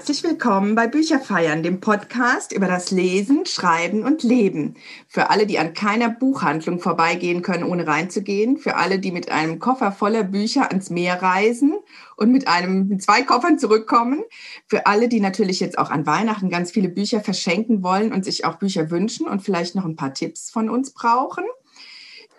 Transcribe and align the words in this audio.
Herzlich 0.00 0.24
willkommen 0.24 0.74
bei 0.74 0.86
Bücherfeiern, 0.86 1.62
dem 1.62 1.80
Podcast 1.80 2.52
über 2.52 2.66
das 2.66 2.90
Lesen, 2.90 3.44
Schreiben 3.44 4.02
und 4.02 4.22
Leben. 4.22 4.76
Für 5.06 5.28
alle, 5.28 5.46
die 5.46 5.58
an 5.58 5.74
keiner 5.74 6.08
Buchhandlung 6.08 6.80
vorbeigehen 6.80 7.42
können, 7.42 7.64
ohne 7.64 7.86
reinzugehen. 7.86 8.56
Für 8.56 8.76
alle, 8.76 8.98
die 8.98 9.12
mit 9.12 9.30
einem 9.30 9.58
Koffer 9.58 9.92
voller 9.92 10.24
Bücher 10.24 10.68
ans 10.68 10.88
Meer 10.88 11.20
reisen 11.20 11.74
und 12.16 12.32
mit 12.32 12.48
einem 12.48 12.88
mit 12.88 13.02
zwei 13.02 13.20
Koffern 13.24 13.58
zurückkommen. 13.58 14.24
Für 14.66 14.86
alle, 14.86 15.06
die 15.06 15.20
natürlich 15.20 15.60
jetzt 15.60 15.76
auch 15.76 15.90
an 15.90 16.06
Weihnachten 16.06 16.48
ganz 16.48 16.70
viele 16.70 16.88
Bücher 16.88 17.20
verschenken 17.20 17.82
wollen 17.82 18.10
und 18.10 18.24
sich 18.24 18.46
auch 18.46 18.54
Bücher 18.54 18.90
wünschen 18.90 19.28
und 19.28 19.42
vielleicht 19.42 19.74
noch 19.74 19.84
ein 19.84 19.96
paar 19.96 20.14
Tipps 20.14 20.50
von 20.50 20.70
uns 20.70 20.94
brauchen. 20.94 21.44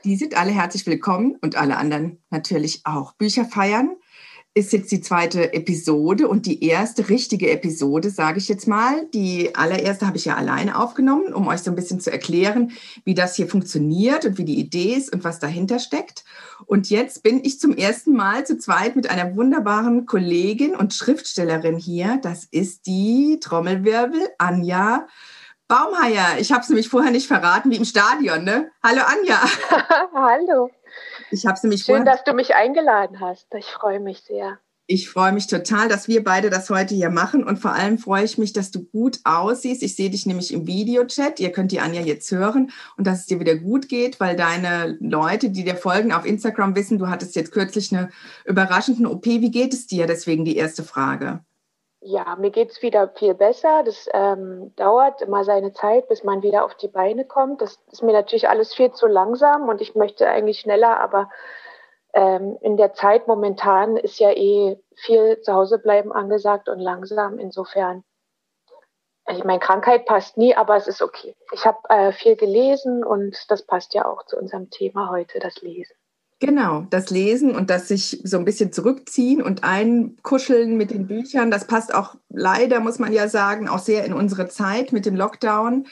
Die 0.03 0.15
sind 0.15 0.35
alle 0.35 0.49
herzlich 0.49 0.87
willkommen 0.87 1.37
und 1.41 1.57
alle 1.57 1.77
anderen 1.77 2.17
natürlich 2.31 2.81
auch. 2.85 3.13
Bücherfeiern 3.13 3.97
ist 4.53 4.73
jetzt 4.73 4.91
die 4.91 4.99
zweite 4.99 5.53
Episode 5.53 6.27
und 6.27 6.45
die 6.45 6.65
erste 6.65 7.07
richtige 7.07 7.51
Episode, 7.51 8.09
sage 8.09 8.37
ich 8.37 8.49
jetzt 8.49 8.67
mal. 8.67 9.07
Die 9.13 9.55
allererste 9.55 10.05
habe 10.05 10.17
ich 10.17 10.25
ja 10.25 10.35
alleine 10.35 10.77
aufgenommen, 10.77 11.33
um 11.33 11.47
euch 11.47 11.61
so 11.61 11.71
ein 11.71 11.75
bisschen 11.75 12.01
zu 12.01 12.11
erklären, 12.11 12.71
wie 13.05 13.13
das 13.13 13.35
hier 13.35 13.47
funktioniert 13.47 14.25
und 14.25 14.37
wie 14.37 14.43
die 14.43 14.59
Idee 14.59 14.93
ist 14.95 15.13
und 15.13 15.23
was 15.23 15.39
dahinter 15.39 15.79
steckt. 15.79 16.25
Und 16.65 16.89
jetzt 16.89 17.23
bin 17.23 17.39
ich 17.43 17.61
zum 17.61 17.77
ersten 17.77 18.13
Mal 18.13 18.45
zu 18.45 18.57
zweit 18.57 18.97
mit 18.97 19.09
einer 19.09 19.37
wunderbaren 19.37 20.05
Kollegin 20.05 20.75
und 20.75 20.93
Schriftstellerin 20.93 21.77
hier. 21.77 22.19
Das 22.21 22.43
ist 22.43 22.87
die 22.87 23.39
Trommelwirbel 23.41 24.19
Anja 24.37 25.07
Baumheier. 25.69 26.39
Ich 26.39 26.51
habe 26.51 26.61
es 26.61 26.67
nämlich 26.67 26.89
vorher 26.89 27.11
nicht 27.11 27.27
verraten, 27.27 27.71
wie 27.71 27.77
im 27.77 27.85
Stadion. 27.85 28.43
Ne? 28.43 28.69
Hallo 28.83 29.01
Anja. 29.05 29.39
Hallo. 30.13 30.69
Ich 31.31 31.45
habe 31.45 31.57
nämlich 31.63 31.83
Schön, 31.83 32.05
dass 32.05 32.23
du 32.23 32.33
mich 32.33 32.55
eingeladen 32.55 33.19
hast. 33.19 33.47
Ich 33.55 33.65
freue 33.65 33.99
mich 33.99 34.21
sehr. 34.21 34.59
Ich 34.87 35.09
freue 35.09 35.31
mich 35.31 35.47
total, 35.47 35.87
dass 35.87 36.09
wir 36.09 36.21
beide 36.21 36.49
das 36.49 36.69
heute 36.69 36.93
hier 36.93 37.09
machen 37.09 37.45
und 37.45 37.59
vor 37.59 37.71
allem 37.71 37.97
freue 37.97 38.25
ich 38.25 38.37
mich, 38.37 38.51
dass 38.51 38.71
du 38.71 38.83
gut 38.83 39.19
aussiehst. 39.23 39.83
Ich 39.83 39.95
sehe 39.95 40.09
dich 40.09 40.25
nämlich 40.25 40.53
im 40.53 40.67
Videochat. 40.67 41.39
Ihr 41.39 41.53
könnt 41.53 41.71
die 41.71 41.79
Anja 41.79 42.01
jetzt 42.01 42.29
hören 42.31 42.71
und 42.97 43.07
dass 43.07 43.21
es 43.21 43.25
dir 43.27 43.39
wieder 43.39 43.55
gut 43.55 43.87
geht, 43.87 44.19
weil 44.19 44.35
deine 44.35 44.97
Leute, 44.99 45.49
die 45.49 45.63
dir 45.63 45.77
folgen 45.77 46.11
auf 46.11 46.25
Instagram, 46.25 46.75
wissen, 46.75 46.99
du 46.99 47.07
hattest 47.07 47.37
jetzt 47.37 47.53
kürzlich 47.53 47.93
eine 47.93 48.09
überraschende 48.43 49.09
OP. 49.09 49.25
Wie 49.25 49.51
geht 49.51 49.73
es 49.73 49.87
dir? 49.87 50.07
Deswegen 50.07 50.43
die 50.43 50.57
erste 50.57 50.83
Frage. 50.83 51.39
Ja, 52.03 52.35
mir 52.35 52.49
geht 52.49 52.71
es 52.71 52.81
wieder 52.81 53.09
viel 53.09 53.35
besser. 53.35 53.83
Das 53.83 54.09
ähm, 54.11 54.73
dauert 54.75 55.21
immer 55.21 55.43
seine 55.43 55.71
Zeit, 55.71 56.07
bis 56.07 56.23
man 56.23 56.41
wieder 56.41 56.65
auf 56.65 56.73
die 56.75 56.87
Beine 56.87 57.25
kommt. 57.25 57.61
Das 57.61 57.79
ist 57.91 58.01
mir 58.01 58.11
natürlich 58.11 58.49
alles 58.49 58.73
viel 58.73 58.91
zu 58.91 59.05
langsam 59.05 59.69
und 59.69 59.81
ich 59.81 59.93
möchte 59.93 60.27
eigentlich 60.27 60.59
schneller, 60.61 60.99
aber 60.99 61.29
ähm, 62.13 62.57
in 62.61 62.75
der 62.75 62.93
Zeit 62.93 63.27
momentan 63.27 63.97
ist 63.97 64.19
ja 64.19 64.31
eh 64.31 64.81
viel 64.95 65.41
zu 65.41 65.53
Hause 65.53 65.77
bleiben 65.77 66.11
angesagt 66.11 66.69
und 66.69 66.79
langsam. 66.79 67.37
Insofern, 67.37 68.03
ich 69.27 69.43
meine, 69.43 69.59
Krankheit 69.59 70.05
passt 70.05 70.37
nie, 70.37 70.55
aber 70.55 70.75
es 70.77 70.87
ist 70.87 71.03
okay. 71.03 71.35
Ich 71.51 71.67
habe 71.67 71.77
äh, 71.89 72.11
viel 72.13 72.35
gelesen 72.35 73.03
und 73.03 73.37
das 73.51 73.61
passt 73.63 73.93
ja 73.93 74.05
auch 74.07 74.25
zu 74.25 74.37
unserem 74.37 74.71
Thema 74.71 75.11
heute, 75.11 75.37
das 75.37 75.61
Lesen. 75.61 75.95
Genau, 76.41 76.87
das 76.89 77.11
Lesen 77.11 77.55
und 77.55 77.69
das 77.69 77.87
sich 77.87 78.19
so 78.23 78.39
ein 78.39 78.45
bisschen 78.45 78.73
zurückziehen 78.73 79.43
und 79.43 79.63
einkuscheln 79.63 80.75
mit 80.75 80.89
den 80.89 81.05
Büchern, 81.05 81.51
das 81.51 81.67
passt 81.67 81.93
auch 81.93 82.15
leider, 82.29 82.79
muss 82.79 82.97
man 82.97 83.13
ja 83.13 83.29
sagen, 83.29 83.69
auch 83.69 83.77
sehr 83.77 84.05
in 84.05 84.13
unsere 84.13 84.49
Zeit 84.49 84.91
mit 84.91 85.05
dem 85.05 85.15
Lockdown. 85.15 85.85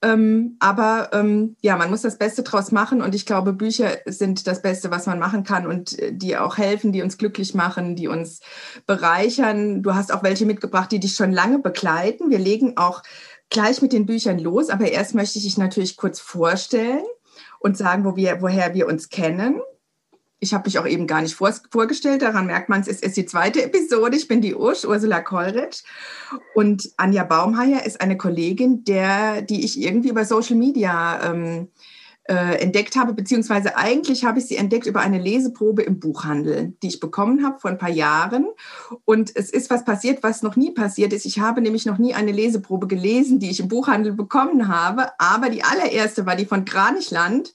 Ähm, 0.00 0.56
aber 0.60 1.10
ähm, 1.12 1.56
ja, 1.62 1.76
man 1.76 1.90
muss 1.90 2.02
das 2.02 2.16
Beste 2.16 2.44
draus 2.44 2.70
machen 2.70 3.02
und 3.02 3.12
ich 3.16 3.26
glaube, 3.26 3.52
Bücher 3.52 3.90
sind 4.06 4.46
das 4.46 4.62
Beste, 4.62 4.92
was 4.92 5.06
man 5.06 5.18
machen 5.18 5.42
kann 5.42 5.66
und 5.66 5.98
äh, 5.98 6.12
die 6.12 6.36
auch 6.36 6.58
helfen, 6.58 6.92
die 6.92 7.02
uns 7.02 7.18
glücklich 7.18 7.54
machen, 7.54 7.96
die 7.96 8.06
uns 8.06 8.38
bereichern. 8.86 9.82
Du 9.82 9.96
hast 9.96 10.14
auch 10.14 10.22
welche 10.22 10.46
mitgebracht, 10.46 10.92
die 10.92 11.00
dich 11.00 11.16
schon 11.16 11.32
lange 11.32 11.58
begleiten. 11.58 12.30
Wir 12.30 12.38
legen 12.38 12.76
auch 12.76 13.02
gleich 13.50 13.82
mit 13.82 13.92
den 13.92 14.06
Büchern 14.06 14.38
los, 14.38 14.70
aber 14.70 14.92
erst 14.92 15.16
möchte 15.16 15.38
ich 15.38 15.44
dich 15.44 15.58
natürlich 15.58 15.96
kurz 15.96 16.20
vorstellen 16.20 17.02
und 17.58 17.76
sagen, 17.76 18.04
wo 18.04 18.14
wir, 18.14 18.40
woher 18.40 18.74
wir 18.74 18.86
uns 18.86 19.08
kennen 19.08 19.60
ich 20.40 20.54
habe 20.54 20.68
mich 20.68 20.78
auch 20.78 20.86
eben 20.86 21.06
gar 21.06 21.22
nicht 21.22 21.34
vor, 21.34 21.52
vorgestellt, 21.70 22.22
daran 22.22 22.46
merkt 22.46 22.68
man, 22.68 22.80
es 22.80 22.88
ist, 22.88 23.04
ist 23.04 23.16
die 23.16 23.26
zweite 23.26 23.62
Episode. 23.62 24.16
Ich 24.16 24.28
bin 24.28 24.40
die 24.40 24.54
Ursch, 24.54 24.84
Ursula 24.84 25.20
Kollrich. 25.20 25.82
Und 26.54 26.90
Anja 26.96 27.24
Baumheier 27.24 27.84
ist 27.84 28.00
eine 28.00 28.16
Kollegin, 28.16 28.84
der, 28.84 29.42
die 29.42 29.64
ich 29.64 29.80
irgendwie 29.80 30.10
über 30.10 30.24
Social 30.24 30.56
Media 30.56 31.30
ähm, 31.30 31.68
äh, 32.28 32.60
entdeckt 32.60 32.94
habe, 32.94 33.14
beziehungsweise 33.14 33.76
eigentlich 33.76 34.24
habe 34.24 34.38
ich 34.38 34.46
sie 34.46 34.56
entdeckt 34.56 34.86
über 34.86 35.00
eine 35.00 35.18
Leseprobe 35.18 35.82
im 35.82 35.98
Buchhandel, 35.98 36.74
die 36.82 36.88
ich 36.88 37.00
bekommen 37.00 37.44
habe 37.44 37.58
vor 37.58 37.70
ein 37.70 37.78
paar 37.78 37.90
Jahren. 37.90 38.46
Und 39.04 39.34
es 39.34 39.50
ist 39.50 39.70
was 39.70 39.84
passiert, 39.84 40.22
was 40.22 40.42
noch 40.42 40.54
nie 40.54 40.70
passiert 40.70 41.12
ist. 41.12 41.24
Ich 41.24 41.40
habe 41.40 41.62
nämlich 41.62 41.86
noch 41.86 41.98
nie 41.98 42.14
eine 42.14 42.32
Leseprobe 42.32 42.86
gelesen, 42.86 43.38
die 43.40 43.50
ich 43.50 43.60
im 43.60 43.68
Buchhandel 43.68 44.12
bekommen 44.12 44.68
habe. 44.68 45.08
Aber 45.18 45.48
die 45.48 45.64
allererste 45.64 46.26
war 46.26 46.36
die 46.36 46.46
von 46.46 46.64
Kranichland 46.64 47.54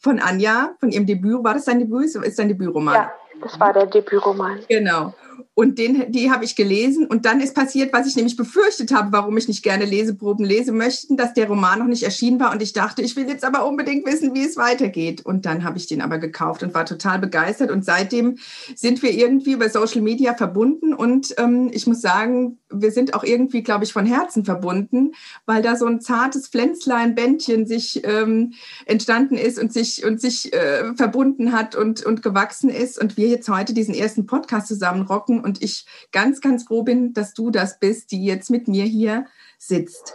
von 0.00 0.18
Anja, 0.18 0.74
von 0.80 0.90
ihrem 0.90 1.06
Debüt. 1.06 1.44
War 1.44 1.54
das 1.54 1.66
dein 1.66 1.78
Debüt? 1.78 2.06
Ist 2.06 2.38
dein 2.38 2.48
Debütroman? 2.48 2.94
Ja, 2.94 3.12
das 3.40 3.60
war 3.60 3.72
der 3.72 3.86
Debütroman. 3.86 4.60
Genau. 4.68 5.14
Und 5.60 5.76
den, 5.78 6.10
die 6.10 6.30
habe 6.30 6.46
ich 6.46 6.56
gelesen. 6.56 7.06
Und 7.06 7.26
dann 7.26 7.42
ist 7.42 7.54
passiert, 7.54 7.92
was 7.92 8.06
ich 8.06 8.16
nämlich 8.16 8.34
befürchtet 8.34 8.94
habe, 8.94 9.12
warum 9.12 9.36
ich 9.36 9.46
nicht 9.46 9.62
gerne 9.62 9.84
Leseproben 9.84 10.42
lesen 10.42 10.74
möchte, 10.74 11.14
dass 11.16 11.34
der 11.34 11.48
Roman 11.48 11.80
noch 11.80 11.86
nicht 11.86 12.02
erschienen 12.02 12.40
war. 12.40 12.50
Und 12.50 12.62
ich 12.62 12.72
dachte, 12.72 13.02
ich 13.02 13.14
will 13.14 13.28
jetzt 13.28 13.44
aber 13.44 13.66
unbedingt 13.66 14.06
wissen, 14.06 14.34
wie 14.34 14.42
es 14.42 14.56
weitergeht. 14.56 15.20
Und 15.26 15.44
dann 15.44 15.62
habe 15.62 15.76
ich 15.76 15.86
den 15.86 16.00
aber 16.00 16.16
gekauft 16.16 16.62
und 16.62 16.72
war 16.72 16.86
total 16.86 17.18
begeistert. 17.18 17.70
Und 17.70 17.84
seitdem 17.84 18.38
sind 18.74 19.02
wir 19.02 19.12
irgendwie 19.12 19.52
über 19.52 19.68
Social 19.68 20.00
Media 20.00 20.32
verbunden. 20.32 20.94
Und 20.94 21.34
ähm, 21.36 21.68
ich 21.74 21.86
muss 21.86 22.00
sagen, 22.00 22.56
wir 22.72 22.90
sind 22.90 23.12
auch 23.12 23.22
irgendwie, 23.22 23.62
glaube 23.62 23.84
ich, 23.84 23.92
von 23.92 24.06
Herzen 24.06 24.46
verbunden, 24.46 25.12
weil 25.44 25.60
da 25.60 25.76
so 25.76 25.84
ein 25.84 26.00
zartes 26.00 26.48
Pflänzlein-Bändchen 26.48 27.66
sich 27.66 28.00
ähm, 28.04 28.54
entstanden 28.86 29.34
ist 29.34 29.58
und 29.58 29.74
sich, 29.74 30.06
und 30.06 30.22
sich 30.22 30.54
äh, 30.54 30.94
verbunden 30.94 31.52
hat 31.52 31.76
und, 31.76 32.02
und 32.06 32.22
gewachsen 32.22 32.70
ist. 32.70 32.98
Und 32.98 33.18
wir 33.18 33.28
jetzt 33.28 33.50
heute 33.50 33.74
diesen 33.74 33.94
ersten 33.94 34.24
Podcast 34.24 34.66
zusammen 34.66 35.02
rocken 35.02 35.49
und 35.50 35.62
ich 35.62 35.84
ganz, 36.12 36.40
ganz 36.40 36.62
froh 36.64 36.84
bin, 36.84 37.12
dass 37.12 37.34
du 37.34 37.50
das 37.50 37.80
bist, 37.80 38.12
die 38.12 38.24
jetzt 38.24 38.50
mit 38.50 38.68
mir 38.68 38.84
hier 38.84 39.26
sitzt. 39.58 40.14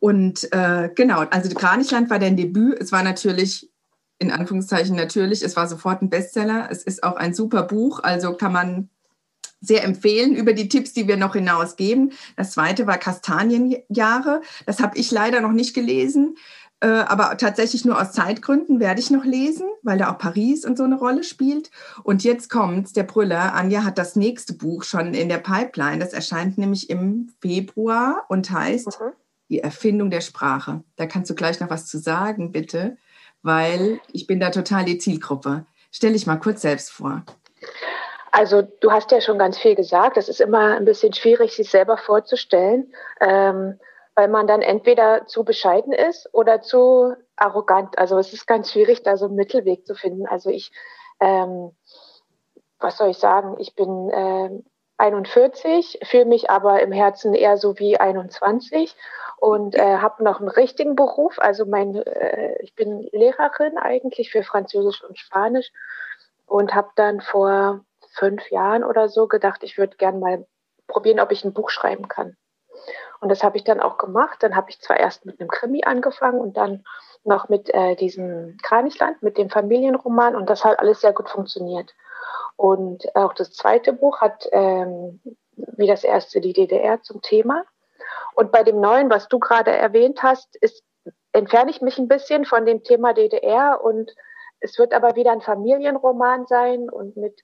Und 0.00 0.52
äh, 0.52 0.90
genau, 0.94 1.20
also 1.20 1.54
Kranichland 1.54 2.10
war 2.10 2.18
dein 2.18 2.36
Debüt. 2.36 2.80
Es 2.80 2.90
war 2.90 3.04
natürlich, 3.04 3.70
in 4.18 4.32
Anführungszeichen 4.32 4.96
natürlich, 4.96 5.42
es 5.42 5.54
war 5.54 5.68
sofort 5.68 6.02
ein 6.02 6.10
Bestseller. 6.10 6.68
Es 6.70 6.82
ist 6.82 7.04
auch 7.04 7.14
ein 7.14 7.32
super 7.32 7.62
Buch, 7.62 8.00
also 8.02 8.34
kann 8.34 8.52
man 8.52 8.88
sehr 9.60 9.84
empfehlen 9.84 10.34
über 10.34 10.54
die 10.54 10.68
Tipps, 10.68 10.92
die 10.92 11.06
wir 11.06 11.16
noch 11.16 11.34
hinausgeben. 11.34 12.12
Das 12.36 12.50
zweite 12.50 12.88
war 12.88 12.98
Kastanienjahre. 12.98 14.42
Das 14.66 14.80
habe 14.80 14.98
ich 14.98 15.12
leider 15.12 15.40
noch 15.40 15.52
nicht 15.52 15.72
gelesen. 15.72 16.36
Äh, 16.82 17.04
aber 17.06 17.36
tatsächlich 17.36 17.84
nur 17.84 18.00
aus 18.00 18.10
Zeitgründen 18.10 18.80
werde 18.80 18.98
ich 18.98 19.12
noch 19.12 19.24
lesen, 19.24 19.68
weil 19.82 19.98
da 19.98 20.10
auch 20.10 20.18
Paris 20.18 20.64
und 20.64 20.76
so 20.76 20.82
eine 20.82 20.98
Rolle 20.98 21.22
spielt. 21.22 21.70
Und 22.02 22.24
jetzt 22.24 22.50
kommt's, 22.50 22.92
der 22.92 23.04
Brüller. 23.04 23.54
Anja 23.54 23.84
hat 23.84 23.98
das 23.98 24.16
nächste 24.16 24.52
Buch 24.52 24.82
schon 24.82 25.14
in 25.14 25.28
der 25.28 25.38
Pipeline. 25.38 26.00
Das 26.00 26.12
erscheint 26.12 26.58
nämlich 26.58 26.90
im 26.90 27.32
Februar 27.40 28.24
und 28.28 28.50
heißt 28.50 29.00
mhm. 29.00 29.12
Die 29.48 29.60
Erfindung 29.60 30.10
der 30.10 30.22
Sprache. 30.22 30.82
Da 30.96 31.06
kannst 31.06 31.30
du 31.30 31.34
gleich 31.34 31.60
noch 31.60 31.68
was 31.68 31.86
zu 31.86 31.98
sagen, 31.98 32.52
bitte, 32.52 32.96
weil 33.42 34.00
ich 34.10 34.26
bin 34.26 34.40
da 34.40 34.48
total 34.48 34.86
die 34.86 34.96
Zielgruppe. 34.96 35.66
Stell 35.90 36.14
dich 36.14 36.26
mal 36.26 36.36
kurz 36.36 36.62
selbst 36.62 36.90
vor. 36.90 37.22
Also 38.30 38.62
du 38.62 38.90
hast 38.90 39.10
ja 39.10 39.20
schon 39.20 39.38
ganz 39.38 39.58
viel 39.58 39.74
gesagt. 39.74 40.16
Es 40.16 40.30
ist 40.30 40.40
immer 40.40 40.74
ein 40.74 40.86
bisschen 40.86 41.12
schwierig, 41.12 41.54
sich 41.54 41.70
selber 41.70 41.98
vorzustellen. 41.98 42.94
Ähm, 43.20 43.78
weil 44.14 44.28
man 44.28 44.46
dann 44.46 44.62
entweder 44.62 45.26
zu 45.26 45.44
bescheiden 45.44 45.92
ist 45.92 46.28
oder 46.32 46.60
zu 46.60 47.14
arrogant. 47.36 47.98
Also 47.98 48.18
es 48.18 48.32
ist 48.32 48.46
ganz 48.46 48.70
schwierig, 48.72 49.02
da 49.02 49.16
so 49.16 49.26
einen 49.26 49.36
Mittelweg 49.36 49.86
zu 49.86 49.94
finden. 49.94 50.26
Also 50.26 50.50
ich, 50.50 50.72
ähm, 51.20 51.74
was 52.78 52.98
soll 52.98 53.10
ich 53.10 53.18
sagen, 53.18 53.56
ich 53.58 53.74
bin 53.74 54.10
äh, 54.10 54.50
41, 54.98 56.00
fühle 56.04 56.26
mich 56.26 56.50
aber 56.50 56.82
im 56.82 56.92
Herzen 56.92 57.34
eher 57.34 57.56
so 57.56 57.78
wie 57.78 57.98
21 57.98 58.94
und 59.38 59.74
äh, 59.74 59.96
habe 59.96 60.22
noch 60.22 60.38
einen 60.38 60.48
richtigen 60.48 60.94
Beruf. 60.94 61.38
Also 61.38 61.64
mein, 61.64 61.96
äh, 61.96 62.54
ich 62.62 62.74
bin 62.74 63.08
Lehrerin 63.12 63.78
eigentlich 63.78 64.30
für 64.30 64.42
Französisch 64.42 65.02
und 65.02 65.18
Spanisch 65.18 65.72
und 66.46 66.74
habe 66.74 66.90
dann 66.96 67.20
vor 67.20 67.84
fünf 68.10 68.50
Jahren 68.50 68.84
oder 68.84 69.08
so 69.08 69.26
gedacht, 69.26 69.62
ich 69.64 69.78
würde 69.78 69.96
gern 69.96 70.20
mal 70.20 70.46
probieren, 70.86 71.18
ob 71.18 71.32
ich 71.32 71.44
ein 71.44 71.54
Buch 71.54 71.70
schreiben 71.70 72.08
kann. 72.08 72.36
Und 73.22 73.28
das 73.28 73.44
habe 73.44 73.56
ich 73.56 73.62
dann 73.62 73.78
auch 73.78 73.98
gemacht. 73.98 74.42
Dann 74.42 74.56
habe 74.56 74.68
ich 74.70 74.80
zwar 74.80 74.98
erst 74.98 75.24
mit 75.24 75.38
einem 75.38 75.48
Krimi 75.48 75.84
angefangen 75.84 76.40
und 76.40 76.56
dann 76.56 76.84
noch 77.22 77.48
mit 77.48 77.72
äh, 77.72 77.94
diesem 77.94 78.56
Kranichland, 78.64 79.22
mit 79.22 79.38
dem 79.38 79.48
Familienroman. 79.48 80.34
Und 80.34 80.50
das 80.50 80.64
hat 80.64 80.80
alles 80.80 81.02
sehr 81.02 81.12
gut 81.12 81.30
funktioniert. 81.30 81.94
Und 82.56 83.14
auch 83.14 83.32
das 83.32 83.52
zweite 83.52 83.92
Buch 83.92 84.20
hat, 84.20 84.48
ähm, 84.50 85.20
wie 85.54 85.86
das 85.86 86.02
erste, 86.02 86.40
die 86.40 86.52
DDR 86.52 87.00
zum 87.02 87.22
Thema. 87.22 87.62
Und 88.34 88.50
bei 88.50 88.64
dem 88.64 88.80
neuen, 88.80 89.08
was 89.08 89.28
du 89.28 89.38
gerade 89.38 89.70
erwähnt 89.70 90.24
hast, 90.24 90.56
ist, 90.56 90.82
entferne 91.32 91.70
ich 91.70 91.80
mich 91.80 91.98
ein 91.98 92.08
bisschen 92.08 92.44
von 92.44 92.66
dem 92.66 92.82
Thema 92.82 93.14
DDR 93.14 93.84
und 93.84 94.12
es 94.58 94.80
wird 94.80 94.94
aber 94.94 95.14
wieder 95.14 95.30
ein 95.30 95.42
Familienroman 95.42 96.46
sein 96.46 96.90
und 96.90 97.16
mit 97.16 97.40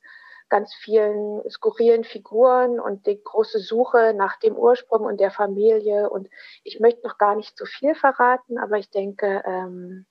ganz 0.48 0.74
vielen 0.74 1.42
skurrilen 1.50 2.04
Figuren 2.04 2.80
und 2.80 3.06
die 3.06 3.22
große 3.22 3.58
Suche 3.58 4.14
nach 4.14 4.38
dem 4.38 4.56
Ursprung 4.56 5.02
und 5.02 5.20
der 5.20 5.30
Familie. 5.30 6.10
Und 6.10 6.28
ich 6.64 6.80
möchte 6.80 7.06
noch 7.06 7.18
gar 7.18 7.36
nicht 7.36 7.56
zu 7.56 7.66
viel 7.66 7.94
verraten, 7.94 8.58
aber 8.58 8.78
ich 8.78 8.90
denke, 8.90 9.42
ähm, 9.46 10.06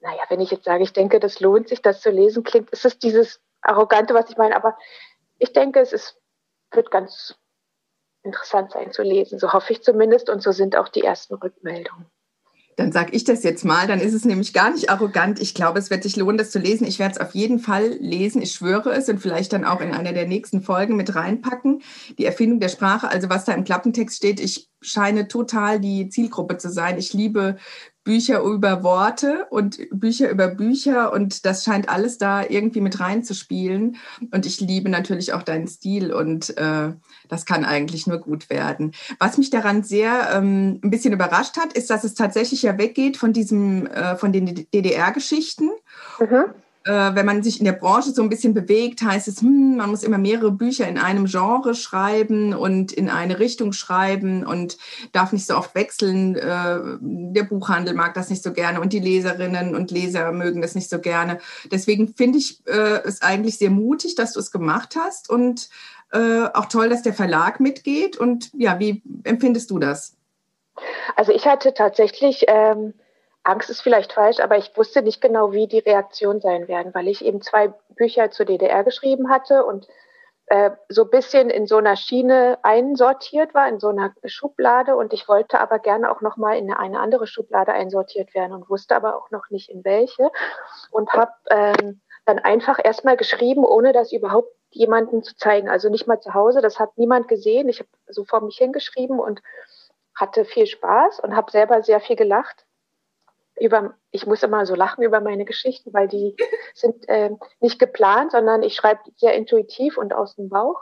naja, 0.00 0.22
wenn 0.28 0.40
ich 0.40 0.50
jetzt 0.50 0.64
sage, 0.64 0.82
ich 0.82 0.92
denke, 0.92 1.18
das 1.20 1.40
lohnt 1.40 1.68
sich, 1.68 1.80
das 1.80 2.00
zu 2.00 2.10
lesen, 2.10 2.44
klingt, 2.44 2.70
ist 2.70 2.84
es 2.84 2.98
dieses 2.98 3.40
Arrogante, 3.62 4.12
was 4.12 4.28
ich 4.28 4.36
meine, 4.36 4.54
aber 4.54 4.76
ich 5.38 5.52
denke, 5.52 5.80
es 5.80 5.92
ist, 5.92 6.20
wird 6.70 6.90
ganz 6.90 7.34
interessant 8.22 8.72
sein 8.72 8.92
zu 8.92 9.02
lesen. 9.02 9.38
So 9.38 9.52
hoffe 9.52 9.72
ich 9.72 9.82
zumindest 9.82 10.28
und 10.28 10.42
so 10.42 10.52
sind 10.52 10.76
auch 10.76 10.88
die 10.88 11.02
ersten 11.02 11.34
Rückmeldungen. 11.34 12.10
Dann 12.76 12.92
sage 12.92 13.12
ich 13.12 13.24
das 13.24 13.42
jetzt 13.42 13.64
mal, 13.64 13.86
dann 13.86 14.00
ist 14.00 14.14
es 14.14 14.24
nämlich 14.24 14.52
gar 14.52 14.72
nicht 14.72 14.90
arrogant. 14.90 15.40
Ich 15.40 15.54
glaube, 15.54 15.78
es 15.78 15.90
wird 15.90 16.02
sich 16.02 16.16
lohnen, 16.16 16.38
das 16.38 16.50
zu 16.50 16.58
lesen. 16.58 16.86
Ich 16.86 16.98
werde 16.98 17.14
es 17.14 17.20
auf 17.20 17.34
jeden 17.34 17.58
Fall 17.58 17.96
lesen, 18.00 18.42
ich 18.42 18.52
schwöre 18.52 18.92
es 18.92 19.08
und 19.08 19.18
vielleicht 19.18 19.52
dann 19.52 19.64
auch 19.64 19.80
in 19.80 19.92
einer 19.92 20.12
der 20.12 20.26
nächsten 20.26 20.62
Folgen 20.62 20.96
mit 20.96 21.14
reinpacken. 21.14 21.82
Die 22.18 22.24
Erfindung 22.24 22.60
der 22.60 22.68
Sprache, 22.68 23.08
also 23.08 23.28
was 23.28 23.44
da 23.44 23.52
im 23.52 23.64
Klappentext 23.64 24.16
steht, 24.16 24.40
ich 24.40 24.68
scheine 24.80 25.28
total 25.28 25.80
die 25.80 26.08
Zielgruppe 26.08 26.58
zu 26.58 26.70
sein. 26.70 26.98
Ich 26.98 27.12
liebe 27.14 27.56
Bücher 28.04 28.42
über 28.42 28.82
Worte 28.82 29.46
und 29.50 29.78
Bücher 29.90 30.30
über 30.30 30.48
Bücher 30.48 31.12
und 31.12 31.46
das 31.46 31.64
scheint 31.64 31.88
alles 31.88 32.18
da 32.18 32.44
irgendwie 32.46 32.82
mit 32.82 33.00
reinzuspielen. 33.00 33.96
Und 34.30 34.44
ich 34.44 34.60
liebe 34.60 34.90
natürlich 34.90 35.32
auch 35.32 35.42
deinen 35.42 35.66
Stil 35.66 36.12
und 36.12 36.56
äh, 36.58 36.92
das 37.34 37.46
kann 37.46 37.64
eigentlich 37.64 38.06
nur 38.06 38.18
gut 38.18 38.48
werden. 38.48 38.92
Was 39.18 39.38
mich 39.38 39.50
daran 39.50 39.82
sehr 39.82 40.30
ähm, 40.32 40.80
ein 40.82 40.90
bisschen 40.90 41.12
überrascht 41.12 41.56
hat, 41.56 41.72
ist, 41.72 41.90
dass 41.90 42.04
es 42.04 42.14
tatsächlich 42.14 42.62
ja 42.62 42.78
weggeht 42.78 43.16
von 43.16 43.32
diesem, 43.32 43.86
äh, 43.86 44.16
von 44.16 44.32
den 44.32 44.66
DDR-Geschichten. 44.72 45.70
Mhm 46.20 46.54
äh, 46.84 47.14
wenn 47.14 47.26
man 47.26 47.42
sich 47.42 47.58
in 47.58 47.64
der 47.64 47.72
Branche 47.72 48.10
so 48.10 48.22
ein 48.22 48.28
bisschen 48.28 48.52
bewegt, 48.52 49.02
heißt 49.02 49.26
es, 49.28 49.40
hm, 49.40 49.76
man 49.76 49.90
muss 49.90 50.02
immer 50.02 50.18
mehrere 50.18 50.52
Bücher 50.52 50.86
in 50.86 50.98
einem 50.98 51.24
Genre 51.26 51.74
schreiben 51.74 52.52
und 52.52 52.92
in 52.92 53.08
eine 53.08 53.38
Richtung 53.38 53.72
schreiben 53.72 54.44
und 54.44 54.76
darf 55.12 55.32
nicht 55.32 55.46
so 55.46 55.56
oft 55.56 55.74
wechseln. 55.74 56.36
Äh, 56.36 56.80
der 57.00 57.44
Buchhandel 57.44 57.94
mag 57.94 58.14
das 58.14 58.28
nicht 58.28 58.42
so 58.42 58.52
gerne 58.52 58.80
und 58.80 58.92
die 58.92 59.00
Leserinnen 59.00 59.74
und 59.74 59.90
Leser 59.90 60.30
mögen 60.32 60.60
das 60.60 60.74
nicht 60.74 60.90
so 60.90 60.98
gerne. 60.98 61.38
Deswegen 61.70 62.14
finde 62.14 62.38
ich 62.38 62.60
äh, 62.66 63.00
es 63.04 63.22
eigentlich 63.22 63.56
sehr 63.56 63.70
mutig, 63.70 64.14
dass 64.14 64.34
du 64.34 64.40
es 64.40 64.50
gemacht 64.50 64.96
hast 64.98 65.30
und 65.30 65.70
äh, 66.14 66.48
auch 66.54 66.66
toll, 66.66 66.88
dass 66.88 67.02
der 67.02 67.14
Verlag 67.14 67.60
mitgeht. 67.60 68.16
Und 68.16 68.50
ja, 68.54 68.78
wie 68.78 69.02
empfindest 69.24 69.70
du 69.70 69.78
das? 69.78 70.16
Also 71.16 71.32
ich 71.32 71.46
hatte 71.46 71.74
tatsächlich 71.74 72.44
ähm 72.48 72.94
Angst 73.44 73.68
ist 73.68 73.82
vielleicht 73.82 74.14
falsch, 74.14 74.40
aber 74.40 74.56
ich 74.56 74.76
wusste 74.76 75.02
nicht 75.02 75.20
genau, 75.20 75.52
wie 75.52 75.66
die 75.66 75.78
Reaktionen 75.78 76.40
sein 76.40 76.66
werden, 76.66 76.94
weil 76.94 77.08
ich 77.08 77.22
eben 77.22 77.42
zwei 77.42 77.68
Bücher 77.90 78.30
zur 78.30 78.46
DDR 78.46 78.84
geschrieben 78.84 79.28
hatte 79.28 79.64
und 79.66 79.86
äh, 80.46 80.70
so 80.88 81.04
ein 81.04 81.10
bisschen 81.10 81.50
in 81.50 81.66
so 81.66 81.76
einer 81.76 81.96
Schiene 81.96 82.58
einsortiert 82.62 83.52
war, 83.54 83.68
in 83.68 83.80
so 83.80 83.88
einer 83.88 84.14
Schublade 84.24 84.96
und 84.96 85.12
ich 85.12 85.28
wollte 85.28 85.60
aber 85.60 85.78
gerne 85.78 86.10
auch 86.10 86.22
nochmal 86.22 86.56
in 86.56 86.72
eine 86.72 87.00
andere 87.00 87.26
Schublade 87.26 87.72
einsortiert 87.72 88.34
werden 88.34 88.54
und 88.54 88.68
wusste 88.70 88.96
aber 88.96 89.16
auch 89.16 89.30
noch 89.30 89.50
nicht 89.50 89.70
in 89.70 89.84
welche 89.84 90.30
und 90.90 91.12
habe 91.12 91.32
ähm, 91.50 92.00
dann 92.24 92.38
einfach 92.38 92.78
erstmal 92.82 93.18
geschrieben, 93.18 93.64
ohne 93.64 93.92
das 93.92 94.12
überhaupt 94.12 94.54
jemanden 94.74 95.22
zu 95.22 95.36
zeigen, 95.36 95.68
also 95.68 95.88
nicht 95.88 96.06
mal 96.06 96.20
zu 96.20 96.34
Hause, 96.34 96.60
das 96.60 96.78
hat 96.78 96.96
niemand 96.96 97.28
gesehen. 97.28 97.68
Ich 97.68 97.80
habe 97.80 97.88
so 98.08 98.24
vor 98.24 98.40
mich 98.40 98.58
hingeschrieben 98.58 99.18
und 99.18 99.42
hatte 100.14 100.44
viel 100.44 100.66
Spaß 100.66 101.20
und 101.20 101.34
habe 101.34 101.50
selber 101.50 101.82
sehr 101.82 102.00
viel 102.00 102.16
gelacht 102.16 102.66
über, 103.58 103.94
ich 104.10 104.26
muss 104.26 104.42
immer 104.42 104.66
so 104.66 104.74
lachen 104.74 105.04
über 105.04 105.20
meine 105.20 105.44
Geschichten, 105.44 105.92
weil 105.92 106.08
die 106.08 106.36
sind 106.74 107.08
äh, 107.08 107.30
nicht 107.60 107.78
geplant, 107.78 108.32
sondern 108.32 108.62
ich 108.62 108.74
schreibe 108.74 109.00
sehr 109.16 109.34
intuitiv 109.34 109.96
und 109.96 110.12
aus 110.12 110.36
dem 110.36 110.48
Bauch. 110.48 110.80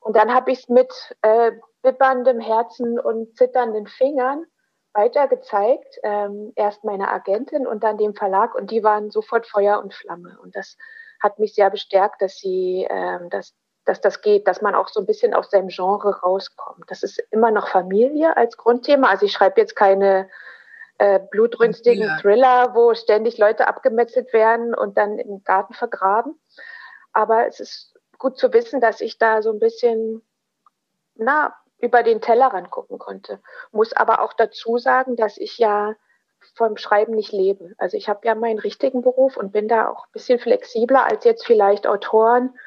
Und 0.00 0.16
dann 0.16 0.32
habe 0.34 0.52
ich 0.52 0.60
es 0.60 0.68
mit 0.68 0.92
äh, 1.22 1.52
bibberndem 1.82 2.40
Herzen 2.40 2.98
und 2.98 3.36
zitternden 3.36 3.86
Fingern 3.86 4.44
weiter 4.92 5.28
gezeigt. 5.28 5.98
Ähm, 6.02 6.52
erst 6.56 6.84
meiner 6.84 7.12
Agentin 7.12 7.66
und 7.66 7.82
dann 7.82 7.98
dem 7.98 8.14
Verlag 8.14 8.54
und 8.54 8.70
die 8.70 8.82
waren 8.82 9.10
sofort 9.10 9.46
Feuer 9.46 9.80
und 9.80 9.92
Flamme. 9.92 10.38
Und 10.42 10.56
das 10.56 10.76
hat 11.20 11.38
mich 11.38 11.54
sehr 11.54 11.70
bestärkt, 11.70 12.22
dass 12.22 12.36
sie, 12.38 12.86
ähm, 12.88 13.30
dass, 13.30 13.54
dass 13.84 14.00
das 14.00 14.20
geht, 14.20 14.46
dass 14.46 14.62
man 14.62 14.74
auch 14.74 14.88
so 14.88 15.00
ein 15.00 15.06
bisschen 15.06 15.34
aus 15.34 15.50
seinem 15.50 15.68
Genre 15.68 16.20
rauskommt. 16.20 16.84
Das 16.88 17.02
ist 17.02 17.18
immer 17.30 17.50
noch 17.50 17.68
Familie 17.68 18.36
als 18.36 18.56
Grundthema. 18.56 19.08
Also 19.08 19.26
ich 19.26 19.32
schreibe 19.32 19.60
jetzt 19.60 19.76
keine 19.76 20.28
äh, 20.98 21.20
blutrünstigen 21.30 22.08
ja. 22.08 22.18
Thriller, 22.20 22.74
wo 22.74 22.94
ständig 22.94 23.38
Leute 23.38 23.68
abgemetzelt 23.68 24.32
werden 24.32 24.74
und 24.74 24.98
dann 24.98 25.18
im 25.18 25.42
Garten 25.44 25.74
vergraben. 25.74 26.38
Aber 27.12 27.46
es 27.46 27.60
ist 27.60 27.94
gut 28.18 28.36
zu 28.36 28.52
wissen, 28.52 28.80
dass 28.80 29.00
ich 29.00 29.18
da 29.18 29.42
so 29.42 29.52
ein 29.52 29.58
bisschen, 29.58 30.22
na, 31.14 31.54
über 31.78 32.02
den 32.02 32.20
Tellerrand 32.20 32.70
gucken 32.70 32.98
konnte. 32.98 33.40
Muss 33.70 33.92
aber 33.92 34.22
auch 34.22 34.32
dazu 34.32 34.78
sagen, 34.78 35.16
dass 35.16 35.38
ich 35.38 35.58
ja 35.58 35.94
vom 36.58 36.76
Schreiben 36.76 37.14
nicht 37.14 37.32
lebe. 37.32 37.72
Also 37.78 37.96
ich 37.96 38.08
habe 38.08 38.26
ja 38.26 38.34
meinen 38.34 38.58
richtigen 38.58 39.00
Beruf 39.00 39.36
und 39.36 39.52
bin 39.52 39.68
da 39.68 39.88
auch 39.88 40.04
ein 40.04 40.12
bisschen 40.12 40.38
flexibler 40.38 41.06
als 41.06 41.24
jetzt 41.24 41.46
vielleicht 41.46 41.86
Autoren, 41.86 42.58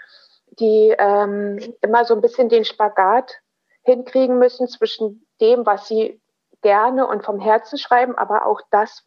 die 0.59 0.95
ähm, 0.97 1.59
immer 1.81 2.05
so 2.05 2.15
ein 2.15 2.21
bisschen 2.21 2.49
den 2.49 2.65
Spagat 2.65 3.39
hinkriegen 3.83 4.39
müssen 4.39 4.67
zwischen 4.67 5.25
dem, 5.39 5.65
was 5.65 5.88
sie 5.88 6.19
gerne 6.61 7.07
und 7.07 7.23
vom 7.23 7.39
Herzen 7.39 7.77
schreiben, 7.77 8.15
aber 8.15 8.45
auch 8.45 8.61
das, 8.71 9.03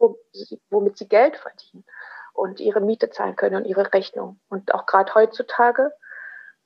womit 0.70 0.98
sie 0.98 1.08
Geld 1.08 1.36
verdienen 1.36 1.84
und 2.32 2.60
ihre 2.60 2.80
Miete 2.80 3.10
zahlen 3.10 3.36
können 3.36 3.56
und 3.56 3.64
ihre 3.64 3.92
Rechnung. 3.92 4.40
Und 4.48 4.74
auch 4.74 4.86
gerade 4.86 5.14
heutzutage, 5.14 5.92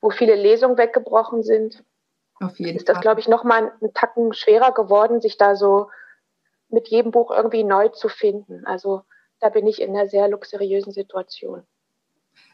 wo 0.01 0.09
viele 0.09 0.35
Lesungen 0.35 0.77
weggebrochen 0.77 1.43
sind, 1.43 1.83
ist 2.57 2.89
das, 2.89 3.01
glaube 3.01 3.19
ich, 3.19 3.27
nochmal 3.27 3.71
einen 3.81 3.93
Tacken 3.93 4.33
schwerer 4.33 4.73
geworden, 4.73 5.21
sich 5.21 5.37
da 5.37 5.55
so 5.55 5.89
mit 6.69 6.87
jedem 6.87 7.11
Buch 7.11 7.31
irgendwie 7.31 7.63
neu 7.63 7.89
zu 7.89 8.09
finden. 8.09 8.65
Also 8.65 9.03
da 9.39 9.49
bin 9.49 9.67
ich 9.67 9.81
in 9.81 9.95
einer 9.95 10.07
sehr 10.07 10.27
luxuriösen 10.27 10.91
Situation. 10.91 11.63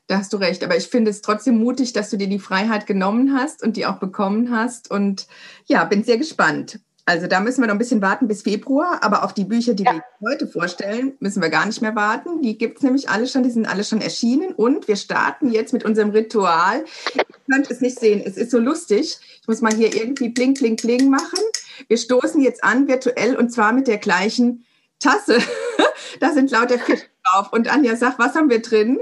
Da 0.07 0.19
hast 0.19 0.33
du 0.33 0.37
recht, 0.37 0.63
aber 0.63 0.77
ich 0.77 0.87
finde 0.87 1.09
es 1.09 1.21
trotzdem 1.21 1.57
mutig, 1.57 1.93
dass 1.93 2.11
du 2.11 2.17
dir 2.17 2.27
die 2.27 2.39
Freiheit 2.39 2.85
genommen 2.85 3.35
hast 3.37 3.63
und 3.63 3.75
die 3.75 3.87
auch 3.87 3.97
bekommen 3.97 4.55
hast. 4.55 4.91
Und 4.91 5.27
ja, 5.65 5.83
bin 5.83 6.03
sehr 6.03 6.17
gespannt. 6.17 6.79
Also 7.07 7.27
da 7.27 7.39
müssen 7.39 7.61
wir 7.61 7.67
noch 7.67 7.75
ein 7.75 7.79
bisschen 7.79 8.01
warten 8.01 8.27
bis 8.27 8.41
Februar, 8.41 9.03
aber 9.03 9.23
auf 9.23 9.33
die 9.33 9.43
Bücher, 9.43 9.75
die 9.75 9.83
ja. 9.83 9.93
wir 9.93 10.03
heute 10.27 10.47
vorstellen, 10.47 11.13
müssen 11.19 11.41
wir 11.41 11.49
gar 11.49 11.67
nicht 11.67 11.81
mehr 11.81 11.95
warten. 11.95 12.41
Die 12.41 12.57
gibt 12.57 12.77
es 12.77 12.83
nämlich 12.83 13.09
alle 13.09 13.27
schon, 13.27 13.43
die 13.43 13.51
sind 13.51 13.67
alle 13.67 13.83
schon 13.83 14.01
erschienen 14.01 14.53
und 14.55 14.87
wir 14.87 14.95
starten 14.95 15.51
jetzt 15.51 15.71
mit 15.71 15.85
unserem 15.85 16.09
Ritual. 16.09 16.83
Ihr 17.13 17.23
könnt 17.51 17.69
es 17.69 17.79
nicht 17.79 17.99
sehen, 17.99 18.23
es 18.25 18.37
ist 18.37 18.49
so 18.49 18.57
lustig. 18.57 19.19
Ich 19.39 19.47
muss 19.47 19.61
mal 19.61 19.73
hier 19.73 19.95
irgendwie 19.95 20.29
bling, 20.29 20.55
bling, 20.55 20.77
bling 20.77 21.09
machen. 21.11 21.39
Wir 21.87 21.97
stoßen 21.97 22.41
jetzt 22.41 22.63
an 22.63 22.87
virtuell 22.87 23.35
und 23.35 23.49
zwar 23.49 23.73
mit 23.73 23.87
der 23.87 23.97
gleichen 23.97 24.65
Tasse. 24.99 25.39
da 26.19 26.31
sind 26.31 26.51
lauter 26.51 26.79
Fische 26.79 27.05
drauf. 27.23 27.51
Und 27.51 27.71
Anja, 27.71 27.95
sag, 27.95 28.19
was 28.19 28.35
haben 28.35 28.49
wir 28.49 28.61
drin? 28.61 28.99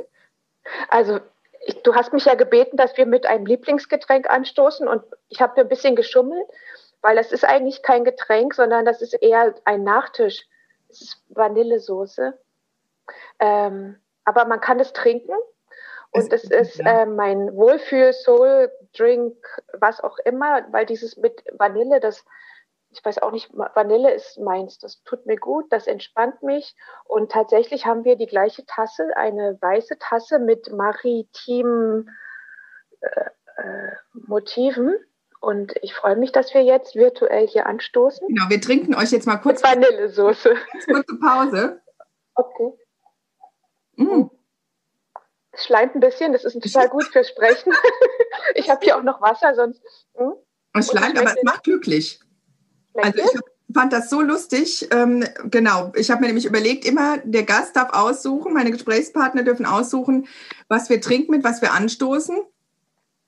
Also 0.90 1.20
ich, 1.66 1.82
du 1.84 1.96
hast 1.96 2.14
mich 2.14 2.26
ja 2.26 2.36
gebeten, 2.36 2.78
dass 2.78 2.98
wir 2.98 3.06
mit 3.06 3.26
einem 3.26 3.46
Lieblingsgetränk 3.46 4.30
anstoßen 4.30 4.88
und 4.88 5.04
ich 5.30 5.42
habe 5.42 5.62
ein 5.62 5.70
bisschen 5.70 5.96
geschummelt 5.96 6.48
weil 7.04 7.18
das 7.18 7.32
ist 7.32 7.44
eigentlich 7.44 7.84
kein 7.84 8.06
Getränk, 8.06 8.56
sondern 8.56 8.86
das 8.86 9.02
ist 9.02 9.14
eher 9.14 9.54
ein 9.66 9.84
Nachtisch. 9.84 10.48
Es 10.90 11.02
ist 11.02 11.24
Vanillesoße. 11.30 12.40
Ähm, 13.40 14.00
aber 14.24 14.46
man 14.46 14.62
kann 14.62 14.80
es 14.80 14.94
trinken. 14.94 15.34
Und 16.12 16.32
es 16.32 16.46
ist 16.46 16.80
äh, 16.80 17.06
mein 17.06 17.56
Wohlfühl-Soul-Drink, 17.56 19.36
was 19.74 20.00
auch 20.00 20.18
immer, 20.20 20.66
weil 20.72 20.86
dieses 20.86 21.18
mit 21.18 21.44
Vanille, 21.52 22.00
das, 22.00 22.24
ich 22.94 23.04
weiß 23.04 23.20
auch 23.20 23.32
nicht, 23.32 23.50
Vanille 23.54 24.14
ist 24.14 24.40
meins, 24.40 24.78
das 24.78 25.02
tut 25.04 25.26
mir 25.26 25.38
gut, 25.38 25.66
das 25.72 25.88
entspannt 25.88 26.44
mich. 26.44 26.76
Und 27.06 27.32
tatsächlich 27.32 27.86
haben 27.86 28.04
wir 28.04 28.16
die 28.16 28.28
gleiche 28.28 28.66
Tasse, 28.66 29.16
eine 29.16 29.58
weiße 29.60 29.98
Tasse 30.00 30.40
mit 30.40 30.72
maritimen 30.72 32.10
äh, 33.02 33.30
äh, 33.58 33.92
Motiven. 34.14 34.96
Und 35.40 35.74
ich 35.82 35.94
freue 35.94 36.16
mich, 36.16 36.32
dass 36.32 36.54
wir 36.54 36.64
jetzt 36.64 36.96
virtuell 36.96 37.48
hier 37.48 37.66
anstoßen. 37.66 38.28
Genau, 38.28 38.50
wir 38.50 38.62
trinken 38.62 38.96
euch 38.96 39.12
jetzt 39.12 39.28
mal 39.28 39.38
kurz 39.38 39.62
Mit 39.62 39.72
Vanillesoße. 39.72 40.56
Kurze 40.86 41.20
Pause. 41.20 41.82
Okay. 42.36 42.74
Mm. 43.98 44.30
Es 45.52 45.66
schleimt 45.66 45.96
ein 45.96 46.00
bisschen, 46.00 46.34
das 46.34 46.46
ist 46.46 46.62
total 46.62 46.90
gut 46.90 47.04
fürs 47.06 47.30
Sprechen. 47.30 47.74
ich 48.56 48.70
habe 48.70 48.80
hier 48.84 48.98
auch 48.98 49.04
noch 49.04 49.22
Wasser, 49.22 49.54
sonst. 49.56 49.82
Mm. 50.18 50.32
Es 50.76 50.90
schleimt, 50.90 51.20
aber 51.20 51.30
es 51.30 51.44
macht 51.44 51.64
glücklich. 51.64 52.23
Also 52.96 53.20
ich 53.20 53.40
fand 53.74 53.94
das 53.94 54.10
so 54.10 54.22
lustig. 54.22 54.88
Ähm, 54.92 55.26
genau, 55.46 55.92
ich 55.96 56.12
habe 56.12 56.22
mir 56.22 56.28
nämlich 56.28 56.46
überlegt, 56.46 56.86
immer 56.86 57.18
der 57.24 57.44
Gast 57.44 57.76
darf 57.76 57.90
aussuchen, 57.94 58.54
meine 58.54 58.72
Gesprächspartner 58.72 59.44
dürfen 59.44 59.66
aussuchen, 59.66 60.28
was 60.68 60.90
wir 60.90 61.02
trinken, 61.02 61.32
mit 61.32 61.44
was 61.44 61.62
wir 61.62 61.74
anstoßen. 61.74 62.38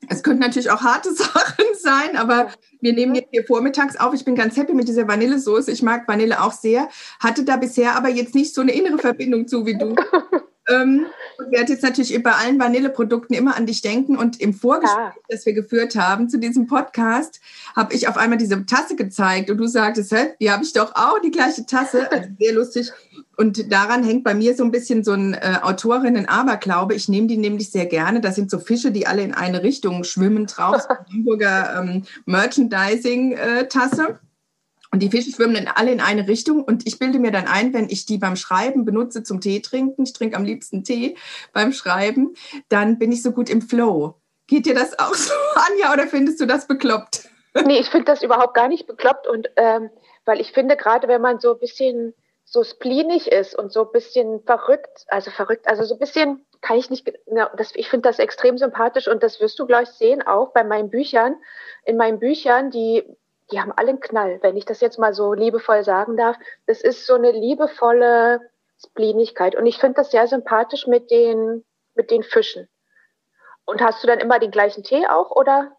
Es 0.07 0.23
könnten 0.23 0.41
natürlich 0.41 0.69
auch 0.69 0.81
harte 0.81 1.13
Sachen 1.15 1.65
sein, 1.79 2.15
aber 2.15 2.49
wir 2.81 2.93
nehmen 2.93 3.15
jetzt 3.15 3.29
hier 3.31 3.45
vormittags 3.45 3.97
auf. 3.97 4.13
Ich 4.13 4.25
bin 4.25 4.35
ganz 4.35 4.55
happy 4.55 4.73
mit 4.73 4.87
dieser 4.87 5.07
Vanillesoße. 5.07 5.71
Ich 5.71 5.81
mag 5.81 6.07
Vanille 6.07 6.41
auch 6.41 6.53
sehr. 6.53 6.89
Hatte 7.19 7.43
da 7.43 7.57
bisher 7.57 7.95
aber 7.95 8.09
jetzt 8.09 8.35
nicht 8.35 8.53
so 8.53 8.61
eine 8.61 8.73
innere 8.73 8.99
Verbindung 8.99 9.47
zu 9.47 9.65
wie 9.65 9.77
du. 9.77 9.95
ähm, 10.67 11.05
ich 11.45 11.51
werde 11.51 11.73
jetzt 11.73 11.83
natürlich 11.83 12.21
bei 12.23 12.31
allen 12.31 12.59
Vanilleprodukten 12.59 13.35
immer 13.35 13.55
an 13.55 13.65
dich 13.65 13.81
denken 13.81 14.17
und 14.17 14.41
im 14.41 14.53
Vorgespräch, 14.53 14.97
ja. 14.97 15.13
das 15.29 15.45
wir 15.45 15.53
geführt 15.53 15.95
haben 15.95 16.29
zu 16.29 16.39
diesem 16.39 16.65
Podcast, 16.65 17.39
habe 17.75 17.93
ich 17.93 18.07
auf 18.07 18.17
einmal 18.17 18.37
diese 18.37 18.65
Tasse 18.65 18.95
gezeigt 18.95 19.49
und 19.49 19.57
du 19.57 19.67
sagtest, 19.67 20.11
Hä, 20.11 20.33
die 20.39 20.51
habe 20.51 20.63
ich 20.63 20.73
doch 20.73 20.95
auch, 20.95 21.19
die 21.23 21.31
gleiche 21.31 21.65
Tasse. 21.65 22.11
Also 22.11 22.29
sehr 22.39 22.53
lustig. 22.53 22.91
Und 23.37 23.71
daran 23.71 24.03
hängt 24.03 24.23
bei 24.23 24.33
mir 24.33 24.55
so 24.55 24.63
ein 24.63 24.71
bisschen 24.71 25.03
so 25.03 25.11
ein 25.11 25.33
äh, 25.33 25.59
Autorinnen-Aberglaube. 25.61 26.95
Ich 26.95 27.09
nehme 27.09 27.27
die 27.27 27.37
nämlich 27.37 27.69
sehr 27.69 27.85
gerne. 27.85 28.21
Das 28.21 28.35
sind 28.35 28.49
so 28.49 28.59
Fische, 28.59 28.91
die 28.91 29.07
alle 29.07 29.23
in 29.23 29.33
eine 29.33 29.61
Richtung 29.61 30.03
schwimmen 30.03 30.45
drauf. 30.45 30.87
Hamburger 31.11 31.81
ähm, 31.81 32.03
Merchandising-Tasse. 32.25 34.03
Äh, 34.03 34.13
und 34.95 35.01
die 35.01 35.09
Fische 35.09 35.31
schwimmen 35.31 35.55
dann 35.55 35.67
alle 35.67 35.91
in 35.91 35.99
eine 35.99 36.25
Richtung. 36.25 36.63
Und 36.63 36.87
ich 36.87 36.99
bilde 36.99 37.19
mir 37.19 37.31
dann 37.31 37.47
ein, 37.47 37.73
wenn 37.73 37.89
ich 37.89 38.05
die 38.05 38.17
beim 38.17 38.37
Schreiben 38.37 38.85
benutze 38.85 39.23
zum 39.23 39.41
Tee 39.41 39.59
trinken, 39.59 40.03
ich 40.03 40.13
trinke 40.13 40.37
am 40.37 40.45
liebsten 40.45 40.85
Tee 40.85 41.17
beim 41.51 41.73
Schreiben, 41.73 42.33
dann 42.69 42.97
bin 42.97 43.11
ich 43.11 43.21
so 43.21 43.33
gut 43.33 43.49
im 43.49 43.61
Flow. 43.61 44.15
Geht 44.47 44.65
dir 44.65 44.73
das 44.73 44.97
auch 44.97 45.13
so, 45.13 45.33
Anja, 45.69 45.91
oder 45.91 46.07
findest 46.07 46.39
du 46.39 46.45
das 46.45 46.65
bekloppt? 46.65 47.27
Nee, 47.65 47.79
ich 47.79 47.89
finde 47.89 48.05
das 48.05 48.23
überhaupt 48.23 48.53
gar 48.53 48.69
nicht 48.69 48.87
bekloppt. 48.87 49.27
Und 49.27 49.49
ähm, 49.57 49.89
weil 50.23 50.39
ich 50.39 50.53
finde, 50.53 50.77
gerade 50.77 51.09
wenn 51.09 51.21
man 51.21 51.41
so 51.41 51.55
ein 51.55 51.59
bisschen 51.59 52.13
so 52.45 52.63
spleenig 52.63 53.29
ist 53.29 53.53
und 53.53 53.73
so 53.73 53.81
ein 53.81 53.91
bisschen 53.91 54.43
verrückt, 54.45 55.03
also 55.09 55.29
verrückt, 55.29 55.67
also 55.67 55.83
so 55.83 55.95
ein 55.95 55.99
bisschen 55.99 56.45
kann 56.61 56.77
ich 56.77 56.89
nicht, 56.89 57.11
na, 57.29 57.51
das, 57.57 57.75
ich 57.75 57.89
finde 57.89 58.07
das 58.07 58.19
extrem 58.19 58.57
sympathisch 58.57 59.09
und 59.09 59.23
das 59.23 59.41
wirst 59.41 59.59
du 59.59 59.65
gleich 59.65 59.89
sehen 59.89 60.25
auch 60.25 60.53
bei 60.53 60.63
meinen 60.63 60.89
Büchern. 60.89 61.35
In 61.83 61.97
meinen 61.97 62.17
Büchern, 62.17 62.71
die 62.71 63.03
die 63.51 63.59
haben 63.59 63.71
alle 63.71 63.89
einen 63.89 63.99
Knall, 63.99 64.39
wenn 64.41 64.57
ich 64.57 64.65
das 64.65 64.81
jetzt 64.81 64.97
mal 64.97 65.13
so 65.13 65.33
liebevoll 65.33 65.83
sagen 65.83 66.17
darf. 66.17 66.35
Das 66.65 66.81
ist 66.81 67.05
so 67.05 67.13
eine 67.13 67.31
liebevolle 67.31 68.41
Spleenigkeit. 68.83 69.55
Und 69.55 69.65
ich 69.65 69.77
finde 69.77 69.95
das 69.95 70.11
sehr 70.11 70.27
sympathisch 70.27 70.87
mit 70.87 71.11
den, 71.11 71.63
mit 71.95 72.11
den 72.11 72.23
Fischen. 72.23 72.67
Und 73.65 73.81
hast 73.81 74.03
du 74.03 74.07
dann 74.07 74.19
immer 74.19 74.39
den 74.39 74.51
gleichen 74.51 74.83
Tee 74.83 75.07
auch 75.07 75.31
oder 75.31 75.75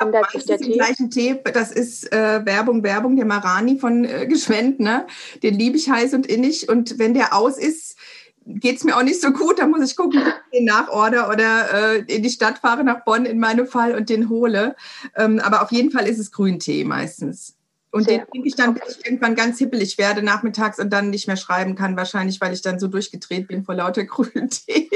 ändert 0.00 0.30
sich 0.30 0.44
der 0.44 0.58
Tee? 0.58 0.70
Den 0.70 0.78
gleichen 0.78 1.10
Tee, 1.10 1.40
das 1.52 1.70
ist 1.70 2.12
äh, 2.12 2.44
Werbung, 2.44 2.82
Werbung, 2.82 3.16
der 3.16 3.26
Marani 3.26 3.78
von 3.78 4.04
äh, 4.04 4.26
Geschwend, 4.26 4.80
ne? 4.80 5.06
Den 5.42 5.54
liebe 5.54 5.76
ich 5.76 5.88
heiß 5.88 6.14
und 6.14 6.26
innig. 6.26 6.68
Und 6.68 6.98
wenn 6.98 7.14
der 7.14 7.34
aus 7.34 7.58
ist, 7.58 7.96
geht 8.46 8.76
es 8.76 8.84
mir 8.84 8.96
auch 8.96 9.02
nicht 9.02 9.20
so 9.20 9.30
gut. 9.30 9.58
Da 9.58 9.66
muss 9.66 9.88
ich 9.88 9.96
gucken, 9.96 10.20
ob 10.20 10.26
ich 10.26 10.58
den 10.58 10.64
nachorder 10.64 11.28
oder 11.28 11.94
äh, 11.94 11.98
in 12.14 12.22
die 12.22 12.30
Stadt 12.30 12.58
fahre, 12.58 12.84
nach 12.84 13.04
Bonn 13.04 13.24
in 13.24 13.38
meinem 13.38 13.66
Fall 13.66 13.94
und 13.94 14.08
den 14.08 14.28
hole. 14.28 14.76
Ähm, 15.16 15.40
aber 15.40 15.62
auf 15.62 15.72
jeden 15.72 15.90
Fall 15.90 16.06
ist 16.06 16.18
es 16.18 16.32
Grüntee 16.32 16.84
meistens. 16.84 17.56
Und 17.92 18.04
Sehr 18.04 18.18
den 18.18 18.26
trinke 18.28 18.48
ich 18.48 18.54
dann, 18.54 18.72
bis 18.72 18.96
ich 18.96 19.04
irgendwann 19.04 19.34
ganz 19.34 19.58
hippelig 19.58 19.98
werde 19.98 20.22
nachmittags 20.22 20.78
und 20.78 20.90
dann 20.90 21.10
nicht 21.10 21.26
mehr 21.26 21.36
schreiben 21.36 21.74
kann, 21.74 21.94
wahrscheinlich, 21.94 22.40
weil 22.40 22.54
ich 22.54 22.62
dann 22.62 22.80
so 22.80 22.88
durchgedreht 22.88 23.48
bin 23.48 23.64
vor 23.64 23.74
lauter 23.74 24.04
Grüntee. 24.06 24.88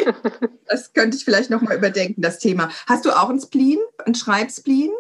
das 0.67 0.95
könnte 0.95 1.17
ich 1.17 1.25
vielleicht 1.25 1.51
nochmal 1.51 1.77
überdenken, 1.77 2.23
das 2.23 2.39
Thema. 2.39 2.71
Hast 2.87 3.05
du 3.05 3.11
auch 3.11 3.29
einen 3.29 3.41
Spleen, 3.41 3.79
einen 4.05 4.15
Schreibspleen? 4.15 4.93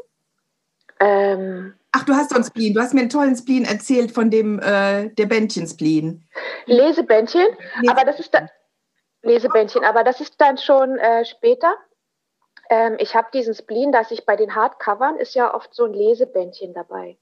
Ähm, 1.01 1.73
Ach, 1.99 2.05
du 2.05 2.15
hast 2.15 2.29
so 2.29 2.37
einen 2.37 2.45
Spleen. 2.45 2.75
Du 2.75 2.81
hast 2.81 2.93
mir 2.93 3.01
einen 3.01 3.09
tollen 3.09 3.35
Spleen 3.35 3.65
erzählt 3.65 4.13
von 4.13 4.31
dem 4.31 4.59
äh, 4.59 5.09
der 5.09 5.25
Bändchen-Spleen. 5.25 6.23
Lesebändchen, 6.67 7.47
aber 7.89 8.05
das 8.05 8.21
ist 8.21 8.35
dann 8.35 8.51
Lesebändchen, 9.23 9.83
aber 9.83 10.05
das 10.05 10.21
ist 10.21 10.35
dann 10.39 10.59
schon 10.59 10.99
äh, 10.99 11.25
später. 11.25 11.75
Ähm, 12.69 12.97
ich 12.99 13.15
habe 13.15 13.29
diesen 13.33 13.55
Spleen, 13.55 13.93
dass 13.93 14.11
ich 14.11 14.27
bei 14.27 14.37
den 14.37 14.55
Hardcovern 14.55 15.17
ist 15.17 15.35
ja 15.35 15.55
oft 15.55 15.75
so 15.75 15.85
ein 15.85 15.95
Lesebändchen 15.95 16.75
dabei. 16.75 17.17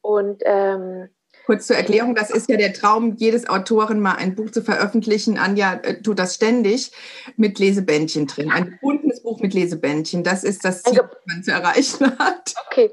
Und 0.00 0.42
ähm, 0.46 1.08
Kurz 1.46 1.66
zur 1.66 1.74
Erklärung, 1.74 2.14
das 2.14 2.30
ist 2.30 2.48
ja 2.48 2.56
der 2.56 2.72
Traum 2.72 3.16
jedes 3.16 3.48
Autoren, 3.48 3.98
mal 3.98 4.14
ein 4.14 4.36
Buch 4.36 4.50
zu 4.50 4.62
veröffentlichen. 4.62 5.38
Anja 5.38 5.80
äh, 5.82 6.00
tut 6.00 6.20
das 6.20 6.36
ständig 6.36 6.92
mit 7.36 7.58
Lesebändchen 7.58 8.28
drin. 8.28 8.52
Ein 8.52 8.70
gebundenes 8.70 9.24
Buch 9.24 9.40
mit 9.40 9.54
Lesebändchen. 9.54 10.22
Das 10.22 10.44
ist 10.44 10.64
das 10.64 10.84
Ziel, 10.84 10.98
das 10.98 11.18
man 11.26 11.42
zu 11.42 11.50
erreichen 11.50 12.16
hat. 12.18 12.54
Okay, 12.68 12.92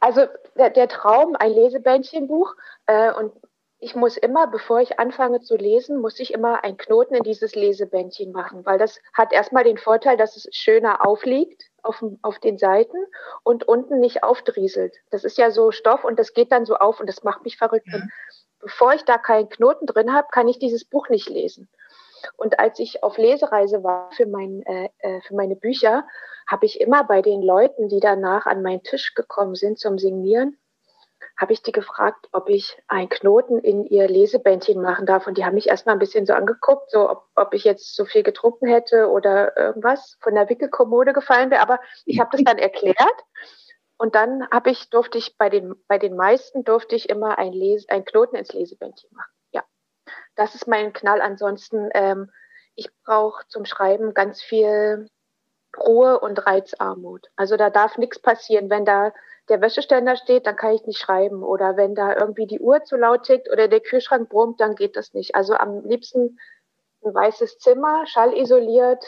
also 0.00 0.26
der, 0.56 0.70
der 0.70 0.88
Traum, 0.88 1.36
ein 1.36 1.52
Lesebändchenbuch. 1.52 2.54
Äh, 2.86 3.12
und 3.12 3.32
ich 3.78 3.94
muss 3.94 4.18
immer, 4.18 4.46
bevor 4.46 4.80
ich 4.80 4.98
anfange 4.98 5.40
zu 5.40 5.56
lesen, 5.56 6.00
muss 6.00 6.20
ich 6.20 6.34
immer 6.34 6.64
einen 6.64 6.76
Knoten 6.76 7.14
in 7.14 7.22
dieses 7.22 7.54
Lesebändchen 7.54 8.30
machen, 8.30 8.66
weil 8.66 8.78
das 8.78 9.00
hat 9.14 9.32
erstmal 9.32 9.64
den 9.64 9.78
Vorteil, 9.78 10.18
dass 10.18 10.36
es 10.36 10.48
schöner 10.54 11.06
aufliegt 11.06 11.64
auf, 11.82 12.04
auf 12.20 12.38
den 12.40 12.58
Seiten 12.58 12.98
und 13.42 13.66
unten 13.66 13.98
nicht 13.98 14.22
aufdrieselt. 14.22 14.96
Das 15.10 15.24
ist 15.24 15.38
ja 15.38 15.50
so 15.50 15.70
Stoff 15.70 16.04
und 16.04 16.18
das 16.18 16.34
geht 16.34 16.52
dann 16.52 16.66
so 16.66 16.76
auf 16.76 17.00
und 17.00 17.06
das 17.06 17.24
macht 17.24 17.44
mich 17.44 17.56
verrückt. 17.56 17.88
Ja. 17.90 18.00
bevor 18.60 18.92
ich 18.92 19.04
da 19.04 19.16
keinen 19.16 19.48
Knoten 19.48 19.86
drin 19.86 20.12
habe, 20.12 20.28
kann 20.30 20.46
ich 20.46 20.58
dieses 20.58 20.84
Buch 20.84 21.08
nicht 21.08 21.30
lesen. 21.30 21.70
Und 22.36 22.58
als 22.58 22.78
ich 22.78 23.02
auf 23.02 23.16
Lesereise 23.16 23.82
war 23.82 24.10
für, 24.12 24.26
mein, 24.26 24.62
äh, 24.66 24.90
äh 24.98 25.22
für 25.22 25.34
meine 25.34 25.56
Bücher, 25.56 26.06
habe 26.50 26.66
ich 26.66 26.80
immer 26.80 27.04
bei 27.04 27.22
den 27.22 27.42
Leuten, 27.42 27.88
die 27.88 28.00
danach 28.00 28.46
an 28.46 28.62
meinen 28.62 28.82
Tisch 28.82 29.14
gekommen 29.14 29.54
sind 29.54 29.78
zum 29.78 29.98
Signieren, 29.98 30.58
habe 31.38 31.52
ich 31.52 31.62
die 31.62 31.72
gefragt, 31.72 32.28
ob 32.32 32.48
ich 32.48 32.76
einen 32.88 33.08
Knoten 33.08 33.58
in 33.58 33.86
ihr 33.86 34.08
Lesebändchen 34.08 34.82
machen 34.82 35.06
darf. 35.06 35.26
Und 35.26 35.38
die 35.38 35.44
haben 35.44 35.54
mich 35.54 35.68
erstmal 35.68 35.94
ein 35.94 36.00
bisschen 36.00 36.26
so 36.26 36.32
angeguckt, 36.32 36.90
so 36.90 37.08
ob, 37.08 37.28
ob 37.36 37.54
ich 37.54 37.64
jetzt 37.64 37.94
so 37.94 38.04
viel 38.04 38.22
getrunken 38.22 38.66
hätte 38.66 39.08
oder 39.08 39.56
irgendwas 39.56 40.16
von 40.20 40.34
der 40.34 40.48
Wickelkommode 40.48 41.12
gefallen 41.12 41.50
wäre. 41.50 41.62
Aber 41.62 41.78
ich 42.04 42.18
habe 42.18 42.30
das 42.32 42.42
dann 42.44 42.58
erklärt. 42.58 43.24
Und 43.96 44.14
dann 44.14 44.48
habe 44.50 44.70
ich, 44.70 44.90
durfte 44.90 45.18
ich 45.18 45.36
bei 45.38 45.50
den, 45.50 45.74
bei 45.86 45.98
den 45.98 46.16
meisten 46.16 46.64
durfte 46.64 46.96
ich 46.96 47.08
immer 47.08 47.38
ein, 47.38 47.52
Les, 47.52 47.88
ein 47.88 48.04
Knoten 48.04 48.34
ins 48.34 48.52
Lesebändchen 48.52 49.10
machen. 49.14 49.32
Ja. 49.52 49.62
Das 50.34 50.54
ist 50.54 50.66
mein 50.66 50.92
Knall. 50.92 51.20
Ansonsten, 51.20 51.90
ähm, 51.94 52.30
ich 52.74 52.88
brauche 53.04 53.46
zum 53.48 53.66
Schreiben 53.66 54.14
ganz 54.14 54.42
viel 54.42 55.08
Ruhe 55.78 56.20
und 56.20 56.46
Reizarmut. 56.46 57.28
Also 57.36 57.56
da 57.56 57.70
darf 57.70 57.98
nichts 57.98 58.18
passieren. 58.18 58.70
Wenn 58.70 58.84
da 58.84 59.12
der 59.48 59.60
Wäscheständer 59.60 60.16
steht, 60.16 60.46
dann 60.46 60.56
kann 60.56 60.74
ich 60.74 60.86
nicht 60.86 60.98
schreiben. 60.98 61.42
Oder 61.42 61.76
wenn 61.76 61.94
da 61.94 62.16
irgendwie 62.16 62.46
die 62.46 62.60
Uhr 62.60 62.84
zu 62.84 62.96
laut 62.96 63.24
tickt 63.24 63.50
oder 63.50 63.68
der 63.68 63.80
Kühlschrank 63.80 64.28
brummt, 64.28 64.60
dann 64.60 64.74
geht 64.74 64.96
das 64.96 65.12
nicht. 65.14 65.34
Also 65.34 65.54
am 65.54 65.84
liebsten 65.84 66.38
ein 67.04 67.14
weißes 67.14 67.58
Zimmer, 67.58 68.06
schallisoliert, 68.06 69.04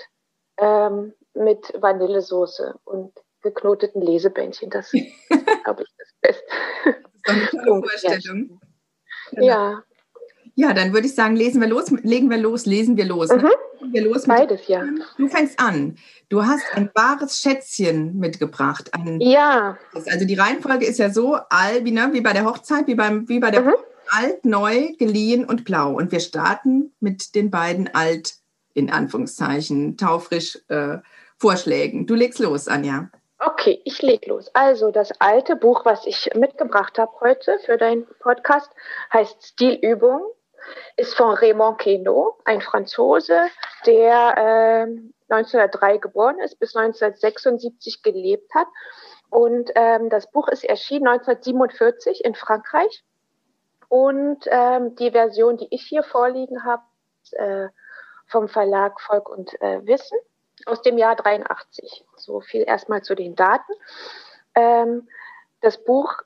ähm, 0.59 1.15
mit 1.35 1.73
Vanillesoße 1.81 2.75
und 2.85 3.13
geknoteten 3.43 4.03
Lesebändchen. 4.03 4.71
Das 4.71 4.93
ist, 4.95 5.07
glaube 5.65 5.83
ich, 5.83 5.89
das 5.99 6.09
Beste. 6.21 6.45
Das 7.25 7.37
ist 7.37 7.55
eine 7.55 7.65
tolle 7.65 7.83
Vorstellung. 7.83 8.61
Ja. 9.33 9.43
ja. 9.43 9.83
Ja, 10.55 10.75
dann 10.75 10.93
würde 10.93 11.07
ich 11.07 11.15
sagen, 11.15 11.35
lesen 11.35 11.63
wir 11.63 11.69
los, 11.69 11.91
legen 12.03 12.29
wir 12.29 12.37
los, 12.37 12.67
lesen 12.67 12.99
wir 12.99 13.07
los. 13.07 13.31
Mhm. 13.31 13.51
Wir 13.91 14.03
los 14.03 14.25
Beides, 14.27 14.69
ja. 14.69 14.85
Du 15.19 15.29
fängst 15.29 15.59
an. 15.59 15.97
Du 16.29 16.45
hast 16.45 16.65
ein 16.75 16.91
wahres 16.95 17.39
Schätzchen 17.39 18.19
mitgebracht. 18.19 18.91
Ein, 18.93 19.21
ja. 19.21 19.77
Also 19.93 20.25
die 20.25 20.35
Reihenfolge 20.35 20.87
ist 20.87 20.99
ja 20.99 21.11
so, 21.11 21.39
all, 21.51 21.85
wie, 21.85 21.91
ne, 21.91 22.11
wie 22.13 22.21
bei 22.21 22.33
der 22.33 22.45
Hochzeit, 22.45 22.87
wie, 22.87 22.95
beim, 22.95 23.29
wie 23.29 23.41
bei 23.41 23.51
der 23.51 23.63
mhm. 23.63 23.75
alt, 24.11 24.45
neu, 24.45 24.93
geliehen 24.99 25.45
und 25.45 25.65
blau. 25.65 25.93
Und 25.93 26.13
wir 26.13 26.21
starten 26.21 26.93
mit 27.01 27.35
den 27.35 27.51
beiden 27.51 27.93
alt, 27.95 28.35
in 28.75 28.91
Anführungszeichen, 28.91 29.97
taufrisch 29.97 30.59
äh, 30.69 30.99
Vorschlägen. 31.39 32.07
Du 32.07 32.15
legst 32.15 32.39
los, 32.39 32.69
Anja. 32.69 33.11
Okay, 33.39 33.81
ich 33.85 34.01
leg 34.03 34.27
los. 34.27 34.49
Also 34.55 34.93
das 34.93 35.11
alte 35.21 35.57
Buch, 35.57 35.85
was 35.85 36.07
ich 36.07 36.31
mitgebracht 36.37 36.99
habe 36.99 37.11
heute 37.21 37.59
für 37.67 37.77
deinen 37.77 38.07
Podcast, 38.21 38.71
heißt 39.13 39.45
Stilübung 39.45 40.23
ist 40.97 41.15
von 41.15 41.35
Raymond 41.35 41.79
Queneau, 41.79 42.39
ein 42.45 42.61
Franzose, 42.61 43.49
der 43.87 44.37
äh, 44.37 45.33
1903 45.33 45.99
geboren 45.99 46.39
ist, 46.41 46.59
bis 46.59 46.77
1976 46.77 48.03
gelebt 48.03 48.55
hat. 48.55 48.69
Und 49.31 49.71
ähm, 49.75 50.11
das 50.11 50.31
Buch 50.31 50.49
ist 50.49 50.65
erschienen 50.65 51.09
1947 51.09 52.25
in 52.25 52.35
Frankreich. 52.35 53.03
Und 53.89 54.47
ähm, 54.51 54.95
die 54.97 55.11
Version, 55.11 55.57
die 55.57 55.69
ich 55.71 55.83
hier 55.83 56.03
vorliegen 56.03 56.65
habe, 56.65 56.83
äh, 57.33 57.69
vom 58.27 58.49
Verlag 58.49 59.01
Volk 59.01 59.29
und 59.29 59.61
äh, 59.61 59.87
Wissen 59.87 60.19
aus 60.67 60.83
dem 60.83 60.99
Jahr 60.99 61.17
83. 61.17 62.05
So 62.17 62.41
viel 62.41 62.65
erstmal 62.67 63.03
zu 63.03 63.15
den 63.15 63.35
Daten. 63.37 63.73
Ähm, 64.55 65.09
das 65.61 65.83
Buch 65.83 66.23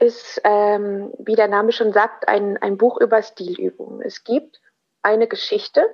ist, 0.00 0.40
ähm, 0.44 1.12
wie 1.18 1.36
der 1.36 1.48
Name 1.48 1.72
schon 1.72 1.92
sagt, 1.92 2.26
ein, 2.26 2.56
ein 2.56 2.78
Buch 2.78 2.98
über 3.00 3.22
Stilübungen. 3.22 4.00
Es 4.02 4.24
gibt 4.24 4.60
eine 5.02 5.28
Geschichte, 5.28 5.86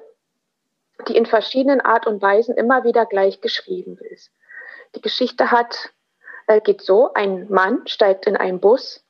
die 1.08 1.16
in 1.16 1.26
verschiedenen 1.26 1.80
Art 1.80 2.06
und 2.06 2.22
Weisen 2.22 2.56
immer 2.56 2.84
wieder 2.84 3.04
gleich 3.04 3.40
geschrieben 3.40 3.98
ist. 3.98 4.30
Die 4.94 5.00
Geschichte 5.00 5.50
hat, 5.50 5.92
äh, 6.46 6.60
geht 6.60 6.82
so, 6.82 7.12
ein 7.12 7.50
Mann 7.50 7.86
steigt 7.86 8.26
in 8.26 8.36
einen 8.36 8.60
Bus 8.60 9.04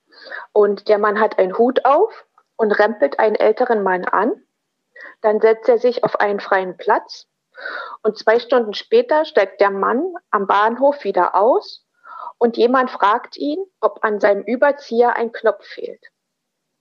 und 0.52 0.88
der 0.88 0.98
Mann 0.98 1.20
hat 1.20 1.38
einen 1.38 1.56
Hut 1.58 1.84
auf 1.84 2.26
und 2.56 2.72
rempelt 2.72 3.18
einen 3.18 3.36
älteren 3.36 3.82
Mann 3.82 4.04
an. 4.06 4.42
Dann 5.20 5.40
setzt 5.40 5.68
er 5.68 5.78
sich 5.78 6.04
auf 6.04 6.20
einen 6.20 6.40
freien 6.40 6.76
Platz 6.76 7.28
und 8.02 8.18
zwei 8.18 8.40
Stunden 8.40 8.72
später 8.72 9.26
steigt 9.26 9.60
der 9.60 9.70
Mann 9.70 10.14
am 10.30 10.46
Bahnhof 10.46 11.04
wieder 11.04 11.34
aus 11.34 11.85
und 12.38 12.56
jemand 12.56 12.90
fragt 12.90 13.36
ihn, 13.36 13.58
ob 13.80 14.04
an 14.04 14.20
seinem 14.20 14.42
Überzieher 14.42 15.16
ein 15.16 15.32
Knopf 15.32 15.64
fehlt. 15.64 16.04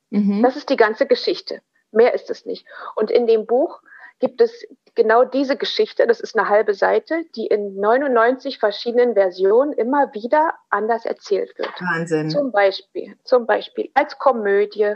Mhm. 0.09 0.43
Das 0.43 0.55
ist 0.55 0.69
die 0.69 0.77
ganze 0.77 1.05
Geschichte. 1.05 1.61
Mehr 1.91 2.13
ist 2.13 2.29
es 2.29 2.45
nicht. 2.45 2.67
Und 2.95 3.09
in 3.09 3.25
dem 3.27 3.45
Buch 3.45 3.81
gibt 4.19 4.41
es 4.41 4.65
genau 4.95 5.25
diese 5.25 5.57
Geschichte, 5.57 6.07
das 6.07 6.19
ist 6.19 6.37
eine 6.37 6.49
halbe 6.49 6.73
Seite, 6.73 7.23
die 7.35 7.47
in 7.47 7.75
99 7.75 8.59
verschiedenen 8.59 9.13
Versionen 9.13 9.73
immer 9.73 10.13
wieder 10.13 10.53
anders 10.69 11.05
erzählt 11.05 11.57
wird. 11.57 11.73
Wahnsinn. 11.81 12.29
Zum 12.29 12.51
Beispiel, 12.51 13.17
zum 13.23 13.45
Beispiel 13.45 13.91
als 13.93 14.17
Komödie 14.17 14.95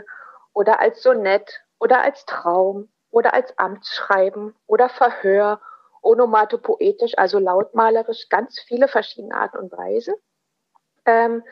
oder 0.52 0.80
als 0.80 1.02
Sonett 1.02 1.60
oder 1.78 2.00
als 2.02 2.24
Traum 2.24 2.88
oder 3.10 3.34
als 3.34 3.56
Amtsschreiben 3.58 4.54
oder 4.66 4.88
Verhör, 4.88 5.60
onomatopoetisch, 6.02 7.12
also 7.18 7.38
lautmalerisch, 7.38 8.28
ganz 8.30 8.58
viele 8.60 8.88
verschiedene 8.88 9.34
Arten 9.34 9.58
und 9.58 9.72
Weisen. 9.72 10.14
Ähm, 11.04 11.42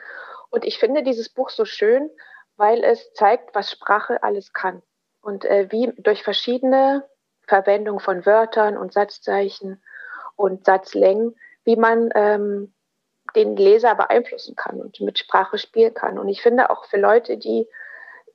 und 0.49 0.65
ich 0.65 0.79
finde 0.79 1.03
dieses 1.03 1.29
Buch 1.29 1.49
so 1.49 1.65
schön, 1.65 2.09
weil 2.55 2.83
es 2.83 3.13
zeigt, 3.13 3.55
was 3.55 3.71
Sprache 3.71 4.23
alles 4.23 4.53
kann 4.53 4.81
und 5.21 5.45
äh, 5.45 5.67
wie 5.71 5.93
durch 5.97 6.23
verschiedene 6.23 7.07
Verwendung 7.47 7.99
von 7.99 8.25
Wörtern 8.25 8.77
und 8.77 8.93
Satzzeichen 8.93 9.81
und 10.35 10.65
Satzlängen, 10.65 11.35
wie 11.63 11.75
man 11.75 12.09
ähm, 12.15 12.73
den 13.35 13.55
Leser 13.55 13.95
beeinflussen 13.95 14.55
kann 14.55 14.81
und 14.81 14.99
mit 15.01 15.19
Sprache 15.19 15.57
spielen 15.57 15.93
kann. 15.93 16.17
Und 16.17 16.29
ich 16.29 16.41
finde 16.41 16.69
auch 16.69 16.85
für 16.85 16.97
Leute, 16.97 17.37
die 17.37 17.67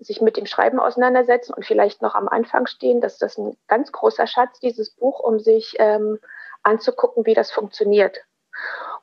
sich 0.01 0.21
mit 0.21 0.37
dem 0.37 0.47
Schreiben 0.47 0.81
auseinandersetzen 0.81 1.55
und 1.55 1.65
vielleicht 1.65 2.03
noch 2.03 2.15
am 2.15 2.29
Anfang 2.29 2.67
stehen, 2.67 3.01
dass 3.01 3.19
das 3.19 3.39
ein 3.39 3.57
ganz 3.69 3.93
großer 3.93 4.27
Schatz, 4.27 4.61
dieses 4.61 4.91
Buch, 4.91 5.21
um 5.21 5.39
sich 5.39 5.77
ähm, 5.79 6.19
anzugucken, 6.63 7.27
wie 7.27 7.35
das 7.35 7.51
funktioniert. 7.51 8.21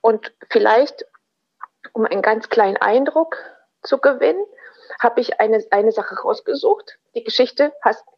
Und 0.01 0.33
vielleicht, 0.49 1.05
um 1.93 2.05
einen 2.05 2.21
ganz 2.21 2.50
kleinen 2.50 2.77
Eindruck 2.77 3.38
zu 3.83 3.97
gewinnen, 3.97 4.43
habe 5.00 5.21
ich 5.21 5.39
eine, 5.39 5.63
eine 5.71 5.91
Sache 5.91 6.15
rausgesucht. 6.15 6.97
Die 7.15 7.23
Geschichte 7.23 7.73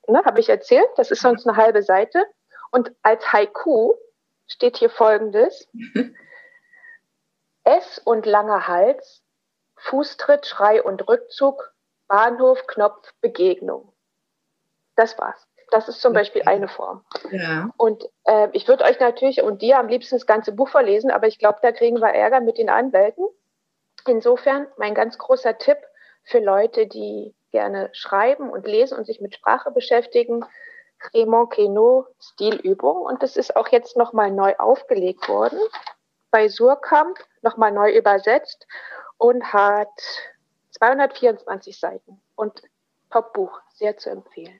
ne, 0.07 0.23
habe 0.25 0.39
ich 0.39 0.49
erzählt, 0.49 0.87
das 0.97 1.11
ist 1.11 1.21
sonst 1.21 1.47
eine 1.47 1.57
halbe 1.57 1.83
Seite. 1.83 2.25
Und 2.71 2.91
als 3.03 3.31
Haiku 3.31 3.93
steht 4.47 4.77
hier 4.77 4.89
folgendes. 4.89 5.67
S 7.63 8.01
und 8.03 8.25
langer 8.25 8.67
Hals, 8.67 9.23
Fußtritt, 9.77 10.45
Schrei 10.45 10.83
und 10.83 11.07
Rückzug, 11.07 11.73
Bahnhof, 12.07 12.67
Knopf, 12.67 13.13
Begegnung. 13.21 13.93
Das 14.95 15.17
war's. 15.17 15.47
Das 15.71 15.87
ist 15.87 16.01
zum 16.01 16.13
Beispiel 16.13 16.43
eine 16.43 16.67
Form. 16.67 17.03
Ja. 17.31 17.69
Und 17.77 18.03
äh, 18.25 18.49
ich 18.51 18.67
würde 18.67 18.83
euch 18.83 18.99
natürlich 18.99 19.41
und 19.41 19.61
dir 19.61 19.79
am 19.79 19.87
liebsten 19.87 20.15
das 20.15 20.27
ganze 20.27 20.51
Buch 20.51 20.69
verlesen, 20.69 21.09
aber 21.09 21.27
ich 21.27 21.39
glaube, 21.39 21.59
da 21.61 21.71
kriegen 21.71 21.99
wir 21.99 22.09
Ärger 22.09 22.41
mit 22.41 22.57
den 22.57 22.69
Anwälten. 22.69 23.25
Insofern 24.07 24.67
mein 24.77 24.95
ganz 24.95 25.17
großer 25.17 25.57
Tipp, 25.57 25.77
für 26.23 26.39
Leute, 26.39 26.87
die 26.87 27.35
gerne 27.51 27.89
schreiben 27.93 28.49
und 28.49 28.65
lesen 28.65 28.97
und 28.97 29.05
sich 29.05 29.21
mit 29.21 29.35
Sprache 29.35 29.71
beschäftigen. 29.71 30.45
Raymond 31.13 31.51
Queneau 31.51 32.07
Stilübung. 32.19 33.01
Und 33.01 33.23
das 33.23 33.35
ist 33.35 33.55
auch 33.55 33.67
jetzt 33.69 33.97
nochmal 33.97 34.31
neu 34.31 34.55
aufgelegt 34.57 35.27
worden 35.27 35.59
bei 36.31 36.47
Surkamp, 36.47 37.19
nochmal 37.41 37.71
neu 37.71 37.91
übersetzt 37.91 38.65
und 39.17 39.53
hat 39.53 39.91
224 40.71 41.79
Seiten 41.79 42.21
und 42.35 42.63
Top-Buch, 43.11 43.61
sehr 43.75 43.97
zu 43.97 44.09
empfehlen. 44.09 44.59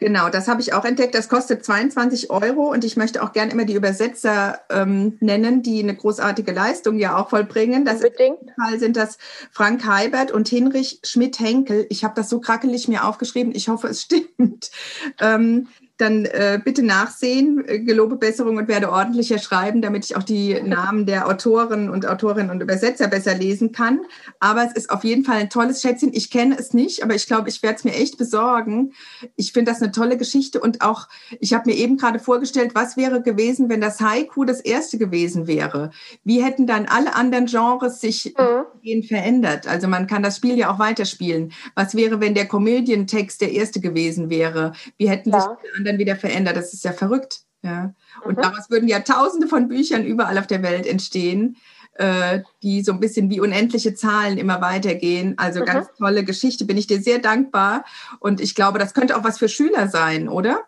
Genau, 0.00 0.28
das 0.28 0.46
habe 0.46 0.60
ich 0.60 0.72
auch 0.72 0.84
entdeckt. 0.84 1.14
Das 1.14 1.28
kostet 1.28 1.64
22 1.64 2.30
Euro 2.30 2.70
und 2.70 2.84
ich 2.84 2.96
möchte 2.96 3.22
auch 3.22 3.32
gerne 3.32 3.52
immer 3.52 3.64
die 3.64 3.74
Übersetzer 3.74 4.60
ähm, 4.70 5.16
nennen, 5.20 5.62
die 5.62 5.82
eine 5.82 5.94
großartige 5.94 6.52
Leistung 6.52 6.98
ja 6.98 7.16
auch 7.16 7.30
vollbringen. 7.30 7.84
Das 7.84 7.96
Unbedingt. 7.96 8.42
In 8.42 8.54
Fall 8.54 8.78
sind 8.78 8.96
das 8.96 9.18
Frank 9.50 9.84
Heibert 9.86 10.30
und 10.30 10.48
Hinrich 10.48 11.00
Schmidt-Henkel. 11.04 11.86
Ich 11.90 12.04
habe 12.04 12.14
das 12.14 12.28
so 12.28 12.40
krackelig 12.40 12.86
mir 12.86 13.04
aufgeschrieben. 13.04 13.52
Ich 13.54 13.68
hoffe, 13.68 13.88
es 13.88 14.02
stimmt. 14.02 14.70
Ähm, 15.20 15.68
dann 15.98 16.24
äh, 16.26 16.60
bitte 16.64 16.84
nachsehen, 16.84 17.64
äh, 17.66 17.80
gelobe 17.80 18.16
Besserung 18.16 18.56
und 18.56 18.68
werde 18.68 18.90
ordentlicher 18.90 19.38
schreiben, 19.38 19.82
damit 19.82 20.04
ich 20.04 20.16
auch 20.16 20.22
die 20.22 20.60
Namen 20.62 21.06
der 21.06 21.26
Autoren 21.26 21.90
und 21.90 22.06
Autorinnen 22.06 22.50
und 22.50 22.62
Übersetzer 22.62 23.08
besser 23.08 23.34
lesen 23.34 23.72
kann. 23.72 24.00
Aber 24.38 24.64
es 24.64 24.72
ist 24.72 24.90
auf 24.90 25.02
jeden 25.02 25.24
Fall 25.24 25.38
ein 25.38 25.50
tolles 25.50 25.82
Schätzchen. 25.82 26.12
Ich 26.14 26.30
kenne 26.30 26.56
es 26.56 26.72
nicht, 26.72 27.02
aber 27.02 27.14
ich 27.14 27.26
glaube, 27.26 27.48
ich 27.48 27.62
werde 27.62 27.76
es 27.76 27.84
mir 27.84 27.94
echt 27.94 28.16
besorgen. 28.16 28.92
Ich 29.34 29.52
finde 29.52 29.72
das 29.72 29.82
eine 29.82 29.90
tolle 29.90 30.16
Geschichte 30.16 30.60
und 30.60 30.82
auch, 30.82 31.08
ich 31.40 31.52
habe 31.52 31.68
mir 31.68 31.76
eben 31.76 31.96
gerade 31.96 32.20
vorgestellt, 32.20 32.74
was 32.74 32.96
wäre 32.96 33.20
gewesen, 33.20 33.68
wenn 33.68 33.80
das 33.80 34.00
Haiku 34.00 34.44
das 34.44 34.60
erste 34.60 34.98
gewesen 34.98 35.48
wäre? 35.48 35.90
Wie 36.22 36.42
hätten 36.44 36.68
dann 36.68 36.86
alle 36.86 37.16
anderen 37.16 37.46
Genres 37.46 38.00
sich 38.00 38.34
mhm. 38.38 39.02
verändert? 39.02 39.66
Also 39.66 39.88
man 39.88 40.06
kann 40.06 40.22
das 40.22 40.36
Spiel 40.36 40.56
ja 40.56 40.72
auch 40.72 40.78
weiterspielen. 40.78 41.52
Was 41.74 41.96
wäre, 41.96 42.20
wenn 42.20 42.34
der 42.34 42.46
Komödientext 42.46 43.40
der 43.40 43.50
erste 43.52 43.80
gewesen 43.80 44.30
wäre? 44.30 44.72
Wie 44.96 45.08
hätten 45.08 45.30
ja. 45.30 45.40
sich 45.40 45.50
die 45.76 45.87
dann 45.88 45.98
wieder 45.98 46.16
verändert. 46.16 46.56
Das 46.56 46.72
ist 46.72 46.84
ja 46.84 46.92
verrückt. 46.92 47.40
Ja. 47.62 47.94
Und 48.24 48.38
mhm. 48.38 48.42
daraus 48.42 48.70
würden 48.70 48.88
ja 48.88 49.00
tausende 49.00 49.48
von 49.48 49.68
Büchern 49.68 50.04
überall 50.04 50.38
auf 50.38 50.46
der 50.46 50.62
Welt 50.62 50.86
entstehen, 50.86 51.56
äh, 51.94 52.40
die 52.62 52.82
so 52.82 52.92
ein 52.92 53.00
bisschen 53.00 53.30
wie 53.30 53.40
unendliche 53.40 53.94
Zahlen 53.94 54.38
immer 54.38 54.60
weitergehen. 54.60 55.34
Also 55.36 55.60
mhm. 55.60 55.64
ganz 55.64 55.92
tolle 55.94 56.24
Geschichte, 56.24 56.64
bin 56.64 56.76
ich 56.76 56.86
dir 56.86 57.00
sehr 57.00 57.18
dankbar. 57.18 57.84
Und 58.20 58.40
ich 58.40 58.54
glaube, 58.54 58.78
das 58.78 58.94
könnte 58.94 59.16
auch 59.16 59.24
was 59.24 59.38
für 59.38 59.48
Schüler 59.48 59.88
sein, 59.88 60.28
oder? 60.28 60.64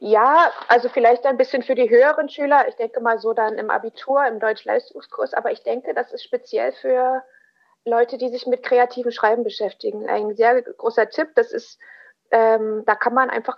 Ja, 0.00 0.52
also 0.68 0.88
vielleicht 0.88 1.26
ein 1.26 1.36
bisschen 1.36 1.62
für 1.62 1.74
die 1.74 1.90
höheren 1.90 2.28
Schüler. 2.28 2.68
Ich 2.68 2.76
denke 2.76 3.00
mal 3.00 3.18
so 3.18 3.32
dann 3.32 3.58
im 3.58 3.68
Abitur, 3.68 4.24
im 4.26 4.38
Deutsch-Leistungskurs. 4.38 5.34
Aber 5.34 5.50
ich 5.50 5.62
denke, 5.64 5.92
das 5.92 6.12
ist 6.12 6.24
speziell 6.24 6.72
für 6.72 7.22
Leute, 7.84 8.16
die 8.16 8.28
sich 8.28 8.46
mit 8.46 8.62
kreativem 8.62 9.10
Schreiben 9.10 9.44
beschäftigen. 9.44 10.08
Ein 10.08 10.36
sehr 10.36 10.62
großer 10.62 11.10
Tipp. 11.10 11.30
Das 11.34 11.52
ist, 11.52 11.78
ähm, 12.30 12.84
da 12.86 12.94
kann 12.94 13.12
man 13.12 13.28
einfach 13.28 13.56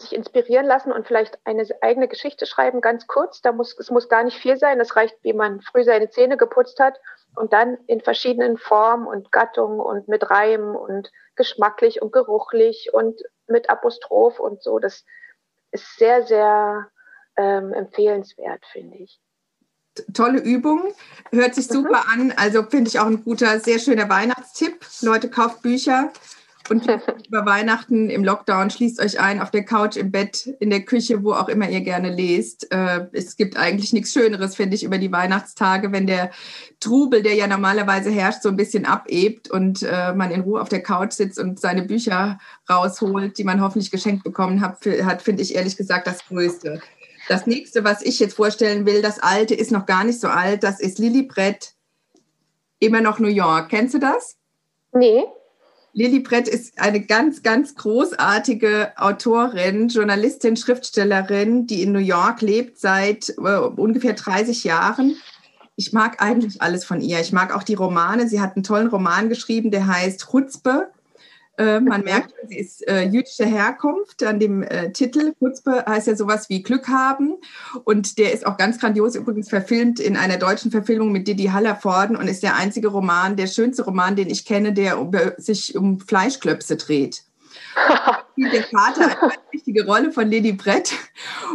sich 0.00 0.14
inspirieren 0.14 0.66
lassen 0.66 0.92
und 0.92 1.06
vielleicht 1.06 1.38
eine 1.44 1.66
eigene 1.80 2.08
Geschichte 2.08 2.46
schreiben, 2.46 2.80
ganz 2.80 3.06
kurz. 3.06 3.42
Da 3.42 3.52
muss, 3.52 3.76
es 3.78 3.90
muss 3.90 4.08
gar 4.08 4.22
nicht 4.22 4.36
viel 4.38 4.56
sein. 4.56 4.80
Es 4.80 4.94
reicht, 4.96 5.16
wie 5.22 5.32
man 5.32 5.60
früh 5.60 5.84
seine 5.84 6.08
Zähne 6.08 6.36
geputzt 6.36 6.78
hat 6.78 7.00
und 7.34 7.52
dann 7.52 7.78
in 7.86 8.00
verschiedenen 8.00 8.58
Formen 8.58 9.06
und 9.06 9.32
Gattungen 9.32 9.80
und 9.80 10.06
mit 10.08 10.30
Reim 10.30 10.76
und 10.76 11.10
geschmacklich 11.34 12.00
und 12.00 12.12
geruchlich 12.12 12.90
und 12.92 13.20
mit 13.48 13.70
Apostroph 13.70 14.38
und 14.38 14.62
so. 14.62 14.78
Das 14.78 15.04
ist 15.72 15.96
sehr, 15.98 16.24
sehr 16.24 16.88
ähm, 17.36 17.72
empfehlenswert, 17.72 18.64
finde 18.66 18.98
ich 18.98 19.20
tolle 20.14 20.40
Übung. 20.40 20.94
Hört 21.32 21.54
sich 21.54 21.66
super 21.66 22.04
mhm. 22.04 22.30
an. 22.30 22.34
Also 22.36 22.62
finde 22.62 22.88
ich 22.88 23.00
auch 23.00 23.06
ein 23.06 23.24
guter, 23.24 23.58
sehr 23.60 23.78
schöner 23.78 24.08
Weihnachtstipp. 24.08 24.84
Leute, 25.02 25.28
kauft 25.28 25.62
Bücher. 25.62 26.12
Und 26.70 26.86
über 27.28 27.46
Weihnachten 27.46 28.10
im 28.10 28.24
Lockdown 28.24 28.70
schließt 28.70 29.00
euch 29.00 29.20
ein 29.20 29.40
auf 29.40 29.50
der 29.50 29.64
Couch, 29.64 29.96
im 29.96 30.10
Bett, 30.10 30.46
in 30.60 30.70
der 30.70 30.82
Küche, 30.82 31.22
wo 31.22 31.32
auch 31.32 31.48
immer 31.48 31.68
ihr 31.68 31.80
gerne 31.80 32.10
lest. 32.10 32.72
Äh, 32.72 33.06
es 33.12 33.36
gibt 33.36 33.56
eigentlich 33.56 33.92
nichts 33.92 34.12
Schöneres, 34.12 34.56
finde 34.56 34.76
ich, 34.76 34.84
über 34.84 34.98
die 34.98 35.12
Weihnachtstage, 35.12 35.92
wenn 35.92 36.06
der 36.06 36.30
Trubel, 36.80 37.22
der 37.22 37.34
ja 37.34 37.46
normalerweise 37.46 38.10
herrscht, 38.10 38.42
so 38.42 38.48
ein 38.48 38.56
bisschen 38.56 38.86
abebt 38.86 39.50
und 39.50 39.82
äh, 39.82 40.12
man 40.12 40.30
in 40.30 40.42
Ruhe 40.42 40.60
auf 40.60 40.68
der 40.68 40.82
Couch 40.82 41.12
sitzt 41.12 41.38
und 41.38 41.60
seine 41.60 41.82
Bücher 41.82 42.38
rausholt, 42.68 43.38
die 43.38 43.44
man 43.44 43.60
hoffentlich 43.60 43.90
geschenkt 43.90 44.24
bekommen 44.24 44.60
hat, 44.60 44.78
hat 45.04 45.22
finde 45.22 45.42
ich 45.42 45.54
ehrlich 45.54 45.76
gesagt 45.76 46.06
das 46.06 46.26
Größte. 46.26 46.80
Das 47.28 47.46
nächste, 47.46 47.84
was 47.84 48.02
ich 48.02 48.20
jetzt 48.20 48.34
vorstellen 48.34 48.86
will, 48.86 49.02
das 49.02 49.18
alte 49.18 49.54
ist 49.54 49.70
noch 49.70 49.84
gar 49.84 50.04
nicht 50.04 50.20
so 50.20 50.28
alt, 50.28 50.62
das 50.62 50.80
ist 50.80 50.98
Lilly 50.98 51.24
Brett, 51.24 51.74
immer 52.78 53.00
noch 53.00 53.18
New 53.18 53.28
York. 53.28 53.68
Kennst 53.68 53.94
du 53.94 53.98
das? 53.98 54.36
Nee. 54.92 55.24
Lili 55.92 56.20
Brett 56.20 56.48
ist 56.48 56.78
eine 56.78 57.00
ganz, 57.00 57.42
ganz 57.42 57.74
großartige 57.74 58.92
Autorin, 58.96 59.88
Journalistin, 59.88 60.56
Schriftstellerin, 60.56 61.66
die 61.66 61.82
in 61.82 61.92
New 61.92 61.98
York 61.98 62.40
lebt 62.42 62.78
seit 62.78 63.30
äh, 63.30 63.58
ungefähr 63.58 64.12
30 64.12 64.64
Jahren. 64.64 65.16
Ich 65.76 65.92
mag 65.92 66.20
eigentlich 66.20 66.60
alles 66.60 66.84
von 66.84 67.00
ihr. 67.00 67.20
Ich 67.20 67.32
mag 67.32 67.54
auch 67.54 67.62
die 67.62 67.74
Romane. 67.74 68.28
Sie 68.28 68.40
hat 68.40 68.56
einen 68.56 68.64
tollen 68.64 68.88
Roman 68.88 69.28
geschrieben, 69.28 69.70
der 69.70 69.86
heißt 69.86 70.32
Hutzpe. 70.32 70.90
Äh, 71.58 71.80
man 71.80 72.04
merkt, 72.04 72.32
sie 72.46 72.56
ist 72.56 72.86
äh, 72.86 73.02
jüdischer 73.02 73.44
Herkunft 73.44 74.22
an 74.22 74.38
dem 74.38 74.62
äh, 74.62 74.92
Titel. 74.92 75.34
Kutzpe 75.40 75.84
heißt 75.86 76.06
ja 76.06 76.14
sowas 76.14 76.48
wie 76.48 76.62
Glück 76.62 76.86
haben. 76.88 77.34
Und 77.84 78.18
der 78.18 78.32
ist 78.32 78.46
auch 78.46 78.56
ganz 78.56 78.78
grandios 78.78 79.16
übrigens 79.16 79.48
verfilmt 79.48 79.98
in 79.98 80.16
einer 80.16 80.36
deutschen 80.36 80.70
Verfilmung 80.70 81.10
mit 81.10 81.26
Didi 81.26 81.46
Hallervorden 81.46 82.16
und 82.16 82.28
ist 82.28 82.44
der 82.44 82.54
einzige 82.54 82.88
Roman, 82.88 83.34
der 83.34 83.48
schönste 83.48 83.84
Roman, 83.84 84.14
den 84.14 84.30
ich 84.30 84.44
kenne, 84.44 84.72
der 84.72 85.00
um, 85.00 85.10
sich 85.36 85.76
um 85.76 85.98
Fleischklöpse 85.98 86.76
dreht. 86.76 87.24
der 88.36 88.62
Vater 88.64 89.20
eine 89.20 89.32
wichtige 89.50 89.84
Rolle 89.84 90.12
von 90.12 90.30
Lady 90.30 90.52
Brett 90.52 90.92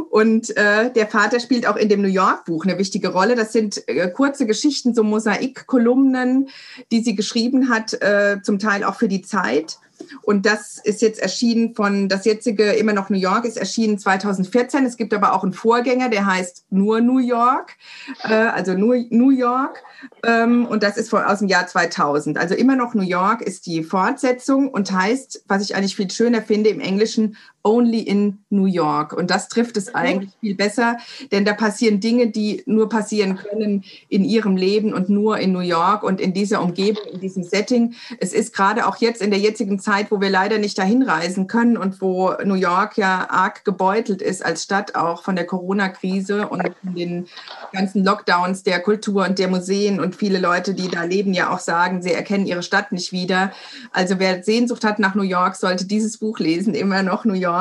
und 0.09 0.55
äh, 0.57 0.91
der 0.91 1.07
Vater 1.07 1.39
spielt 1.39 1.65
auch 1.65 1.75
in 1.75 1.87
dem 1.87 2.01
New 2.01 2.09
York 2.09 2.45
Buch 2.45 2.65
eine 2.65 2.77
wichtige 2.77 3.09
Rolle. 3.09 3.35
Das 3.35 3.53
sind 3.53 3.87
äh, 3.87 4.09
kurze 4.09 4.45
Geschichten, 4.45 4.93
so 4.93 5.03
Mosaikkolumnen, 5.03 6.49
die 6.91 7.01
sie 7.01 7.15
geschrieben 7.15 7.69
hat, 7.69 7.93
äh, 8.01 8.41
zum 8.43 8.59
Teil 8.59 8.83
auch 8.83 8.95
für 8.95 9.07
die 9.07 9.21
Zeit. 9.21 9.77
Und 10.21 10.45
das 10.45 10.79
ist 10.83 11.01
jetzt 11.01 11.19
erschienen 11.19 11.75
von, 11.75 12.09
das 12.09 12.25
jetzige 12.25 12.71
immer 12.73 12.93
noch 12.93 13.09
New 13.09 13.17
York 13.17 13.45
ist 13.45 13.57
erschienen 13.57 13.97
2014. 13.97 14.85
Es 14.85 14.97
gibt 14.97 15.13
aber 15.13 15.33
auch 15.33 15.43
einen 15.43 15.53
Vorgänger, 15.53 16.09
der 16.09 16.25
heißt 16.25 16.65
nur 16.69 17.01
New 17.01 17.19
York, 17.19 17.75
äh, 18.23 18.33
also 18.33 18.73
nur 18.73 18.97
New 19.09 19.31
York. 19.31 19.83
Ähm, 20.25 20.65
und 20.65 20.83
das 20.83 20.97
ist 20.97 21.09
von, 21.09 21.23
aus 21.23 21.39
dem 21.39 21.47
Jahr 21.47 21.67
2000. 21.67 22.37
Also 22.37 22.55
immer 22.55 22.75
noch 22.75 22.93
New 22.93 23.03
York 23.03 23.41
ist 23.41 23.65
die 23.65 23.83
Fortsetzung 23.83 24.69
und 24.69 24.91
heißt, 24.91 25.43
was 25.47 25.61
ich 25.61 25.75
eigentlich 25.75 25.95
viel 25.95 26.09
schöner 26.09 26.41
finde, 26.41 26.69
im 26.69 26.79
Englischen 26.79 27.37
Only 27.63 27.99
in 27.99 28.39
New 28.49 28.65
York. 28.65 29.13
Und 29.13 29.31
das 29.31 29.47
trifft 29.47 29.77
es 29.77 29.95
eigentlich 29.95 30.31
viel 30.41 30.55
besser, 30.55 30.97
denn 31.31 31.45
da 31.45 31.53
passieren 31.53 32.01
Dinge, 32.01 32.27
die 32.27 32.61
nur 32.65 32.89
passieren 32.89 33.37
können 33.37 33.85
in 34.09 34.25
ihrem 34.25 34.57
Leben 34.57 34.93
und 34.93 35.07
nur 35.07 35.39
in 35.39 35.53
New 35.53 35.61
York 35.61 36.03
und 36.03 36.19
in 36.19 36.33
dieser 36.33 36.61
Umgebung, 36.61 37.05
in 37.13 37.21
diesem 37.21 37.43
Setting. 37.43 37.93
Es 38.19 38.33
ist 38.33 38.53
gerade 38.53 38.85
auch 38.85 38.97
jetzt 38.97 39.21
in 39.21 39.31
der 39.31 39.39
jetzigen 39.39 39.79
Zeit, 39.79 40.11
wo 40.11 40.19
wir 40.19 40.29
leider 40.29 40.57
nicht 40.57 40.77
dahin 40.77 41.03
reisen 41.03 41.47
können 41.47 41.77
und 41.77 42.01
wo 42.01 42.33
New 42.43 42.55
York 42.55 42.97
ja 42.97 43.27
arg 43.29 43.63
gebeutelt 43.63 44.21
ist 44.21 44.43
als 44.45 44.63
Stadt 44.63 44.95
auch 44.95 45.23
von 45.23 45.37
der 45.37 45.45
Corona-Krise 45.45 46.49
und 46.49 46.63
den 46.83 47.27
ganzen 47.71 48.03
Lockdowns 48.03 48.63
der 48.63 48.81
Kultur 48.81 49.25
und 49.25 49.39
der 49.39 49.47
Museen 49.47 50.01
und 50.01 50.17
viele 50.17 50.39
Leute, 50.39 50.73
die 50.73 50.89
da 50.89 51.03
leben, 51.03 51.33
ja 51.33 51.49
auch 51.49 51.59
sagen, 51.59 52.01
sie 52.01 52.11
erkennen 52.11 52.45
ihre 52.45 52.63
Stadt 52.63 52.91
nicht 52.91 53.13
wieder. 53.13 53.53
Also 53.93 54.19
wer 54.19 54.43
Sehnsucht 54.43 54.83
hat 54.83 54.99
nach 54.99 55.15
New 55.15 55.23
York, 55.23 55.55
sollte 55.55 55.85
dieses 55.85 56.17
Buch 56.17 56.39
lesen, 56.39 56.73
immer 56.73 57.03
noch 57.03 57.23
New 57.23 57.33
York. 57.33 57.52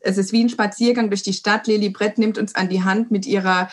Es 0.00 0.18
ist 0.18 0.32
wie 0.32 0.44
ein 0.44 0.48
Spaziergang 0.48 1.10
durch 1.10 1.22
die 1.22 1.32
Stadt. 1.32 1.66
Lili 1.66 1.90
Brett 1.90 2.18
nimmt 2.18 2.38
uns 2.38 2.54
an 2.54 2.68
die 2.68 2.82
Hand 2.84 3.10
mit 3.10 3.26
ihrer 3.26 3.68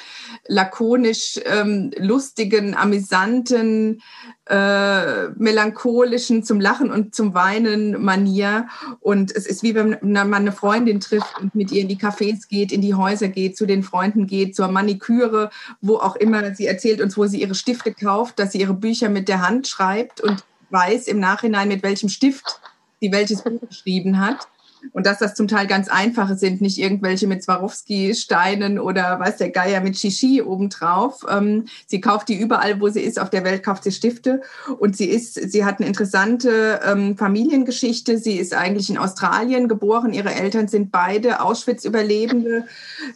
lakonisch 0.47 1.39
ähm, 1.45 1.91
lustigen, 1.97 2.75
amüsanten, 2.75 4.01
äh, 4.47 5.29
melancholischen, 5.29 6.43
zum 6.43 6.59
Lachen 6.59 6.91
und 6.91 7.15
zum 7.15 7.33
Weinen 7.33 8.01
Manier. 8.03 8.67
Und 8.99 9.35
es 9.35 9.45
ist 9.45 9.63
wie 9.63 9.75
wenn 9.75 9.97
man 10.01 10.33
eine 10.33 10.51
Freundin 10.51 10.99
trifft 10.99 11.39
und 11.39 11.55
mit 11.55 11.71
ihr 11.71 11.81
in 11.81 11.87
die 11.87 11.97
Cafés 11.97 12.47
geht, 12.47 12.71
in 12.71 12.81
die 12.81 12.93
Häuser 12.93 13.27
geht, 13.27 13.57
zu 13.57 13.65
den 13.65 13.83
Freunden 13.83 14.27
geht, 14.27 14.55
zur 14.55 14.67
Maniküre, 14.67 15.49
wo 15.81 15.97
auch 15.97 16.15
immer. 16.15 16.53
Sie 16.53 16.67
erzählt 16.67 17.01
uns, 17.01 17.17
wo 17.17 17.25
sie 17.25 17.41
ihre 17.41 17.55
Stifte 17.55 17.93
kauft, 17.93 18.39
dass 18.39 18.51
sie 18.51 18.61
ihre 18.61 18.73
Bücher 18.73 19.09
mit 19.09 19.27
der 19.27 19.41
Hand 19.41 19.67
schreibt 19.67 20.21
und 20.21 20.43
weiß 20.69 21.07
im 21.07 21.19
Nachhinein, 21.19 21.67
mit 21.67 21.83
welchem 21.83 22.09
Stift 22.09 22.59
sie 23.01 23.11
welches 23.11 23.43
Buch 23.43 23.61
geschrieben 23.67 24.19
hat. 24.19 24.47
Und 24.93 25.05
dass 25.05 25.19
das 25.19 25.35
zum 25.35 25.47
Teil 25.47 25.67
ganz 25.67 25.87
einfache 25.87 26.35
sind, 26.35 26.61
nicht 26.61 26.77
irgendwelche 26.77 27.27
mit 27.27 27.43
Swarovski-Steinen 27.43 28.79
oder 28.79 29.19
weiß 29.19 29.37
der 29.37 29.49
Geier 29.49 29.81
mit 29.81 29.97
Shishi 29.97 30.41
obendrauf. 30.41 31.25
Ähm, 31.29 31.65
sie 31.87 32.01
kauft 32.01 32.29
die 32.29 32.39
überall, 32.39 32.79
wo 32.79 32.89
sie 32.89 33.01
ist. 33.01 33.19
Auf 33.19 33.29
der 33.29 33.43
Welt 33.43 33.63
kauft 33.63 33.83
sie 33.83 33.91
Stifte. 33.91 34.41
Und 34.79 34.95
sie 34.95 35.05
ist, 35.05 35.33
sie 35.33 35.65
hat 35.65 35.79
eine 35.79 35.87
interessante 35.87 36.79
ähm, 36.85 37.17
Familiengeschichte. 37.17 38.17
Sie 38.17 38.37
ist 38.37 38.53
eigentlich 38.53 38.89
in 38.89 38.97
Australien 38.97 39.67
geboren. 39.67 40.13
Ihre 40.13 40.33
Eltern 40.33 40.67
sind 40.67 40.91
beide 40.91 41.41
Auschwitz-Überlebende, 41.41 42.65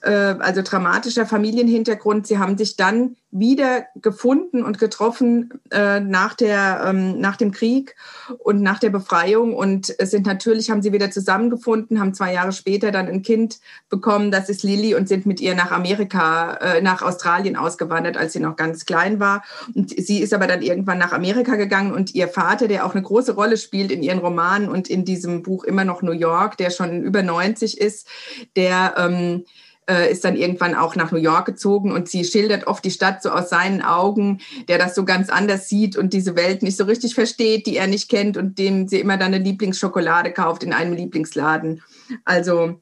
äh, 0.01 0.11
also 0.11 0.61
dramatischer 0.61 1.25
Familienhintergrund. 1.25 2.27
Sie 2.27 2.37
haben 2.37 2.57
sich 2.57 2.75
dann 2.75 3.15
wieder 3.31 3.85
gefunden 3.95 4.63
und 4.63 4.79
getroffen 4.79 5.61
äh, 5.71 5.99
nach, 5.99 6.33
der, 6.33 6.83
ähm, 6.87 7.19
nach 7.19 7.37
dem 7.37 7.51
Krieg 7.51 7.95
und 8.39 8.61
nach 8.61 8.79
der 8.79 8.89
Befreiung 8.89 9.53
und 9.53 9.85
sind 9.85 10.25
natürlich, 10.25 10.71
haben 10.71 10.81
sie 10.81 10.93
wieder 10.93 11.11
zusammengefunden, 11.11 11.99
haben 11.99 12.15
zwei 12.15 12.33
Jahre 12.33 12.51
später 12.53 12.91
dann 12.91 13.07
ein 13.07 13.21
Kind 13.21 13.59
bekommen, 13.87 14.31
das 14.31 14.49
ist 14.49 14.63
Lilly 14.63 14.95
und 14.95 15.07
sind 15.07 15.27
mit 15.27 15.39
ihr 15.41 15.53
nach 15.53 15.71
Amerika, 15.71 16.55
äh, 16.55 16.81
nach 16.81 17.03
Australien 17.03 17.55
ausgewandert, 17.55 18.17
als 18.17 18.33
sie 18.33 18.39
noch 18.39 18.55
ganz 18.55 18.85
klein 18.85 19.19
war. 19.19 19.43
Und 19.75 19.91
sie 19.91 20.19
ist 20.19 20.33
aber 20.33 20.47
dann 20.47 20.63
irgendwann 20.63 20.97
nach 20.97 21.11
Amerika 21.11 21.55
gegangen 21.55 21.93
und 21.93 22.15
ihr 22.15 22.29
Vater, 22.29 22.67
der 22.67 22.83
auch 22.83 22.95
eine 22.95 23.03
große 23.03 23.35
Rolle 23.35 23.57
spielt 23.57 23.91
in 23.91 24.01
ihren 24.01 24.19
Romanen 24.19 24.69
und 24.69 24.89
in 24.89 25.05
diesem 25.05 25.43
Buch 25.43 25.65
immer 25.65 25.85
noch 25.85 26.01
New 26.01 26.13
York, 26.13 26.57
der 26.57 26.71
schon 26.71 27.03
über 27.03 27.21
90 27.21 27.79
ist, 27.79 28.07
der 28.55 28.95
ähm, 28.97 29.43
äh, 29.89 30.11
ist 30.11 30.23
dann 30.23 30.35
irgendwann 30.35 30.75
auch 30.75 30.95
nach 30.95 31.11
New 31.11 31.17
York 31.17 31.45
gezogen 31.45 31.91
und 31.91 32.07
sie 32.07 32.23
schildert 32.23 32.67
oft 32.67 32.85
die 32.85 32.91
Stadt 32.91 33.23
so 33.23 33.31
aus 33.31 33.49
seinen 33.49 33.81
Augen, 33.81 34.39
der 34.67 34.77
das 34.77 34.93
so 34.93 35.03
ganz 35.03 35.29
anders 35.29 35.67
sieht 35.67 35.97
und 35.97 36.13
diese 36.13 36.35
Welt 36.35 36.61
nicht 36.61 36.77
so 36.77 36.83
richtig 36.83 37.15
versteht, 37.15 37.65
die 37.65 37.77
er 37.77 37.87
nicht 37.87 38.09
kennt 38.09 38.37
und 38.37 38.59
dem 38.59 38.87
sie 38.87 38.99
immer 38.99 39.17
dann 39.17 39.33
eine 39.33 39.43
Lieblingsschokolade 39.43 40.31
kauft 40.31 40.63
in 40.63 40.73
einem 40.73 40.93
Lieblingsladen. 40.93 41.81
Also 42.23 42.79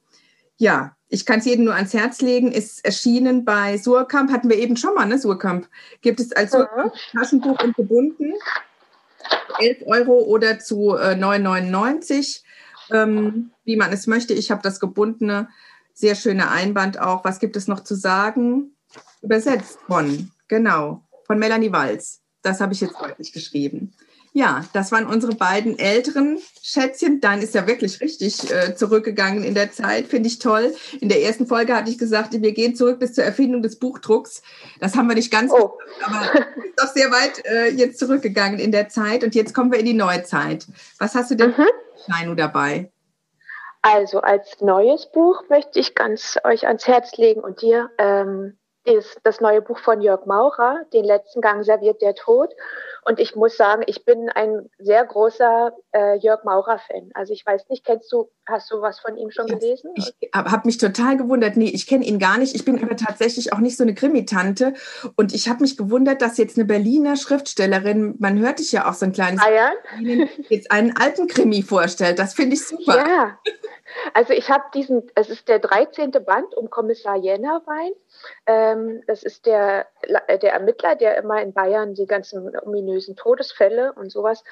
ja, 0.57 0.95
ich 1.09 1.25
kann 1.25 1.39
es 1.39 1.45
jedem 1.45 1.65
nur 1.65 1.75
ans 1.75 1.93
Herz 1.93 2.21
legen, 2.21 2.51
ist 2.51 2.83
erschienen 2.83 3.45
bei 3.45 3.77
Surkamp, 3.77 4.31
hatten 4.31 4.49
wir 4.49 4.57
eben 4.57 4.75
schon 4.75 4.93
mal, 4.93 5.05
ne, 5.05 5.17
Surkamp. 5.17 5.67
Gibt 6.01 6.19
es 6.19 6.33
als 6.33 6.51
Surkamp 6.51 6.93
Taschenbuch 7.13 7.63
und 7.63 7.75
gebunden, 7.77 8.33
11 9.59 9.83
Euro 9.85 10.23
oder 10.23 10.59
zu 10.59 10.95
äh, 10.95 11.15
9,99, 11.15 12.41
ähm, 12.91 13.51
wie 13.63 13.77
man 13.77 13.93
es 13.93 14.07
möchte. 14.07 14.33
Ich 14.33 14.51
habe 14.51 14.61
das 14.61 14.79
gebundene 14.81 15.47
sehr 15.97 16.15
schöner 16.15 16.51
Einband 16.51 16.99
auch. 16.99 17.23
Was 17.23 17.39
gibt 17.39 17.55
es 17.55 17.67
noch 17.67 17.83
zu 17.83 17.95
sagen? 17.95 18.75
Übersetzt 19.21 19.79
von, 19.87 20.31
genau, 20.47 21.03
von 21.25 21.39
Melanie 21.39 21.71
Walz. 21.71 22.21
Das 22.43 22.61
habe 22.61 22.73
ich 22.73 22.81
jetzt 22.81 23.01
deutlich 23.01 23.33
geschrieben. 23.33 23.93
Ja, 24.33 24.63
das 24.73 24.91
waren 24.91 25.07
unsere 25.07 25.33
beiden 25.33 25.79
älteren 25.79 26.37
Schätzchen. 26.61 27.19
Dein 27.19 27.41
ist 27.41 27.55
ja 27.55 27.65
wirklich 27.65 28.01
richtig 28.01 28.51
äh, 28.51 28.75
zurückgegangen 28.75 29.43
in 29.43 29.55
der 29.55 29.71
Zeit, 29.71 30.05
finde 30.05 30.27
ich 30.27 30.37
toll. 30.37 30.75
In 31.01 31.09
der 31.09 31.23
ersten 31.23 31.47
Folge 31.47 31.75
hatte 31.75 31.89
ich 31.89 31.97
gesagt, 31.97 32.39
wir 32.39 32.51
gehen 32.51 32.75
zurück 32.75 32.99
bis 32.99 33.13
zur 33.13 33.23
Erfindung 33.23 33.63
des 33.63 33.79
Buchdrucks. 33.79 34.43
Das 34.79 34.95
haben 34.95 35.07
wir 35.07 35.15
nicht 35.15 35.31
ganz, 35.31 35.51
oh. 35.51 35.79
gemacht, 36.05 36.29
aber 36.29 36.65
ist 36.65 36.77
doch 36.77 36.93
sehr 36.93 37.09
weit 37.09 37.43
äh, 37.45 37.69
jetzt 37.71 37.97
zurückgegangen 37.97 38.59
in 38.59 38.71
der 38.71 38.89
Zeit. 38.89 39.23
Und 39.23 39.33
jetzt 39.33 39.55
kommen 39.55 39.71
wir 39.71 39.79
in 39.79 39.87
die 39.87 39.93
Neuzeit. 39.95 40.67
Was 40.99 41.15
hast 41.15 41.31
du 41.31 41.35
denn, 41.35 41.55
mhm. 41.57 41.65
Scheinu, 42.05 42.35
dabei? 42.35 42.91
Also 43.81 44.21
als 44.21 44.59
neues 44.61 45.11
Buch 45.11 45.43
möchte 45.49 45.79
ich 45.79 45.95
ganz 45.95 46.37
euch 46.43 46.67
ans 46.67 46.87
Herz 46.87 47.15
legen 47.17 47.41
und 47.41 47.61
dir 47.61 47.89
ähm, 47.97 48.57
ist 48.83 49.19
das 49.23 49.41
neue 49.41 49.61
Buch 49.61 49.77
von 49.79 50.01
Jörg 50.01 50.25
Maurer, 50.25 50.85
Den 50.93 51.03
letzten 51.03 51.41
Gang 51.41 51.63
serviert 51.65 52.01
der 52.01 52.15
Tod. 52.15 52.53
Und 53.07 53.21
ich 53.21 53.37
muss 53.37 53.55
sagen, 53.55 53.83
ich 53.85 54.03
bin 54.03 54.29
ein 54.29 54.69
sehr 54.79 55.05
großer 55.05 55.71
äh, 55.93 56.17
Jörg 56.17 56.43
Maurer-Fan. 56.43 57.11
Also 57.13 57.31
ich 57.31 57.45
weiß 57.45 57.69
nicht, 57.69 57.85
kennst 57.85 58.11
du, 58.11 58.29
hast 58.45 58.69
du 58.69 58.81
was 58.81 58.99
von 58.99 59.15
ihm 59.15 59.31
schon 59.31 59.47
gelesen? 59.47 59.91
Ich 59.95 60.13
habe 60.35 60.63
mich 60.65 60.77
total 60.77 61.15
gewundert. 61.15 61.55
Nee, 61.55 61.69
ich 61.69 61.87
kenne 61.87 62.03
ihn 62.03 62.19
gar 62.19 62.37
nicht. 62.37 62.53
Ich 62.53 62.65
bin 62.65 62.83
aber 62.83 62.97
tatsächlich 62.97 63.53
auch 63.53 63.59
nicht 63.59 63.77
so 63.77 63.83
eine 63.83 63.95
Krimitante. 63.95 64.73
Und 65.15 65.33
ich 65.33 65.47
habe 65.47 65.61
mich 65.61 65.77
gewundert, 65.77 66.21
dass 66.21 66.37
jetzt 66.37 66.57
eine 66.57 66.65
Berliner 66.65 67.15
Schriftstellerin, 67.15 68.15
man 68.19 68.39
hört 68.39 68.59
dich 68.59 68.73
ja 68.73 68.89
auch 68.89 68.93
so 68.93 69.05
ein 69.05 69.13
kleines, 69.13 69.41
ja? 69.41 69.71
jetzt 70.49 70.69
einen 70.69 70.97
alten 70.97 71.27
Krimi 71.27 71.63
vorstellt. 71.63 72.19
Das 72.19 72.33
finde 72.33 72.55
ich 72.55 72.67
super. 72.67 72.97
Ja, 72.97 73.39
also 74.13 74.33
ich 74.33 74.49
habe 74.49 74.65
diesen, 74.73 75.09
es 75.15 75.29
ist 75.29 75.47
der 75.47 75.59
13. 75.59 76.11
Band 76.11 76.55
um 76.55 76.69
Kommissar 76.69 77.15
Jennerwein. 77.15 77.91
Ähm, 78.45 79.01
das 79.07 79.23
ist 79.23 79.45
der, 79.45 79.87
der 80.07 80.53
Ermittler, 80.53 80.95
der 80.95 81.17
immer 81.17 81.41
in 81.41 81.53
Bayern 81.53 81.93
die 81.93 82.05
ganzen 82.05 82.51
ominösen 82.63 82.96
Todesfälle 83.15 83.93
und 83.93 84.11
sowas 84.11 84.43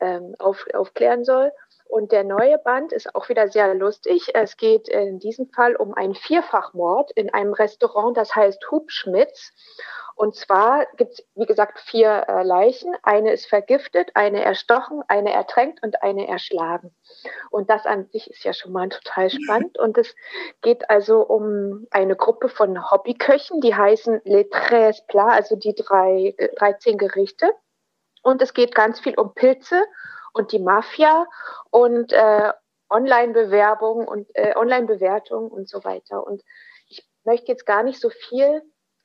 ähm, 0.00 0.34
auf, 0.38 0.66
aufklären 0.74 1.24
soll. 1.24 1.52
Und 1.86 2.12
der 2.12 2.24
neue 2.24 2.58
Band 2.58 2.92
ist 2.92 3.14
auch 3.14 3.28
wieder 3.28 3.48
sehr 3.48 3.74
lustig. 3.74 4.34
Es 4.34 4.56
geht 4.56 4.88
in 4.88 5.18
diesem 5.18 5.50
Fall 5.50 5.76
um 5.76 5.94
einen 5.94 6.14
Vierfachmord 6.14 7.12
in 7.12 7.32
einem 7.32 7.52
Restaurant, 7.52 8.16
das 8.16 8.34
heißt 8.34 8.70
Hubschmitz. 8.70 9.52
Und 10.16 10.36
zwar 10.36 10.86
gibt 10.96 11.14
es, 11.14 11.26
wie 11.34 11.46
gesagt, 11.46 11.78
vier 11.80 12.24
äh, 12.28 12.42
Leichen. 12.44 12.94
Eine 13.02 13.32
ist 13.32 13.46
vergiftet, 13.46 14.10
eine 14.14 14.44
erstochen, 14.44 15.02
eine 15.08 15.32
ertränkt 15.32 15.82
und 15.82 16.02
eine 16.02 16.28
erschlagen. 16.28 16.94
Und 17.50 17.68
das 17.68 17.84
an 17.84 18.06
sich 18.06 18.30
ist 18.30 18.44
ja 18.44 18.52
schon 18.52 18.72
mal 18.72 18.88
total 18.88 19.28
spannend. 19.30 19.78
Und 19.78 19.98
es 19.98 20.14
geht 20.62 20.88
also 20.88 21.20
um 21.20 21.86
eine 21.90 22.16
Gruppe 22.16 22.48
von 22.48 22.90
Hobbyköchen, 22.90 23.60
die 23.60 23.74
heißen 23.74 24.22
Les 24.24 24.48
Tres 24.50 25.04
Plats, 25.06 25.34
also 25.34 25.56
die 25.56 25.74
drei, 25.74 26.34
13 26.56 26.96
Gerichte. 26.96 27.52
Und 28.24 28.42
es 28.42 28.54
geht 28.54 28.74
ganz 28.74 28.98
viel 29.00 29.14
um 29.14 29.34
Pilze 29.34 29.84
und 30.32 30.50
die 30.50 30.58
Mafia 30.58 31.26
und 31.70 32.12
äh, 32.12 32.52
Online-Bewerbung 32.90 34.08
und 34.08 34.28
äh, 34.34 34.54
Online-Bewertung 34.56 35.50
und 35.50 35.68
so 35.68 35.84
weiter. 35.84 36.26
Und 36.26 36.42
ich 36.88 37.06
möchte 37.24 37.52
jetzt 37.52 37.66
gar 37.66 37.82
nicht 37.82 38.00
so 38.00 38.08
viel 38.08 38.62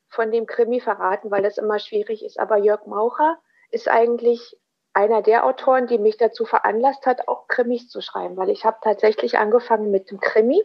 von 0.07 0.31
dem 0.31 0.45
Krimi 0.45 0.79
verraten, 0.79 1.29
weil 1.31 1.43
das 1.43 1.57
immer 1.57 1.79
schwierig 1.79 2.23
ist. 2.23 2.39
Aber 2.39 2.57
Jörg 2.57 2.85
Maucher 2.85 3.37
ist 3.71 3.89
eigentlich 3.89 4.57
einer 4.93 5.21
der 5.21 5.45
Autoren, 5.45 5.85
die 5.85 5.99
mich 5.99 6.17
dazu 6.17 6.45
veranlasst 6.45 7.05
hat, 7.05 7.27
auch 7.27 7.47
Krimis 7.47 7.89
zu 7.89 8.01
schreiben, 8.01 8.37
weil 8.37 8.49
ich 8.49 8.65
habe 8.65 8.77
tatsächlich 8.81 9.37
angefangen 9.37 9.91
mit 9.91 10.09
dem 10.09 10.19
Krimi, 10.19 10.63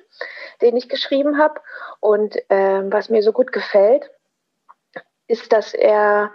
den 0.62 0.76
ich 0.76 0.88
geschrieben 0.88 1.38
habe. 1.38 1.60
Und 2.00 2.36
ähm, 2.48 2.92
was 2.92 3.10
mir 3.10 3.22
so 3.22 3.32
gut 3.32 3.52
gefällt, 3.52 4.10
ist, 5.26 5.52
dass 5.52 5.74
er 5.74 6.32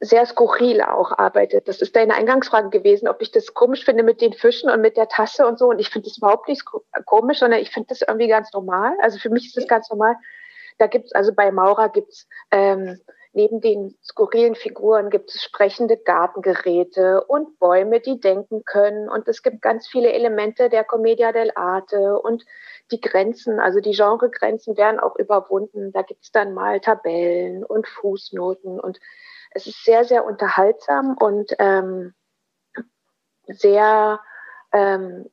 sehr 0.00 0.26
skurril 0.26 0.80
auch 0.80 1.18
arbeitet. 1.18 1.66
Das 1.66 1.82
ist 1.82 1.96
deine 1.96 2.14
Eingangsfrage 2.14 2.70
gewesen, 2.70 3.08
ob 3.08 3.20
ich 3.20 3.32
das 3.32 3.54
komisch 3.54 3.84
finde 3.84 4.04
mit 4.04 4.20
den 4.20 4.32
Fischen 4.32 4.70
und 4.70 4.80
mit 4.80 4.96
der 4.96 5.08
Tasse 5.08 5.46
und 5.46 5.58
so. 5.58 5.70
Und 5.70 5.80
ich 5.80 5.90
finde 5.90 6.08
das 6.08 6.18
überhaupt 6.18 6.48
nicht 6.48 6.64
komisch, 7.04 7.40
sondern 7.40 7.60
ich 7.60 7.70
finde 7.70 7.88
das 7.88 8.02
irgendwie 8.02 8.28
ganz 8.28 8.52
normal. 8.52 8.92
Also 9.02 9.18
für 9.18 9.30
mich 9.30 9.46
ist 9.46 9.56
das 9.56 9.66
ganz 9.66 9.90
normal, 9.90 10.16
da 10.78 10.86
gibt's 10.86 11.12
also 11.12 11.32
bei 11.34 11.50
Maurer 11.50 11.88
gibt's 11.88 12.28
ähm, 12.52 13.00
neben 13.32 13.60
den 13.60 13.96
skurrilen 14.02 14.54
Figuren 14.54 15.10
gibt 15.10 15.30
es 15.30 15.42
sprechende 15.42 15.96
Gartengeräte 15.96 17.24
und 17.24 17.58
Bäume, 17.58 18.00
die 18.00 18.20
denken 18.20 18.64
können. 18.64 19.08
Und 19.08 19.28
es 19.28 19.42
gibt 19.42 19.62
ganz 19.62 19.86
viele 19.88 20.12
Elemente 20.12 20.68
der 20.68 20.84
Commedia 20.84 21.30
dell'arte 21.30 22.14
und 22.14 22.44
die 22.90 23.00
Grenzen, 23.00 23.60
also 23.60 23.80
die 23.80 23.92
Genregrenzen 23.92 24.76
werden 24.76 24.98
auch 24.98 25.16
überwunden. 25.16 25.92
Da 25.92 26.02
gibt's 26.02 26.32
dann 26.32 26.54
mal 26.54 26.80
Tabellen 26.80 27.64
und 27.64 27.86
Fußnoten 27.86 28.80
und 28.80 28.98
es 29.50 29.66
ist 29.66 29.84
sehr, 29.84 30.04
sehr 30.04 30.24
unterhaltsam 30.24 31.16
und 31.18 31.54
ähm, 31.58 32.14
sehr 33.46 34.20
ähm, 34.72 35.30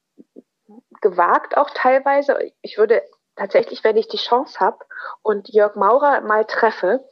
gewagt 1.01 1.57
auch 1.57 1.69
teilweise. 1.71 2.37
Ich 2.61 2.77
würde 2.77 3.03
tatsächlich, 3.35 3.83
wenn 3.83 3.97
ich 3.97 4.07
die 4.07 4.17
Chance 4.17 4.59
habe 4.59 4.79
und 5.21 5.49
Jörg 5.49 5.75
Maurer 5.75 6.21
mal 6.21 6.45
treffe, 6.45 7.07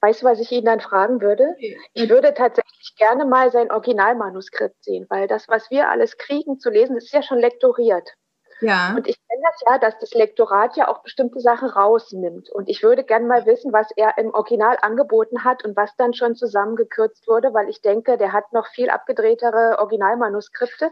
weißt 0.00 0.22
du, 0.22 0.26
was 0.26 0.40
ich 0.40 0.52
ihn 0.52 0.66
dann 0.66 0.80
fragen 0.80 1.20
würde? 1.20 1.54
Ich 1.94 2.08
würde 2.10 2.34
tatsächlich 2.34 2.94
gerne 2.96 3.24
mal 3.24 3.50
sein 3.50 3.72
Originalmanuskript 3.72 4.84
sehen, 4.84 5.06
weil 5.08 5.26
das, 5.26 5.48
was 5.48 5.70
wir 5.70 5.88
alles 5.88 6.18
kriegen 6.18 6.58
zu 6.58 6.70
lesen, 6.70 6.96
ist 6.96 7.12
ja 7.12 7.22
schon 7.22 7.38
lektoriert. 7.38 8.10
Ja. 8.60 8.94
Und 8.96 9.08
ich 9.08 9.16
kenne 9.28 9.42
das 9.42 9.60
ja, 9.66 9.78
dass 9.78 9.98
das 9.98 10.14
Lektorat 10.14 10.76
ja 10.76 10.88
auch 10.88 11.02
bestimmte 11.02 11.40
Sachen 11.40 11.68
rausnimmt. 11.68 12.50
Und 12.50 12.68
ich 12.68 12.82
würde 12.82 13.04
gerne 13.04 13.26
mal 13.26 13.46
wissen, 13.46 13.72
was 13.72 13.88
er 13.96 14.16
im 14.18 14.32
Original 14.32 14.78
angeboten 14.80 15.44
hat 15.44 15.64
und 15.64 15.76
was 15.76 15.94
dann 15.96 16.14
schon 16.14 16.34
zusammengekürzt 16.34 17.26
wurde, 17.28 17.52
weil 17.54 17.68
ich 17.68 17.82
denke, 17.82 18.16
der 18.16 18.32
hat 18.32 18.52
noch 18.52 18.66
viel 18.68 18.90
abgedrehtere 18.90 19.78
Originalmanuskripte. 19.78 20.90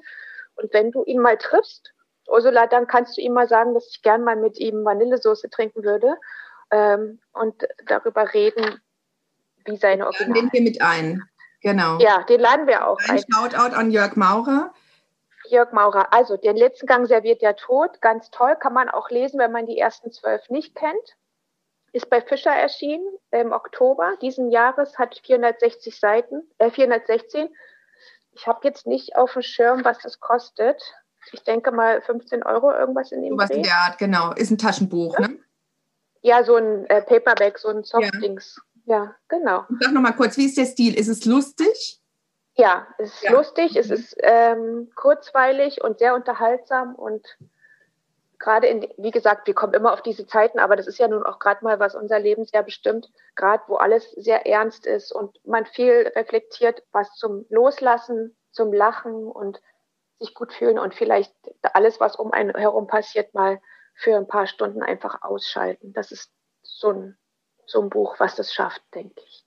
Und 0.57 0.73
wenn 0.73 0.91
du 0.91 1.05
ihn 1.05 1.21
mal 1.21 1.39
triffst, 1.39 1.93
Ursula, 2.29 2.67
dann 2.67 2.87
kannst 2.87 3.17
du 3.17 3.21
ihm 3.21 3.33
mal 3.33 3.49
sagen, 3.49 3.75
dass 3.75 3.89
ich 3.89 4.03
gern 4.03 4.23
mal 4.25 4.37
mit 4.37 4.59
ihm 4.59 4.85
Vanillesoße 4.85 5.51
trinken 5.51 5.83
würde 5.83 6.17
ähm, 6.71 7.21
und 7.33 7.67
darüber 7.87 8.33
reden, 8.33 8.81
wie 9.65 9.77
seine 9.77 10.07
Original. 10.07 10.41
Den 10.41 10.53
wir 10.53 10.63
mit 10.63 10.83
ein. 10.83 11.23
Genau. 11.63 11.99
Ja, 11.99 12.25
den 12.25 12.41
laden 12.41 12.67
wir 12.67 12.87
auch 12.89 12.99
ein. 13.09 13.19
Ein 13.19 13.25
Shoutout 13.33 13.75
an 13.77 13.91
Jörg 13.91 14.17
Maurer. 14.17 14.73
Jörg 15.53 15.73
Maurer, 15.73 16.13
also 16.13 16.37
den 16.37 16.57
letzten 16.57 16.87
Gang 16.87 17.07
serviert 17.07 17.43
der 17.43 17.57
Tod, 17.57 18.01
ganz 18.01 18.31
toll, 18.31 18.57
kann 18.57 18.73
man 18.73 18.89
auch 18.89 19.11
lesen, 19.11 19.39
wenn 19.39 19.53
man 19.53 19.67
die 19.67 19.79
ersten 19.79 20.11
zwölf 20.11 20.49
nicht 20.51 20.75
kennt. 20.75 21.17
Ist 21.93 22.09
bei 22.11 22.21
Fischer 22.21 22.51
erschienen 22.51 23.07
im 23.31 23.53
Oktober 23.53 24.15
diesen 24.21 24.51
Jahres, 24.51 24.99
hat 24.99 25.21
460 25.25 26.01
Seiten, 26.01 26.43
äh 26.59 26.71
416. 26.71 27.49
Ich 28.33 28.47
habe 28.47 28.61
jetzt 28.65 28.87
nicht 28.87 29.15
auf 29.15 29.35
dem 29.35 29.43
Schirm, 29.43 29.85
was 29.85 29.99
das 29.99 30.19
kostet. 30.19 30.83
Ich 31.33 31.45
denke 31.45 31.71
mal 31.71 32.01
15 32.01 32.43
Euro 32.43 32.73
irgendwas 32.73 33.13
in 33.13 33.23
dem 33.23 33.39
Was 33.39 33.51
in 33.51 33.63
der 33.63 33.77
Art, 33.77 33.99
genau. 33.99 34.33
Ist 34.33 34.51
ein 34.51 34.59
Taschenbuch, 34.59 35.19
ja? 35.21 35.29
ne? 35.29 35.39
Ja, 36.23 36.45
so 36.45 36.57
ein 36.57 36.87
äh, 36.87 37.03
Paperback, 37.03 37.59
so 37.59 37.69
ein 37.69 37.85
Softdings. 37.85 38.57
Ja 38.57 38.63
ja, 38.85 39.15
genau. 39.29 39.65
Sag 39.81 39.93
nochmal 39.93 40.17
kurz, 40.17 40.37
wie 40.37 40.47
ist 40.47 40.57
der 40.57 40.67
Stil? 40.67 40.99
Ist 40.99 41.09
es 41.09 41.25
lustig? 41.25 42.01
Ja, 42.55 42.87
es 42.99 43.15
ist 43.15 43.23
ja. 43.23 43.33
lustig, 43.33 43.77
es 43.77 43.91
ist 43.91 44.17
ähm, 44.19 44.91
kurzweilig 44.95 45.83
und 45.83 45.99
sehr 45.99 46.15
unterhaltsam 46.15 46.95
und 46.95 47.27
gerade 48.39 48.67
in, 48.67 48.89
wie 48.99 49.11
gesagt, 49.11 49.47
wir 49.47 49.55
kommen 49.55 49.73
immer 49.73 49.93
auf 49.93 50.03
diese 50.03 50.27
Zeiten, 50.27 50.59
aber 50.59 50.77
das 50.77 50.87
ist 50.87 50.99
ja 50.99 51.09
nun 51.09 51.23
auch 51.23 51.39
gerade 51.39 51.65
mal, 51.65 51.79
was 51.79 51.95
unser 51.95 52.19
Leben 52.19 52.45
sehr 52.45 52.63
bestimmt, 52.63 53.11
gerade 53.37 53.63
wo 53.69 53.77
alles 53.77 54.11
sehr 54.13 54.47
ernst 54.47 54.85
ist 54.85 55.13
und 55.13 55.39
man 55.47 55.65
viel 55.65 56.13
reflektiert, 56.15 56.83
was 56.93 57.15
zum 57.15 57.47
Loslassen, 57.49 58.37
zum 58.51 58.73
Lachen 58.73 59.27
und 59.29 59.63
sich 60.19 60.35
gut 60.35 60.53
fühlen 60.53 60.79
und 60.79 60.95
vielleicht 60.95 61.35
alles, 61.73 62.01
was 62.01 62.17
um 62.17 62.33
einen 62.33 62.55
herum 62.55 62.87
passiert, 62.87 63.33
mal 63.33 63.61
für 63.95 64.17
ein 64.17 64.27
paar 64.27 64.47
Stunden 64.47 64.83
einfach 64.83 65.23
ausschalten. 65.23 65.93
Das 65.93 66.13
ist 66.13 66.31
so 66.63 66.91
ein 66.91 67.19
so 67.67 67.81
ein 67.81 67.91
Buch, 67.91 68.17
was 68.19 68.37
das 68.37 68.53
schafft, 68.53 68.83
denke 68.95 69.21
ich. 69.25 69.45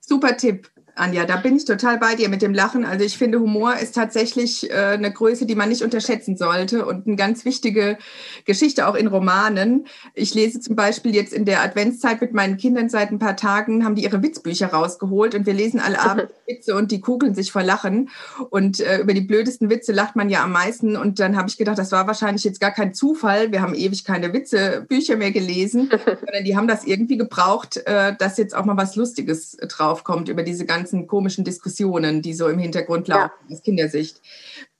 Super 0.00 0.36
Tipp. 0.36 0.70
Anja, 0.94 1.24
da 1.24 1.36
bin 1.36 1.56
ich 1.56 1.64
total 1.64 1.98
bei 1.98 2.14
dir 2.14 2.28
mit 2.28 2.42
dem 2.42 2.54
Lachen. 2.54 2.84
Also 2.84 3.04
ich 3.04 3.16
finde, 3.16 3.40
Humor 3.40 3.76
ist 3.76 3.94
tatsächlich 3.94 4.70
äh, 4.70 4.74
eine 4.74 5.12
Größe, 5.12 5.46
die 5.46 5.54
man 5.54 5.68
nicht 5.68 5.82
unterschätzen 5.82 6.36
sollte 6.36 6.84
und 6.86 7.06
eine 7.06 7.16
ganz 7.16 7.44
wichtige 7.44 7.98
Geschichte 8.44 8.86
auch 8.88 8.94
in 8.94 9.06
Romanen. 9.06 9.86
Ich 10.14 10.34
lese 10.34 10.60
zum 10.60 10.76
Beispiel 10.76 11.14
jetzt 11.14 11.32
in 11.32 11.44
der 11.44 11.62
Adventszeit 11.62 12.20
mit 12.20 12.32
meinen 12.32 12.56
Kindern 12.56 12.88
seit 12.88 13.10
ein 13.10 13.18
paar 13.18 13.36
Tagen, 13.36 13.84
haben 13.84 13.94
die 13.94 14.04
ihre 14.04 14.22
Witzbücher 14.22 14.68
rausgeholt 14.68 15.34
und 15.34 15.46
wir 15.46 15.54
lesen 15.54 15.80
alle 15.80 16.00
Abend 16.10 16.28
Witze 16.46 16.74
und 16.74 16.90
die 16.90 17.00
kugeln 17.00 17.34
sich 17.34 17.52
vor 17.52 17.62
Lachen. 17.62 18.10
Und 18.50 18.80
äh, 18.80 18.98
über 18.98 19.14
die 19.14 19.20
blödesten 19.20 19.70
Witze 19.70 19.92
lacht 19.92 20.16
man 20.16 20.28
ja 20.28 20.42
am 20.42 20.52
meisten. 20.52 20.96
Und 20.96 21.20
dann 21.20 21.36
habe 21.36 21.48
ich 21.48 21.56
gedacht, 21.56 21.78
das 21.78 21.92
war 21.92 22.06
wahrscheinlich 22.06 22.44
jetzt 22.44 22.60
gar 22.60 22.72
kein 22.72 22.94
Zufall. 22.94 23.52
Wir 23.52 23.62
haben 23.62 23.74
ewig 23.74 24.04
keine 24.04 24.32
Witzebücher 24.32 25.16
mehr 25.16 25.30
gelesen, 25.30 25.88
sondern 26.04 26.44
die 26.44 26.56
haben 26.56 26.68
das 26.68 26.84
irgendwie 26.84 27.16
gebraucht, 27.16 27.78
äh, 27.86 28.14
dass 28.18 28.36
jetzt 28.36 28.54
auch 28.54 28.64
mal 28.64 28.76
was 28.76 28.96
Lustiges 28.96 29.56
draufkommt 29.56 30.28
über 30.28 30.42
diese 30.42 30.66
ganzen 30.66 30.79
ganzen 30.80 31.06
komischen 31.06 31.44
Diskussionen, 31.44 32.22
die 32.22 32.32
so 32.32 32.48
im 32.48 32.58
Hintergrund 32.58 33.08
laufen 33.08 33.30
ja. 33.48 33.54
aus 33.54 33.62
Kindersicht. 33.62 34.20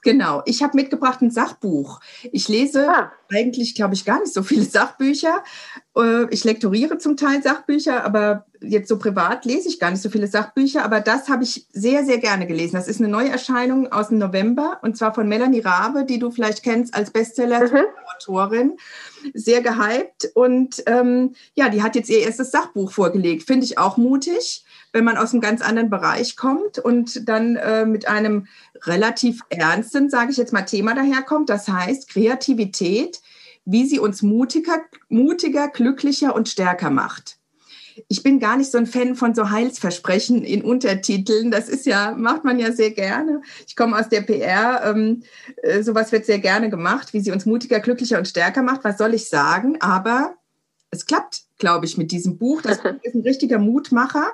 Genau, 0.02 0.40
ich 0.46 0.62
habe 0.62 0.76
mitgebracht 0.76 1.20
ein 1.20 1.30
Sachbuch. 1.30 2.00
Ich 2.32 2.48
lese 2.48 2.88
ah. 2.88 3.12
eigentlich, 3.30 3.74
glaube 3.74 3.92
ich, 3.92 4.06
gar 4.06 4.20
nicht 4.20 4.32
so 4.32 4.42
viele 4.42 4.64
Sachbücher. 4.70 5.44
Äh, 5.94 6.26
ich 6.30 6.44
lektoriere 6.44 6.96
zum 6.96 7.18
Teil 7.18 7.42
Sachbücher, 7.42 8.02
aber 8.02 8.46
jetzt 8.62 8.88
so 8.88 8.98
privat 8.98 9.44
lese 9.44 9.68
ich 9.68 9.78
gar 9.78 9.90
nicht 9.90 10.00
so 10.00 10.08
viele 10.08 10.26
Sachbücher. 10.26 10.84
Aber 10.84 11.00
das 11.00 11.28
habe 11.28 11.44
ich 11.44 11.66
sehr, 11.72 12.06
sehr 12.06 12.16
gerne 12.16 12.46
gelesen. 12.46 12.76
Das 12.76 12.88
ist 12.88 13.00
eine 13.00 13.08
Neuerscheinung 13.08 13.92
aus 13.92 14.08
dem 14.08 14.16
November 14.16 14.78
und 14.82 14.96
zwar 14.96 15.14
von 15.14 15.28
Melanie 15.28 15.60
Rabe, 15.60 16.06
die 16.06 16.18
du 16.18 16.30
vielleicht 16.30 16.62
kennst 16.62 16.94
als 16.94 17.10
Bestseller-Autorin. 17.10 18.68
Mhm. 18.68 19.30
Sehr 19.34 19.60
gehypt 19.60 20.30
und 20.32 20.82
ähm, 20.86 21.34
ja, 21.54 21.68
die 21.68 21.82
hat 21.82 21.94
jetzt 21.94 22.08
ihr 22.08 22.20
erstes 22.20 22.50
Sachbuch 22.52 22.90
vorgelegt. 22.90 23.42
Finde 23.42 23.66
ich 23.66 23.76
auch 23.76 23.98
mutig 23.98 24.64
wenn 24.92 25.04
man 25.04 25.16
aus 25.16 25.32
einem 25.32 25.40
ganz 25.40 25.62
anderen 25.62 25.90
Bereich 25.90 26.36
kommt 26.36 26.78
und 26.78 27.28
dann 27.28 27.56
äh, 27.56 27.86
mit 27.86 28.08
einem 28.08 28.46
relativ 28.82 29.40
ernsten, 29.48 30.10
sage 30.10 30.30
ich 30.32 30.36
jetzt 30.36 30.52
mal, 30.52 30.62
Thema 30.62 30.94
daherkommt. 30.94 31.48
Das 31.48 31.68
heißt 31.68 32.08
Kreativität, 32.08 33.20
wie 33.64 33.86
sie 33.86 33.98
uns 33.98 34.22
mutiger, 34.22 34.80
mutiger, 35.08 35.68
glücklicher 35.68 36.34
und 36.34 36.48
stärker 36.48 36.90
macht. 36.90 37.36
Ich 38.08 38.22
bin 38.22 38.40
gar 38.40 38.56
nicht 38.56 38.70
so 38.70 38.78
ein 38.78 38.86
Fan 38.86 39.14
von 39.14 39.34
so 39.34 39.50
Heilsversprechen 39.50 40.42
in 40.42 40.62
Untertiteln. 40.62 41.50
Das 41.50 41.68
ist 41.68 41.86
ja, 41.86 42.14
macht 42.16 42.44
man 42.44 42.58
ja 42.58 42.72
sehr 42.72 42.90
gerne. 42.90 43.42
Ich 43.66 43.76
komme 43.76 43.98
aus 43.98 44.08
der 44.08 44.22
PR. 44.22 44.82
Ähm, 44.84 45.22
äh, 45.62 45.82
sowas 45.82 46.10
wird 46.10 46.24
sehr 46.24 46.38
gerne 46.38 46.70
gemacht, 46.70 47.12
wie 47.12 47.20
sie 47.20 47.30
uns 47.30 47.46
mutiger, 47.46 47.80
glücklicher 47.80 48.18
und 48.18 48.28
stärker 48.28 48.62
macht. 48.62 48.84
Was 48.84 48.98
soll 48.98 49.14
ich 49.14 49.28
sagen? 49.28 49.76
Aber 49.80 50.34
es 50.90 51.06
klappt, 51.06 51.42
glaube 51.58 51.86
ich, 51.86 51.98
mit 51.98 52.10
diesem 52.10 52.38
Buch. 52.38 52.62
Das 52.62 52.78
ist 53.02 53.14
ein 53.14 53.22
richtiger 53.22 53.58
Mutmacher. 53.58 54.32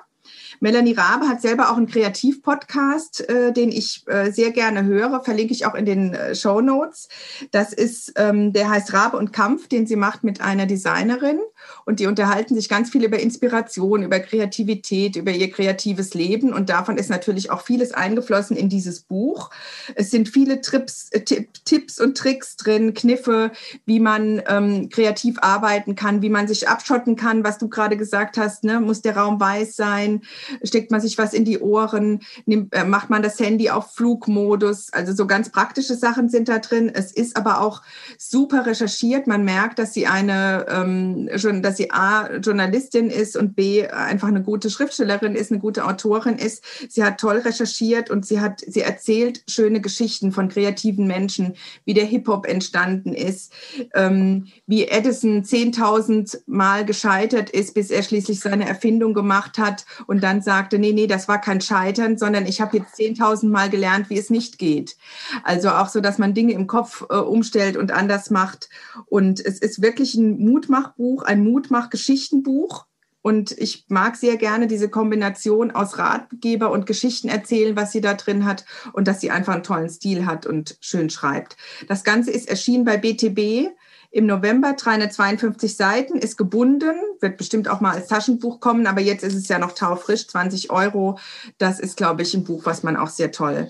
Melanie 0.60 0.94
Rabe 0.94 1.28
hat 1.28 1.42
selber 1.42 1.70
auch 1.70 1.76
einen 1.76 1.86
Kreativpodcast, 1.86 3.28
äh, 3.28 3.52
den 3.52 3.70
ich 3.70 4.04
äh, 4.06 4.30
sehr 4.30 4.50
gerne 4.50 4.84
höre, 4.84 5.22
verlinke 5.22 5.52
ich 5.52 5.66
auch 5.66 5.74
in 5.74 5.84
den 5.84 6.14
äh, 6.14 6.34
Show 6.34 6.60
Notes. 6.60 7.08
Das 7.50 7.72
ist, 7.72 8.12
ähm, 8.16 8.52
der 8.52 8.70
heißt 8.70 8.92
Rabe 8.92 9.16
und 9.16 9.32
Kampf, 9.32 9.68
den 9.68 9.86
sie 9.86 9.96
macht 9.96 10.24
mit 10.24 10.40
einer 10.40 10.66
Designerin 10.66 11.40
und 11.84 12.00
die 12.00 12.06
unterhalten 12.06 12.54
sich 12.54 12.68
ganz 12.68 12.90
viel 12.90 13.04
über 13.04 13.18
Inspiration, 13.18 14.02
über 14.02 14.20
Kreativität, 14.20 15.16
über 15.16 15.32
ihr 15.32 15.50
kreatives 15.50 16.14
Leben 16.14 16.52
und 16.52 16.68
davon 16.68 16.96
ist 16.96 17.10
natürlich 17.10 17.50
auch 17.50 17.62
vieles 17.62 17.92
eingeflossen 17.92 18.56
in 18.56 18.68
dieses 18.68 19.00
Buch. 19.00 19.50
Es 19.94 20.10
sind 20.10 20.28
viele 20.28 20.60
Trips, 20.60 21.10
äh, 21.12 21.20
Tipps 21.64 22.00
und 22.00 22.16
Tricks 22.16 22.56
drin, 22.56 22.94
Kniffe, 22.94 23.52
wie 23.84 24.00
man 24.00 24.42
ähm, 24.48 24.88
kreativ 24.88 25.36
arbeiten 25.40 25.94
kann, 25.94 26.22
wie 26.22 26.30
man 26.30 26.48
sich 26.48 26.68
abschotten 26.68 27.16
kann, 27.16 27.44
was 27.44 27.58
du 27.58 27.68
gerade 27.68 27.96
gesagt 27.96 28.36
hast, 28.38 28.64
ne? 28.64 28.80
muss 28.80 29.02
der 29.02 29.16
Raum 29.16 29.40
weiß 29.40 29.76
sein, 29.76 30.22
steckt 30.62 30.90
man 30.90 31.00
sich 31.00 31.18
was 31.18 31.34
in 31.34 31.44
die 31.44 31.58
Ohren, 31.58 32.20
nimmt, 32.44 32.74
äh, 32.74 32.84
macht 32.84 33.10
man 33.10 33.22
das 33.22 33.38
Handy 33.40 33.70
auf 33.70 33.94
Flugmodus. 33.94 34.92
Also 34.92 35.12
so 35.14 35.26
ganz 35.26 35.50
praktische 35.50 35.94
Sachen 35.94 36.28
sind 36.28 36.48
da 36.48 36.58
drin. 36.58 36.90
Es 36.92 37.12
ist 37.12 37.36
aber 37.36 37.60
auch 37.60 37.82
super 38.18 38.66
recherchiert. 38.66 39.26
Man 39.26 39.44
merkt, 39.44 39.78
dass 39.78 39.94
sie 39.94 40.06
eine 40.06 40.66
ähm, 40.68 41.28
schon, 41.36 41.62
dass 41.62 41.76
sie 41.76 41.90
A 41.90 42.36
Journalistin 42.36 43.10
ist 43.10 43.36
und 43.36 43.56
B 43.56 43.86
einfach 43.86 44.28
eine 44.28 44.42
gute 44.42 44.70
Schriftstellerin 44.70 45.34
ist, 45.34 45.50
eine 45.50 45.60
gute 45.60 45.84
Autorin 45.84 46.36
ist. 46.36 46.64
Sie 46.88 47.02
hat 47.02 47.18
toll 47.18 47.38
recherchiert 47.38 48.10
und 48.10 48.26
sie 48.26 48.40
hat 48.40 48.62
sie 48.66 48.80
erzählt 48.80 49.42
schöne 49.48 49.80
Geschichten 49.80 50.32
von 50.32 50.48
kreativen 50.48 51.06
Menschen, 51.06 51.54
wie 51.84 51.94
der 51.94 52.04
Hip 52.04 52.28
Hop 52.28 52.46
entstanden 52.46 53.12
ist, 53.12 53.52
ähm, 53.94 54.46
wie 54.66 54.86
Edison 54.86 55.42
10.000 55.42 56.42
Mal 56.46 56.84
gescheitert 56.84 57.50
ist, 57.50 57.74
bis 57.74 57.90
er 57.90 58.02
schließlich 58.02 58.40
seine 58.40 58.68
Erfindung 58.68 59.14
gemacht 59.14 59.58
hat 59.58 59.84
und 60.06 60.22
dann 60.22 60.35
sagte, 60.42 60.78
nee, 60.78 60.92
nee, 60.92 61.06
das 61.06 61.28
war 61.28 61.40
kein 61.40 61.60
Scheitern, 61.60 62.18
sondern 62.18 62.46
ich 62.46 62.60
habe 62.60 62.78
jetzt 62.78 62.98
10.000 62.98 63.48
Mal 63.48 63.70
gelernt, 63.70 64.10
wie 64.10 64.18
es 64.18 64.30
nicht 64.30 64.58
geht. 64.58 64.96
Also 65.42 65.70
auch 65.70 65.88
so, 65.88 66.00
dass 66.00 66.18
man 66.18 66.34
Dinge 66.34 66.52
im 66.52 66.66
Kopf 66.66 67.04
äh, 67.10 67.16
umstellt 67.16 67.76
und 67.76 67.92
anders 67.92 68.30
macht. 68.30 68.68
Und 69.06 69.44
es 69.44 69.58
ist 69.58 69.82
wirklich 69.82 70.14
ein 70.14 70.38
Mutmachbuch, 70.38 71.22
ein 71.22 71.44
Mutmachgeschichtenbuch. 71.44 72.86
Und 73.22 73.50
ich 73.58 73.86
mag 73.88 74.14
sehr 74.14 74.36
gerne 74.36 74.68
diese 74.68 74.88
Kombination 74.88 75.72
aus 75.72 75.98
Ratgeber 75.98 76.70
und 76.70 76.86
Geschichten 76.86 77.28
erzählen, 77.28 77.74
was 77.74 77.90
sie 77.90 78.00
da 78.00 78.14
drin 78.14 78.44
hat 78.44 78.64
und 78.92 79.08
dass 79.08 79.20
sie 79.20 79.32
einfach 79.32 79.54
einen 79.54 79.64
tollen 79.64 79.90
Stil 79.90 80.26
hat 80.26 80.46
und 80.46 80.76
schön 80.80 81.10
schreibt. 81.10 81.56
Das 81.88 82.04
Ganze 82.04 82.30
ist 82.30 82.48
erschienen 82.48 82.84
bei 82.84 82.96
BTB 82.98 83.74
im 84.16 84.24
November 84.24 84.72
352 84.72 85.76
Seiten, 85.76 86.16
ist 86.16 86.38
gebunden, 86.38 86.94
wird 87.20 87.36
bestimmt 87.36 87.68
auch 87.68 87.80
mal 87.80 87.94
als 87.94 88.08
Taschenbuch 88.08 88.60
kommen, 88.60 88.86
aber 88.86 89.02
jetzt 89.02 89.22
ist 89.22 89.34
es 89.34 89.46
ja 89.48 89.58
noch 89.58 89.72
taufrisch, 89.72 90.26
20 90.26 90.70
Euro. 90.70 91.18
Das 91.58 91.78
ist, 91.78 91.98
glaube 91.98 92.22
ich, 92.22 92.32
ein 92.32 92.42
Buch, 92.42 92.64
was 92.64 92.82
man 92.82 92.96
auch 92.96 93.08
sehr 93.08 93.30
toll 93.30 93.68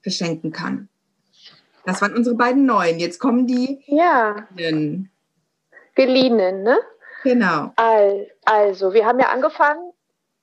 verschenken 0.00 0.50
kann. 0.50 0.88
Das 1.84 2.00
waren 2.00 2.16
unsere 2.16 2.36
beiden 2.36 2.64
neuen. 2.64 3.00
Jetzt 3.00 3.18
kommen 3.18 3.46
die. 3.46 3.82
Ja. 3.86 4.48
Geliehenen, 5.94 6.62
ne? 6.62 6.78
Genau. 7.22 7.74
Also, 8.46 8.94
wir 8.94 9.04
haben 9.04 9.18
ja 9.18 9.28
angefangen 9.28 9.92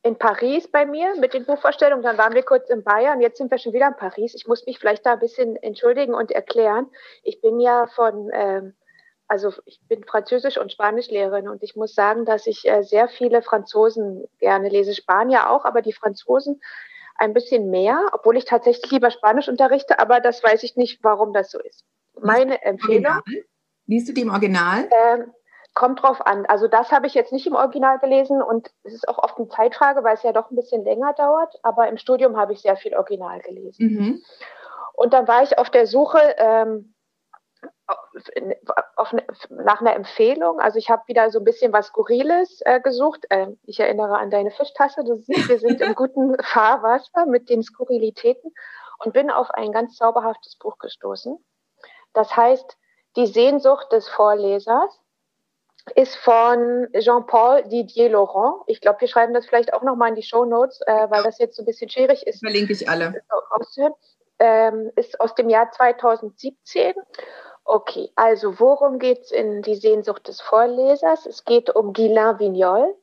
in 0.04 0.16
Paris 0.16 0.68
bei 0.68 0.86
mir 0.86 1.16
mit 1.16 1.34
den 1.34 1.46
Buchvorstellungen. 1.46 2.04
Dann 2.04 2.20
waren 2.20 2.36
wir 2.36 2.44
kurz 2.44 2.70
in 2.70 2.84
Bayern. 2.84 3.20
Jetzt 3.20 3.40
sind 3.40 3.50
wir 3.50 3.58
schon 3.58 3.74
wieder 3.74 3.88
in 3.88 3.96
Paris. 3.96 4.36
Ich 4.36 4.48
muss 4.48 4.68
mich 4.68 4.78
vielleicht 4.78 5.08
da 5.08 5.14
ein 5.14 5.20
bisschen 5.20 5.56
entschuldigen 5.56 6.14
und 6.14 6.30
erklären. 6.32 6.86
Ich 7.24 7.42
bin 7.42 7.60
ja 7.60 7.88
von, 7.88 8.30
ähm, 8.32 8.76
also 9.30 9.54
ich 9.66 9.80
bin 9.88 10.04
Französisch- 10.04 10.58
und 10.58 10.72
Spanischlehrerin 10.72 11.48
und 11.48 11.62
ich 11.64 11.76
muss 11.76 11.94
sagen, 11.94 12.26
dass 12.26 12.48
ich 12.48 12.68
äh, 12.68 12.82
sehr 12.82 13.08
viele 13.08 13.42
Franzosen 13.42 14.26
gerne 14.40 14.70
lese. 14.70 14.94
Spanier 14.94 15.52
auch, 15.52 15.66
aber 15.66 15.82
die 15.82 15.94
Franzosen 15.94 16.60
ein 17.16 17.34
bisschen 17.34 17.70
mehr, 17.70 18.10
obwohl 18.12 18.38
ich 18.38 18.46
tatsächlich 18.46 18.92
lieber 18.92 19.12
Spanisch 19.12 19.48
unterrichte, 19.48 20.00
aber 20.00 20.20
das 20.20 20.44
weiß 20.44 20.64
ich 20.64 20.76
nicht, 20.76 21.04
warum 21.04 21.32
das 21.32 21.52
so 21.52 21.60
ist. 21.60 21.86
Meine 22.20 22.62
Empfehlung. 22.64 23.22
Liest 23.86 24.10
du 24.10 24.14
die 24.14 24.22
im 24.22 24.32
Original? 24.32 24.90
Ähm, 24.92 25.32
kommt 25.76 26.02
drauf 26.02 26.26
an. 26.26 26.46
Also 26.48 26.68
das 26.68 26.92
habe 26.92 27.08
ich 27.08 27.14
jetzt 27.14 27.32
nicht 27.32 27.46
im 27.46 27.56
Original 27.56 28.00
gelesen 28.00 28.42
und 28.42 28.72
es 28.84 28.94
ist 28.94 29.08
auch 29.08 29.20
oft 29.20 29.38
eine 29.38 29.48
Zeitfrage, 29.50 30.04
weil 30.04 30.16
es 30.16 30.24
ja 30.24 30.34
doch 30.34 30.50
ein 30.50 30.56
bisschen 30.56 30.84
länger 30.84 31.14
dauert. 31.14 31.54
Aber 31.62 31.88
im 31.88 31.98
Studium 31.98 32.36
habe 32.36 32.54
ich 32.54 32.62
sehr 32.62 32.78
viel 32.78 32.96
Original 32.96 33.40
gelesen. 33.42 33.86
Mhm. 33.86 34.24
Und 34.94 35.14
dann 35.14 35.28
war 35.28 35.44
ich 35.44 35.58
auf 35.58 35.70
der 35.70 35.88
Suche 35.88 36.20
ähm, 36.38 36.94
auf, 38.96 39.14
nach 39.50 39.82
einer 39.82 39.96
Empfehlung. 39.96 40.60
Also 40.60 40.78
ich 40.78 40.90
habe 40.90 41.04
wieder 41.08 41.30
so 41.32 41.40
ein 41.40 41.46
bisschen 41.46 41.74
was 41.74 41.88
Skurriles 41.88 42.62
äh, 42.66 42.80
gesucht. 42.80 43.26
Äh, 43.30 43.48
ich 43.64 43.80
erinnere 43.80 44.18
an 44.18 44.30
deine 44.30 44.52
Fischtasse. 44.52 45.04
Du 45.04 45.16
siehst, 45.16 45.50
wir 45.50 45.60
sind 45.60 45.82
im 45.82 45.96
guten 45.96 46.36
Fahrwasser 46.44 47.26
mit 47.26 47.50
den 47.50 47.64
Skurrilitäten 47.64 48.54
und 49.04 49.14
bin 49.14 49.32
auf 49.32 49.52
ein 49.52 49.72
ganz 49.72 49.96
zauberhaftes 49.96 50.58
Buch 50.58 50.78
gestoßen. 50.78 51.38
Das 52.14 52.36
heißt 52.36 52.78
Die 53.16 53.28
Sehnsucht 53.28 53.92
des 53.92 54.08
Vorlesers 54.08 55.00
ist 55.96 56.16
von 56.18 56.88
Jean-Paul 56.94 57.64
Didier 57.64 58.10
Laurent. 58.10 58.62
Ich 58.68 58.82
glaube, 58.82 59.02
wir 59.02 59.08
schreiben 59.08 59.34
das 59.34 59.48
vielleicht 59.48 59.74
auch 59.74 59.82
nochmal 59.82 60.10
in 60.10 60.16
die 60.16 60.24
Show 60.24 60.46
Notes, 60.46 60.82
äh, 60.86 61.10
weil 61.10 61.24
das 61.24 61.40
jetzt 61.40 61.56
so 61.56 61.64
ein 61.64 61.66
bisschen 61.66 61.90
schwierig 61.90 62.28
ist. 62.28 62.40
Verlinke 62.40 62.74
ich 62.74 62.88
alle. 62.88 63.24
Ähm, 64.42 64.92
ist 64.96 65.20
aus 65.20 65.36
dem 65.36 65.50
Jahr 65.50 65.72
2017. 65.72 66.94
Okay, 67.72 68.12
also 68.16 68.60
worum 68.60 68.98
geht 68.98 69.20
es 69.20 69.32
in 69.32 69.62
die 69.62 69.76
Sehnsucht 69.76 70.28
des 70.28 70.42
Vorlesers? 70.42 71.28
Es 71.28 71.46
geht 71.46 71.70
um 71.70 71.94
Guilain 71.94 72.40
Vignol. 72.40 72.96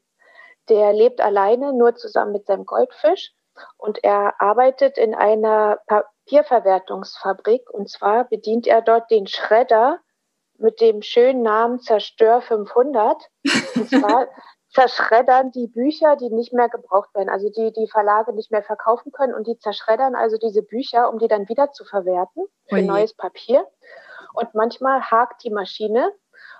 Der 0.68 0.92
lebt 0.92 1.20
alleine, 1.20 1.72
nur 1.72 1.94
zusammen 1.94 2.32
mit 2.32 2.46
seinem 2.46 2.66
Goldfisch. 2.66 3.32
Und 3.76 4.02
er 4.02 4.40
arbeitet 4.40 4.98
in 4.98 5.14
einer 5.14 5.78
Papierverwertungsfabrik. 5.86 7.70
Und 7.70 7.88
zwar 7.88 8.24
bedient 8.24 8.66
er 8.66 8.82
dort 8.82 9.08
den 9.08 9.28
Schredder 9.28 10.00
mit 10.58 10.80
dem 10.80 11.00
schönen 11.00 11.42
Namen 11.42 11.78
Zerstör 11.78 12.40
500. 12.40 13.22
Und 13.76 13.88
zwar 13.88 14.26
zerschreddern 14.70 15.52
die 15.52 15.68
Bücher, 15.68 16.16
die 16.16 16.30
nicht 16.30 16.52
mehr 16.52 16.68
gebraucht 16.68 17.14
werden, 17.14 17.28
also 17.28 17.48
die 17.50 17.72
die 17.72 17.88
Verlage 17.88 18.32
nicht 18.32 18.50
mehr 18.50 18.64
verkaufen 18.64 19.12
können 19.12 19.32
und 19.32 19.46
die 19.46 19.58
zerschreddern 19.60 20.16
also 20.16 20.38
diese 20.38 20.62
Bücher, 20.62 21.08
um 21.08 21.20
die 21.20 21.28
dann 21.28 21.48
wieder 21.48 21.70
zu 21.70 21.84
verwerten 21.84 22.46
für 22.68 22.74
Oje. 22.74 22.84
neues 22.84 23.14
Papier. 23.14 23.64
Und 24.36 24.54
manchmal 24.54 25.00
hakt 25.00 25.42
die 25.44 25.50
Maschine 25.50 26.12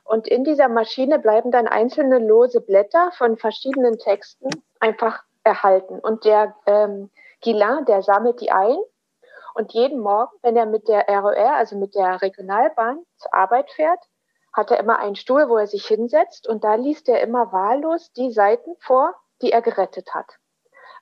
und 0.05 0.27
in 0.27 0.45
dieser 0.45 0.69
Maschine 0.69 1.19
bleiben 1.19 1.51
dann 1.51 1.69
einzelne 1.69 2.19
lose 2.19 2.61
Blätter 2.61 3.11
von 3.13 3.37
verschiedenen 3.37 3.99
Texten 3.99 4.49
einfach 4.81 5.23
erhalten. 5.45 5.99
Und 5.99 6.25
der 6.25 6.57
ähm, 6.67 7.11
Guillain, 7.43 7.85
der 7.85 8.03
sammelt 8.03 8.41
die 8.41 8.51
ein 8.51 8.79
und 9.55 9.73
jeden 9.73 10.01
Morgen, 10.01 10.37
wenn 10.43 10.57
er 10.57 10.67
mit 10.67 10.89
der 10.89 11.07
ROR, 11.09 11.55
also 11.55 11.77
mit 11.77 11.95
der 11.95 12.23
Regionalbahn 12.23 13.05
zur 13.17 13.35
Arbeit 13.35 13.71
fährt, 13.71 14.01
hat 14.53 14.71
er 14.71 14.81
immer 14.81 14.99
einen 14.99 15.17
Stuhl, 15.17 15.49
wo 15.49 15.57
er 15.57 15.67
sich 15.67 15.87
hinsetzt 15.87 16.49
und 16.49 16.65
da 16.65 16.77
liest 16.77 17.09
er 17.09 17.21
immer 17.21 17.53
wahllos 17.53 18.11
die 18.13 18.33
Seiten 18.33 18.75
vor, 18.81 19.15
die 19.43 19.53
er 19.53 19.61
gerettet 19.61 20.15
hat. 20.15 20.39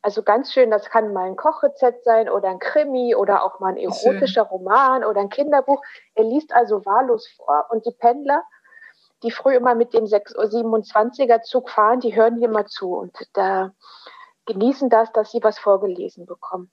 Also 0.05 0.23
ganz 0.23 0.53
schön, 0.53 0.71
das 0.71 0.91
kann 0.91 1.15
mal 1.15 1.25
ein 1.25 1.35
Kochrezept 1.35 2.05
sein 2.05 2.29
oder 2.29 2.51
ein 2.51 2.59
Krimi 2.59 3.15
oder 3.15 3.43
auch 3.43 3.59
mal 3.59 3.69
ein 3.69 3.79
erotischer 3.79 4.43
Roman 4.43 5.03
oder 5.03 5.23
ein 5.23 5.31
Kinderbuch. 5.31 5.83
Er 6.15 6.25
liest 6.25 6.53
also 6.53 6.85
wahllos 6.85 7.27
vor 7.35 7.69
und 7.71 7.87
die 7.87 7.91
Pendler, 7.99 8.43
die 9.23 9.31
früh 9.31 9.55
immer 9.55 9.75
mit 9.75 9.95
dem 9.95 10.05
6.27er 10.05 11.41
Zug 11.41 11.71
fahren, 11.71 12.01
die 12.01 12.15
hören 12.15 12.43
immer 12.43 12.67
zu 12.67 12.95
und 12.95 13.17
da 13.33 13.73
genießen 14.45 14.91
das, 14.91 15.11
dass 15.13 15.31
sie 15.31 15.43
was 15.43 15.59
vorgelesen 15.59 16.27
bekommen. 16.27 16.71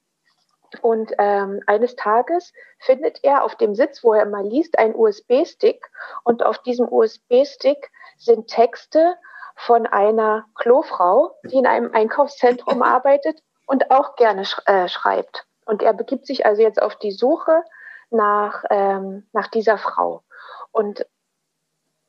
Und 0.81 1.13
ähm, 1.17 1.61
eines 1.67 1.95
Tages 1.95 2.51
findet 2.79 3.23
er 3.23 3.45
auf 3.45 3.55
dem 3.55 3.75
Sitz, 3.75 4.03
wo 4.03 4.11
er 4.11 4.23
immer 4.23 4.43
liest, 4.43 4.77
einen 4.77 4.93
USB-Stick. 4.93 5.89
Und 6.25 6.43
auf 6.43 6.57
diesem 6.63 6.91
USB-Stick 6.91 7.91
sind 8.17 8.47
Texte 8.47 9.15
von 9.55 9.85
einer 9.85 10.45
Klofrau, 10.55 11.35
die 11.45 11.57
in 11.57 11.67
einem 11.67 11.93
Einkaufszentrum 11.93 12.81
arbeitet 12.81 13.41
und 13.65 13.91
auch 13.91 14.15
gerne 14.15 14.45
sch 14.45 14.61
äh, 14.65 14.87
schreibt. 14.87 15.45
Und 15.65 15.81
er 15.81 15.93
begibt 15.93 16.25
sich 16.25 16.45
also 16.45 16.61
jetzt 16.61 16.81
auf 16.81 16.95
die 16.97 17.11
Suche 17.11 17.63
nach, 18.09 18.63
ähm, 18.69 19.27
nach 19.31 19.47
dieser 19.47 19.77
Frau. 19.77 20.23
Und 20.71 21.05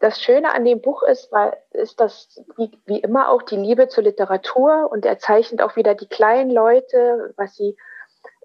das 0.03 0.21
Schöne 0.21 0.53
an 0.53 0.65
dem 0.65 0.81
Buch 0.81 1.05
ist, 1.05 1.31
weil, 1.31 1.57
ist 1.71 2.01
das 2.01 2.43
wie, 2.57 2.73
wie 2.87 2.99
immer 2.99 3.29
auch 3.29 3.43
die 3.43 3.57
Liebe 3.57 3.87
zur 3.87 4.03
Literatur 4.03 4.91
und 4.91 5.07
er 5.07 5.21
zeichnet 5.21 5.63
auch 5.63 5.77
wieder 5.77 5.95
die 5.95 6.09
kleinen 6.09 6.51
Leute, 6.51 7.33
was 7.37 7.55
sie 7.55 7.77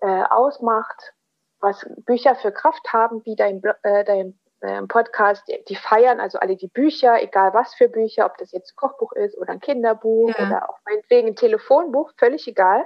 äh, 0.01 0.23
ausmacht, 0.29 1.13
was 1.59 1.83
Bücher 2.05 2.35
für 2.35 2.51
Kraft 2.51 2.93
haben, 2.93 3.25
wie 3.25 3.35
dein, 3.35 3.63
äh, 3.81 4.03
dein 4.03 4.37
Podcast, 4.87 5.47
die, 5.47 5.63
die, 5.67 5.75
feiern 5.75 6.19
also 6.19 6.39
alle 6.39 6.55
die 6.55 6.67
Bücher, 6.67 7.21
egal 7.21 7.53
was 7.53 7.75
für 7.75 7.89
Bücher, 7.89 8.25
ob 8.25 8.37
das 8.37 8.51
jetzt 8.51 8.73
ein 8.73 8.75
Kochbuch 8.75 9.11
ist 9.13 9.37
oder 9.37 9.51
ein 9.51 9.59
Kinderbuch 9.59 10.29
ja. 10.37 10.47
oder 10.47 10.69
auch 10.69 10.79
meinetwegen 10.85 11.27
ein 11.29 11.35
Telefonbuch, 11.35 12.11
völlig 12.17 12.47
egal. 12.47 12.85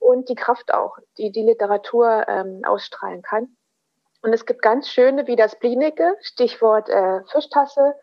Und 0.00 0.28
die 0.28 0.34
Kraft 0.34 0.72
auch, 0.72 0.96
die 1.18 1.32
die 1.32 1.42
Literatur 1.42 2.26
ähm, 2.28 2.62
ausstrahlen 2.64 3.22
kann. 3.22 3.56
Und 4.22 4.32
es 4.32 4.46
gibt 4.46 4.62
ganz 4.62 4.88
schöne 4.88 5.26
wie 5.26 5.36
das 5.36 5.58
Blinige, 5.58 6.16
Stichwort 6.20 6.88
äh, 6.88 7.22
Fischtasse, 7.26 7.94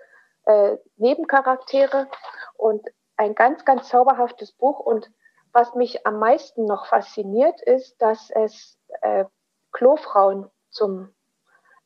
äh, 0.45 0.78
Nebencharaktere 0.98 2.08
und 2.56 2.88
ein 3.17 3.34
ganz, 3.34 3.65
ganz 3.65 3.89
zauberhaftes 3.89 4.52
Buch 4.52 4.80
und 4.80 5.10
was 5.54 5.74
mich 5.74 6.06
am 6.06 6.19
meisten 6.19 6.65
noch 6.65 6.86
fasziniert, 6.88 7.62
ist, 7.62 8.02
dass 8.02 8.30
es 8.30 8.78
äh, 9.02 9.24
Klofrauen 9.71 10.52
zum 10.69 11.14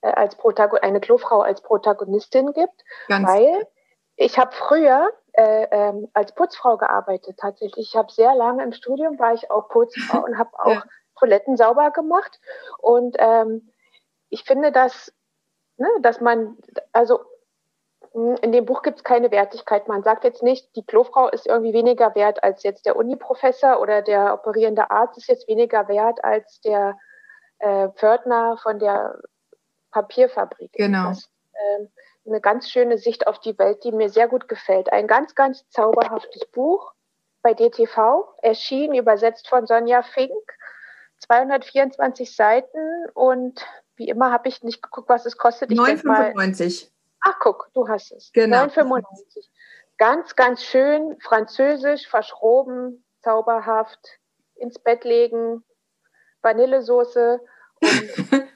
äh, 0.01 0.12
als 0.12 0.35
Protagon 0.35 0.79
eine 0.79 0.99
Klofrau 0.99 1.41
als 1.41 1.62
Protagonistin 1.62 2.53
gibt, 2.53 2.83
Ganz 3.07 3.27
weil 3.27 3.67
ich 4.15 4.38
habe 4.38 4.51
früher 4.53 5.12
äh, 5.33 5.67
ähm, 5.71 6.09
als 6.13 6.33
Putzfrau 6.33 6.77
gearbeitet 6.77 7.38
tatsächlich. 7.38 7.89
Ich 7.89 7.95
habe 7.95 8.12
sehr 8.12 8.35
lange 8.35 8.63
im 8.63 8.73
Studium 8.73 9.17
war 9.19 9.33
ich 9.33 9.49
auch 9.49 9.69
Putzfrau 9.69 10.19
und 10.25 10.38
habe 10.38 10.51
auch 10.59 10.71
ja. 10.71 10.83
Toiletten 11.17 11.57
sauber 11.57 11.91
gemacht 11.91 12.39
und 12.77 13.15
ähm, 13.19 13.71
ich 14.29 14.43
finde, 14.43 14.71
dass 14.71 15.12
ne, 15.77 15.88
dass 16.01 16.21
man 16.21 16.57
also 16.91 17.19
in 18.13 18.51
dem 18.51 18.65
Buch 18.65 18.81
gibt 18.81 18.97
es 18.97 19.03
keine 19.03 19.31
Wertigkeit. 19.31 19.88
Man 19.88 20.03
sagt 20.03 20.23
jetzt 20.23 20.41
nicht, 20.41 20.75
die 20.75 20.85
Klofrau 20.85 21.27
ist 21.29 21.45
irgendwie 21.45 21.73
weniger 21.73 22.15
wert 22.15 22.43
als 22.43 22.63
jetzt 22.63 22.85
der 22.85 22.95
Uniprofessor 22.95 23.79
oder 23.79 24.01
der 24.01 24.33
operierende 24.33 24.89
Arzt 24.89 25.17
ist 25.17 25.27
jetzt 25.27 25.47
weniger 25.47 25.88
wert 25.88 26.23
als 26.23 26.59
der 26.62 26.97
äh, 27.59 27.89
Pförtner 27.89 28.57
von 28.57 28.79
der 28.79 29.19
Papierfabrik. 29.91 30.71
Genau. 30.73 31.10
Das, 31.10 31.30
äh, 31.54 31.88
eine 32.25 32.41
ganz 32.41 32.69
schöne 32.69 32.97
Sicht 32.97 33.28
auf 33.28 33.39
die 33.39 33.58
Welt, 33.58 33.84
die 33.84 33.91
mir 33.91 34.10
sehr 34.10 34.28
gut 34.28 34.47
gefällt. 34.47 34.91
Ein 34.91 35.08
ganz, 35.08 35.36
ganz 35.36 35.67
zauberhaftes 35.69 36.45
Buch 36.45 36.93
bei 37.41 37.54
DTV, 37.54 38.28
erschienen, 38.41 38.95
übersetzt 38.95 39.47
von 39.47 39.65
Sonja 39.65 40.04
Fink. 40.04 40.34
224 41.19 42.36
Seiten 42.36 43.06
und 43.13 43.65
wie 43.95 44.08
immer 44.08 44.32
habe 44.32 44.47
ich 44.47 44.63
nicht 44.63 44.82
geguckt, 44.82 45.10
was 45.10 45.25
es 45.25 45.38
kostet. 45.38 45.69
9,95. 45.71 46.89
Ach, 47.21 47.36
guck, 47.39 47.69
du 47.73 47.88
hast 47.88 48.12
es. 48.12 48.32
Genau. 48.32 48.63
9,95. 48.63 49.49
Ganz, 49.97 50.36
ganz 50.38 50.63
schön, 50.63 51.17
französisch, 51.19 52.08
verschroben, 52.08 53.04
zauberhaft, 53.21 54.19
ins 54.56 54.79
Bett 54.79 55.04
legen, 55.04 55.65
Vanillesoße. 56.42 57.42
Und, 57.81 57.92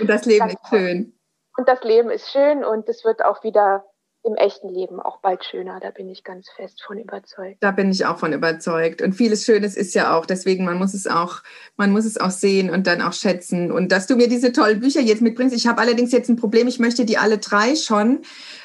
und 0.00 0.08
das 0.08 0.24
Leben 0.24 0.48
ist 0.48 0.68
schön. 0.68 1.18
Und 1.56 1.68
das 1.68 1.82
Leben 1.82 2.10
ist 2.10 2.30
schön 2.30 2.64
und 2.64 2.88
es 2.88 3.04
wird 3.04 3.24
auch 3.24 3.44
wieder 3.44 3.84
im 4.24 4.36
echten 4.36 4.68
Leben 4.68 5.00
auch 5.00 5.20
bald 5.20 5.44
schöner. 5.44 5.80
Da 5.80 5.90
bin 5.90 6.08
ich 6.08 6.22
ganz 6.22 6.48
fest 6.54 6.82
von 6.86 6.96
überzeugt. 6.96 7.56
Da 7.60 7.72
bin 7.72 7.90
ich 7.90 8.06
auch 8.06 8.18
von 8.18 8.32
überzeugt. 8.32 9.02
Und 9.02 9.14
vieles 9.14 9.44
Schönes 9.44 9.76
ist 9.76 9.94
ja 9.94 10.16
auch, 10.16 10.26
deswegen 10.26 10.64
man 10.64 10.78
muss 10.78 10.94
es 10.94 11.08
auch, 11.08 11.42
man 11.76 11.90
muss 11.90 12.04
es 12.04 12.18
auch 12.20 12.30
sehen 12.30 12.70
und 12.70 12.86
dann 12.86 13.02
auch 13.02 13.12
schätzen. 13.12 13.72
Und 13.72 13.90
dass 13.90 14.06
du 14.06 14.14
mir 14.14 14.28
diese 14.28 14.52
tollen 14.52 14.80
Bücher 14.80 15.00
jetzt 15.00 15.22
mitbringst. 15.22 15.54
Ich 15.56 15.66
habe 15.66 15.80
allerdings 15.80 16.12
jetzt 16.12 16.28
ein 16.28 16.36
Problem. 16.36 16.68
Ich 16.68 16.78
möchte 16.78 17.04
die 17.04 17.18
alle 17.18 17.38
drei 17.38 17.74
schon. 17.74 18.22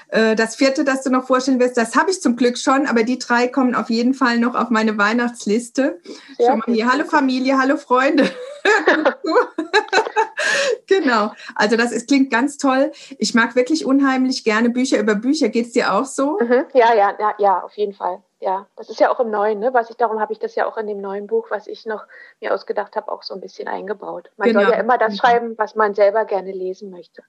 Äh, 0.10 0.36
das 0.36 0.56
vierte, 0.56 0.84
das 0.84 1.02
du 1.02 1.10
noch 1.10 1.26
vorstellen 1.26 1.60
wirst, 1.60 1.76
das 1.76 1.96
habe 1.96 2.12
ich 2.12 2.22
zum 2.22 2.36
Glück 2.36 2.58
schon, 2.58 2.86
aber 2.86 3.04
die 3.04 3.18
drei 3.18 3.48
kommen 3.48 3.76
auf 3.76 3.90
jeden 3.90 4.14
Fall 4.14 4.38
noch 4.40 4.56
auf 4.56 4.70
meine 4.70 4.98
Weihnachtsliste. 4.98 6.00
Schon 6.40 6.60
mal 6.60 6.66
hier. 6.68 6.90
Hallo 6.90 7.04
Familie, 7.04 7.58
hallo 7.58 7.78
Freunde. 7.78 8.30
genau. 10.88 11.32
Also 11.56 11.78
das 11.78 11.92
ist, 11.92 12.08
klingt 12.08 12.32
ganz 12.32 12.58
toll. 12.58 12.92
Ich 13.18 13.34
mag 13.34 13.56
wirklich 13.56 13.86
unheimlich 13.86 14.44
gerne 14.44 14.70
Bücher 14.70 15.00
über 15.00 15.16
Bücher. 15.16 15.50
Geht 15.50 15.68
es 15.68 15.72
dir 15.74 15.94
auch 15.94 16.06
so? 16.06 16.38
Mhm. 16.40 16.66
Ja, 16.74 16.94
ja, 16.94 17.16
ja, 17.20 17.34
ja, 17.38 17.62
auf 17.62 17.74
jeden 17.76 17.94
Fall. 17.94 18.22
ja, 18.40 18.68
das 18.76 18.90
ist 18.90 19.00
ja 19.00 19.12
auch 19.12 19.20
im 19.20 19.32
Neuen, 19.32 19.60
ne? 19.60 19.74
Was 19.74 19.90
ich, 19.90 19.98
darum 19.98 20.20
habe 20.20 20.34
ich 20.34 20.40
das 20.40 20.56
ja 20.56 20.68
auch 20.68 20.78
in 20.78 20.88
dem 20.88 21.02
neuen 21.02 21.28
Buch, 21.28 21.48
was 21.50 21.68
ich 21.68 21.86
noch 21.86 22.06
mir 22.40 22.54
ausgedacht 22.54 22.96
habe, 22.96 23.12
auch 23.12 23.24
so 23.24 23.34
ein 23.34 23.42
bisschen 23.42 23.68
eingebaut. 23.68 24.30
Man 24.38 24.50
genau. 24.50 24.62
soll 24.62 24.72
ja 24.72 24.80
immer 24.80 24.98
das 24.98 25.14
mhm. 25.14 25.18
schreiben, 25.18 25.54
was 25.58 25.76
man 25.76 25.94
selber 25.94 26.26
gerne 26.26 26.52
lesen 26.52 26.90
möchte. 26.90 27.24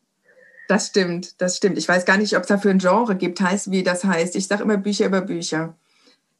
Das 0.69 0.89
stimmt, 0.89 1.41
das 1.41 1.57
stimmt. 1.57 1.79
Ich 1.79 1.89
weiß 1.89 2.05
gar 2.05 2.19
nicht, 2.19 2.37
ob 2.37 2.43
es 2.43 2.49
dafür 2.49 2.71
ein 2.71 2.79
Genre 2.79 3.17
gibt, 3.17 3.41
heißt, 3.41 3.71
wie 3.71 3.83
das 3.83 4.05
heißt. 4.05 4.37
Ich 4.37 4.49
sage 4.49 4.63
immer 4.63 4.77
Bücher 4.77 5.07
über 5.07 5.23
Bücher. 5.23 5.75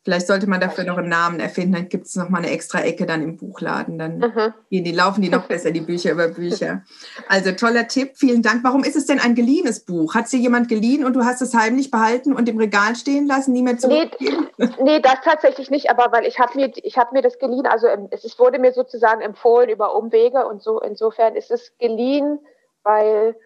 Vielleicht 0.09 0.27
sollte 0.27 0.49
man 0.49 0.59
dafür 0.59 0.85
noch 0.85 0.97
einen 0.97 1.11
Namen 1.11 1.39
erfinden, 1.39 1.75
dann 1.75 1.91
gibt 1.91 2.07
es 2.07 2.17
noch 2.17 2.31
mal 2.31 2.39
eine 2.39 2.49
extra 2.49 2.81
Ecke 2.81 3.05
dann 3.05 3.21
im 3.21 3.37
Buchladen. 3.37 3.99
Dann 3.99 4.21
mhm. 4.21 4.55
gehen 4.71 4.83
die, 4.83 4.93
laufen 4.93 5.21
die 5.21 5.29
noch 5.29 5.45
besser, 5.49 5.71
die 5.71 5.83
Bücher 5.83 6.13
über 6.13 6.29
Bücher. 6.29 6.83
Also 7.29 7.53
toller 7.53 7.89
Tipp, 7.89 8.13
vielen 8.15 8.41
Dank. 8.41 8.65
Warum 8.65 8.85
ist 8.85 8.97
es 8.97 9.05
denn 9.05 9.21
ein 9.21 9.35
geliehenes 9.35 9.85
Buch? 9.85 10.15
Hat 10.15 10.27
sie 10.27 10.41
jemand 10.41 10.71
geliehen 10.71 11.05
und 11.05 11.13
du 11.13 11.27
hast 11.27 11.43
es 11.43 11.53
heimlich 11.53 11.91
behalten 11.91 12.33
und 12.33 12.49
im 12.49 12.57
Regal 12.57 12.97
stehen 12.97 13.27
lassen, 13.27 13.53
nie 13.53 13.61
mehr 13.61 13.77
zurückgegeben? 13.77 14.49
Nee, 14.57 14.69
nee, 14.83 15.01
das 15.01 15.21
tatsächlich 15.23 15.69
nicht, 15.69 15.91
aber 15.91 16.11
weil 16.11 16.27
ich 16.27 16.39
habe 16.39 16.53
mir, 16.57 16.69
hab 16.69 17.13
mir 17.13 17.21
das 17.21 17.39
geliehen, 17.39 17.67
also 17.67 17.87
es 18.11 18.39
wurde 18.39 18.59
mir 18.59 18.73
sozusagen 18.73 19.21
empfohlen 19.21 19.69
über 19.69 19.95
Umwege 19.95 20.47
und 20.47 20.63
so. 20.63 20.81
Insofern 20.81 21.37
ist 21.37 21.51
es 21.51 21.77
geliehen, 21.77 22.39
weil, 22.83 23.37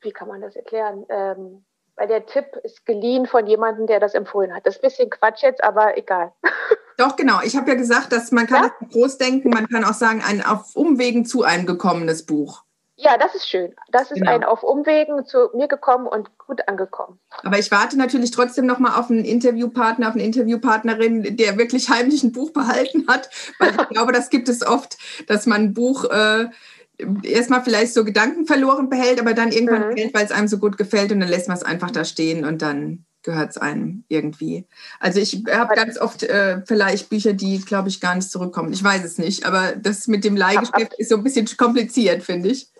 wie 0.00 0.12
kann 0.12 0.28
man 0.28 0.40
das 0.40 0.56
erklären? 0.56 1.04
Ähm, 1.10 1.66
weil 1.98 2.08
der 2.08 2.26
Tipp 2.26 2.56
ist 2.62 2.86
geliehen 2.86 3.26
von 3.26 3.46
jemandem, 3.46 3.86
der 3.86 4.00
das 4.00 4.14
empfohlen 4.14 4.54
hat. 4.54 4.66
Das 4.66 4.76
ist 4.76 4.82
ein 4.82 4.88
bisschen 4.88 5.10
Quatsch 5.10 5.42
jetzt, 5.42 5.62
aber 5.62 5.98
egal. 5.98 6.32
Doch, 6.96 7.16
genau. 7.16 7.40
Ich 7.44 7.56
habe 7.56 7.70
ja 7.70 7.76
gesagt, 7.76 8.12
dass 8.12 8.32
man 8.32 8.46
kann 8.46 8.64
ja? 8.64 8.72
das 8.80 8.90
groß 8.90 9.18
denken, 9.18 9.50
man 9.50 9.68
kann 9.68 9.84
auch 9.84 9.94
sagen, 9.94 10.22
ein 10.26 10.44
auf 10.44 10.74
Umwegen 10.74 11.24
zu 11.24 11.44
einem 11.44 11.66
gekommenes 11.66 12.26
Buch. 12.26 12.64
Ja, 13.00 13.16
das 13.16 13.36
ist 13.36 13.48
schön. 13.48 13.76
Das 13.92 14.10
ist 14.10 14.18
genau. 14.18 14.32
ein 14.32 14.42
auf 14.42 14.64
Umwegen 14.64 15.24
zu 15.24 15.50
mir 15.54 15.68
gekommen 15.68 16.08
und 16.08 16.36
gut 16.36 16.66
angekommen. 16.66 17.20
Aber 17.44 17.56
ich 17.56 17.70
warte 17.70 17.96
natürlich 17.96 18.32
trotzdem 18.32 18.66
noch 18.66 18.80
mal 18.80 18.98
auf 18.98 19.08
einen 19.08 19.24
Interviewpartner, 19.24 20.08
auf 20.08 20.14
eine 20.14 20.24
Interviewpartnerin, 20.24 21.36
der 21.36 21.56
wirklich 21.58 21.90
heimlich 21.90 22.24
ein 22.24 22.32
Buch 22.32 22.50
behalten 22.50 23.06
hat, 23.06 23.30
weil 23.60 23.70
ich 23.70 23.88
glaube, 23.90 24.10
das 24.10 24.30
gibt 24.30 24.48
es 24.48 24.66
oft, 24.66 24.98
dass 25.28 25.46
man 25.46 25.62
ein 25.62 25.74
Buch 25.74 26.06
äh, 26.06 26.46
erstmal 27.22 27.62
vielleicht 27.62 27.94
so 27.94 28.04
Gedanken 28.04 28.46
verloren 28.46 28.88
behält, 28.88 29.20
aber 29.20 29.34
dann 29.34 29.52
irgendwann 29.52 29.88
mhm. 29.88 29.94
behält, 29.94 30.14
weil 30.14 30.24
es 30.24 30.32
einem 30.32 30.48
so 30.48 30.58
gut 30.58 30.76
gefällt 30.76 31.12
und 31.12 31.20
dann 31.20 31.28
lässt 31.28 31.48
man 31.48 31.56
es 31.56 31.62
einfach 31.62 31.90
da 31.90 32.04
stehen 32.04 32.44
und 32.44 32.62
dann 32.62 33.04
gehört 33.22 33.50
es 33.50 33.58
einem 33.58 34.04
irgendwie. 34.08 34.66
Also 35.00 35.20
ich 35.20 35.44
habe 35.50 35.74
ganz 35.74 36.00
oft 36.00 36.22
äh, 36.22 36.62
vielleicht 36.66 37.10
Bücher, 37.10 37.32
die, 37.32 37.60
glaube 37.60 37.88
ich, 37.88 38.00
gar 38.00 38.14
nicht 38.14 38.30
zurückkommen. 38.30 38.72
Ich 38.72 38.82
weiß 38.82 39.04
es 39.04 39.18
nicht, 39.18 39.44
aber 39.44 39.74
das 39.76 40.08
mit 40.08 40.24
dem 40.24 40.36
Leihgeschäft 40.36 40.94
ist 40.98 41.10
so 41.10 41.16
ein 41.16 41.24
bisschen 41.24 41.46
kompliziert, 41.56 42.22
finde 42.22 42.50
ich. 42.50 42.70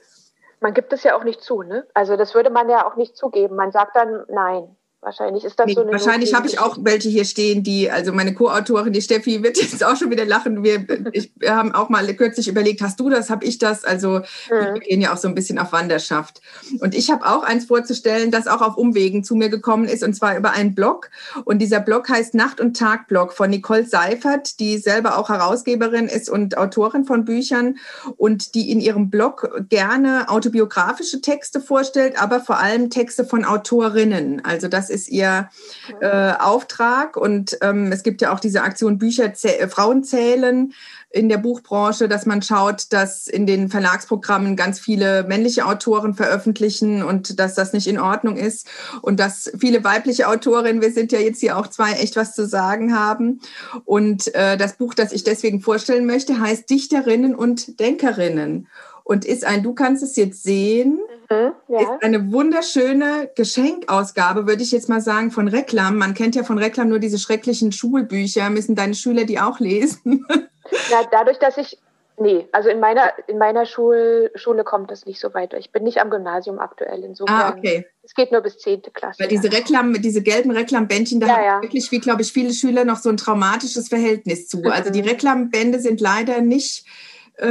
Man 0.61 0.75
gibt 0.75 0.93
es 0.93 1.05
ja 1.05 1.17
auch 1.17 1.25
nicht 1.25 1.43
zu, 1.43 1.63
ne? 1.63 1.87
Also 1.95 2.17
das 2.17 2.35
würde 2.35 2.51
man 2.51 2.69
ja 2.69 2.87
auch 2.87 2.97
nicht 2.97 3.17
zugeben. 3.17 3.57
Man 3.57 3.71
sagt 3.71 3.95
dann 3.95 4.25
nein. 4.29 4.77
Wahrscheinlich 5.01 5.45
ist 5.45 5.57
das 5.61 5.67
nee, 5.67 5.75
so 5.75 5.83
eine. 5.83 5.93
Wahrscheinlich 5.93 6.35
habe 6.35 6.49
ich 6.49 6.59
auch 6.59 6.77
welche 6.81 7.09
hier 7.09 7.25
stehen, 7.25 7.63
die, 7.63 7.89
also 7.89 8.13
meine 8.13 8.35
Co-Autorin, 8.35 8.93
die 8.93 9.01
Steffi, 9.01 9.45
wird 9.45 9.57
jetzt 9.63 9.85
auch 9.85 9.97
schon 9.97 10.11
wieder 10.11 10.25
lachen. 10.25 10.65
Wir, 10.65 10.85
ich, 11.13 11.31
wir 11.37 11.55
haben 11.55 11.73
auch 11.73 11.89
mal 11.89 12.05
kürzlich 12.15 12.49
überlegt, 12.49 12.83
hast 12.83 12.99
du 12.99 13.09
das, 13.09 13.31
habe 13.31 13.45
ich 13.45 13.59
das? 13.59 13.85
Also 13.85 14.19
mhm. 14.19 14.25
wir 14.51 14.81
gehen 14.81 15.01
ja 15.01 15.13
auch 15.13 15.17
so 15.17 15.29
ein 15.29 15.37
bisschen 15.37 15.61
auf 15.61 15.71
Wanderschaft. 15.71 16.41
Und 16.81 16.97
ich 16.97 17.13
habe 17.13 17.25
auch 17.27 17.45
eins 17.45 17.67
vorzustellen, 17.67 18.33
das 18.33 18.49
auch 18.49 18.61
auf 18.61 18.77
Umwegen 18.77 19.23
zu 19.23 19.37
mir 19.37 19.51
gekommen 19.51 19.85
ist, 19.85 20.03
und 20.03 20.15
zwar 20.15 20.37
über 20.37 20.51
einen 20.51 20.75
Blog. 20.75 21.11
Und 21.45 21.61
dieser 21.61 21.79
Blog 21.79 22.09
heißt 22.09 22.35
Nacht- 22.35 22.61
und 22.61 22.77
Tag-Blog 22.77 23.33
von 23.33 23.51
Nicole 23.51 23.87
Seifert, 23.87 24.59
die 24.59 24.79
selber 24.79 25.17
auch 25.17 25.29
Herausgeberin 25.29 26.09
ist 26.09 26.29
und 26.29 26.59
Autorin 26.59 27.05
von 27.05 27.25
Büchern 27.25 27.77
und 28.17 28.57
die 28.57 28.73
in 28.73 28.81
ihrem 28.81 29.11
Blog 29.11 29.49
gerne 29.69 30.29
autobiografische 30.29 31.21
Texte 31.21 31.61
vorstellt, 31.61 32.21
aber 32.21 32.41
vor 32.41 32.59
allem 32.59 32.91
Texte 32.91 33.25
von 33.25 33.45
Autorinnen. 33.45 34.45
Also 34.45 34.67
das 34.67 34.88
das 34.89 34.91
ist 34.91 35.09
ihr 35.09 35.49
äh, 36.01 36.33
Auftrag. 36.39 37.17
Und 37.17 37.59
ähm, 37.63 37.93
es 37.93 38.03
gibt 38.03 38.23
ja 38.23 38.33
auch 38.33 38.41
diese 38.41 38.63
Aktion 38.63 38.99
Bücher 38.99 39.33
äh, 39.43 39.69
Frauen 39.69 40.05
zählen 40.05 40.73
in 41.11 41.29
der 41.31 41.39
Buchbranche, 41.39 42.07
dass 42.07 42.27
man 42.27 42.43
schaut, 42.43 42.93
dass 42.93 43.29
in 43.29 43.47
den 43.47 43.71
Verlagsprogrammen 43.71 44.57
ganz 44.57 44.79
viele 44.79 45.25
männliche 45.25 45.65
Autoren 45.65 46.15
veröffentlichen 46.15 47.03
und 47.03 47.41
dass 47.41 47.55
das 47.55 47.73
nicht 47.73 47.87
in 47.87 47.99
Ordnung 47.99 48.37
ist 48.37 48.67
und 49.01 49.19
dass 49.19 49.51
viele 49.59 49.83
weibliche 49.85 50.29
Autorinnen, 50.29 50.83
wir 50.83 50.93
sind 50.93 51.13
ja 51.13 51.19
jetzt 51.19 51.41
hier 51.41 51.57
auch 51.57 51.67
zwei, 51.69 51.93
echt 51.93 52.17
was 52.17 52.35
zu 52.35 52.47
sagen 52.47 52.95
haben. 52.95 53.41
Und 53.87 54.35
äh, 54.35 54.59
das 54.59 54.75
Buch, 54.75 54.93
das 54.93 55.13
ich 55.13 55.25
deswegen 55.25 55.63
vorstellen 55.63 56.05
möchte, 56.05 56.41
heißt 56.41 56.69
Dichterinnen 56.69 57.35
und 57.35 57.81
Denkerinnen 57.81 58.69
und 59.09 59.25
ist 59.25 59.47
ein, 59.47 59.63
du 59.63 59.73
kannst 59.73 60.03
es 60.03 60.17
jetzt 60.17 60.43
sehen, 60.43 61.01
mhm, 61.31 61.53
ja. 61.69 61.81
ist 61.81 62.03
eine 62.03 62.31
wunderschöne 62.31 63.31
Geschenkausgabe, 63.35 64.47
würde 64.47 64.63
ich 64.63 64.71
jetzt 64.71 64.91
mal 64.91 65.01
sagen, 65.01 65.31
von 65.31 65.49
Reklam. 65.49 65.97
Man 65.97 66.13
kennt 66.13 66.37
ja 66.37 66.45
von 66.45 66.59
Reklam 66.59 66.91
nur 66.91 66.99
diese 66.99 67.19
schrecklichen 67.19 67.73
Schulbücher. 67.73 68.51
Müssen 68.51 68.75
deine 68.75 68.95
Schüler 68.95 69.25
die 69.25 69.41
auch 69.41 69.59
lesen? 69.61 70.27
Ja, 70.91 71.01
dadurch, 71.11 71.39
dass 71.39 71.57
ich, 71.57 71.79
nee, 72.19 72.47
also 72.53 72.69
in 72.69 72.79
meiner, 72.79 73.11
in 73.27 73.39
meiner 73.39 73.65
Schul, 73.65 74.31
Schule 74.35 74.65
kommt 74.65 74.91
das 74.91 75.07
nicht 75.07 75.19
so 75.19 75.33
weit. 75.33 75.55
Ich 75.55 75.73
bin 75.73 75.83
nicht 75.83 76.03
am 76.03 76.11
Gymnasium 76.11 76.59
aktuell, 76.59 77.05
insofern. 77.05 77.35
Ah, 77.35 77.55
okay. 77.57 77.87
Es 78.03 78.15
geht 78.15 78.33
nur 78.33 78.43
bis 78.43 78.59
10. 78.59 78.83
Klasse. 78.93 79.19
Weil 79.19 79.29
diese 79.29 79.51
Reklam, 79.51 79.95
diese 79.95 80.21
gelben 80.23 80.51
Reklambändchen, 80.51 81.21
da 81.21 81.27
ja, 81.27 81.37
haben 81.37 81.45
ja. 81.45 81.63
wirklich, 81.63 81.91
wie 81.91 82.01
glaube 82.01 82.21
ich, 82.21 82.35
viele 82.35 82.53
Schüler 82.53 82.85
noch 82.85 82.99
so 82.99 83.09
ein 83.09 83.17
traumatisches 83.17 83.89
Verhältnis 83.89 84.47
zu. 84.47 84.63
Also 84.65 84.91
die 84.91 85.01
mhm. 85.01 85.09
Reklambände 85.09 85.81
sind 85.81 86.03
leider 86.03 86.43
nicht 86.43 86.85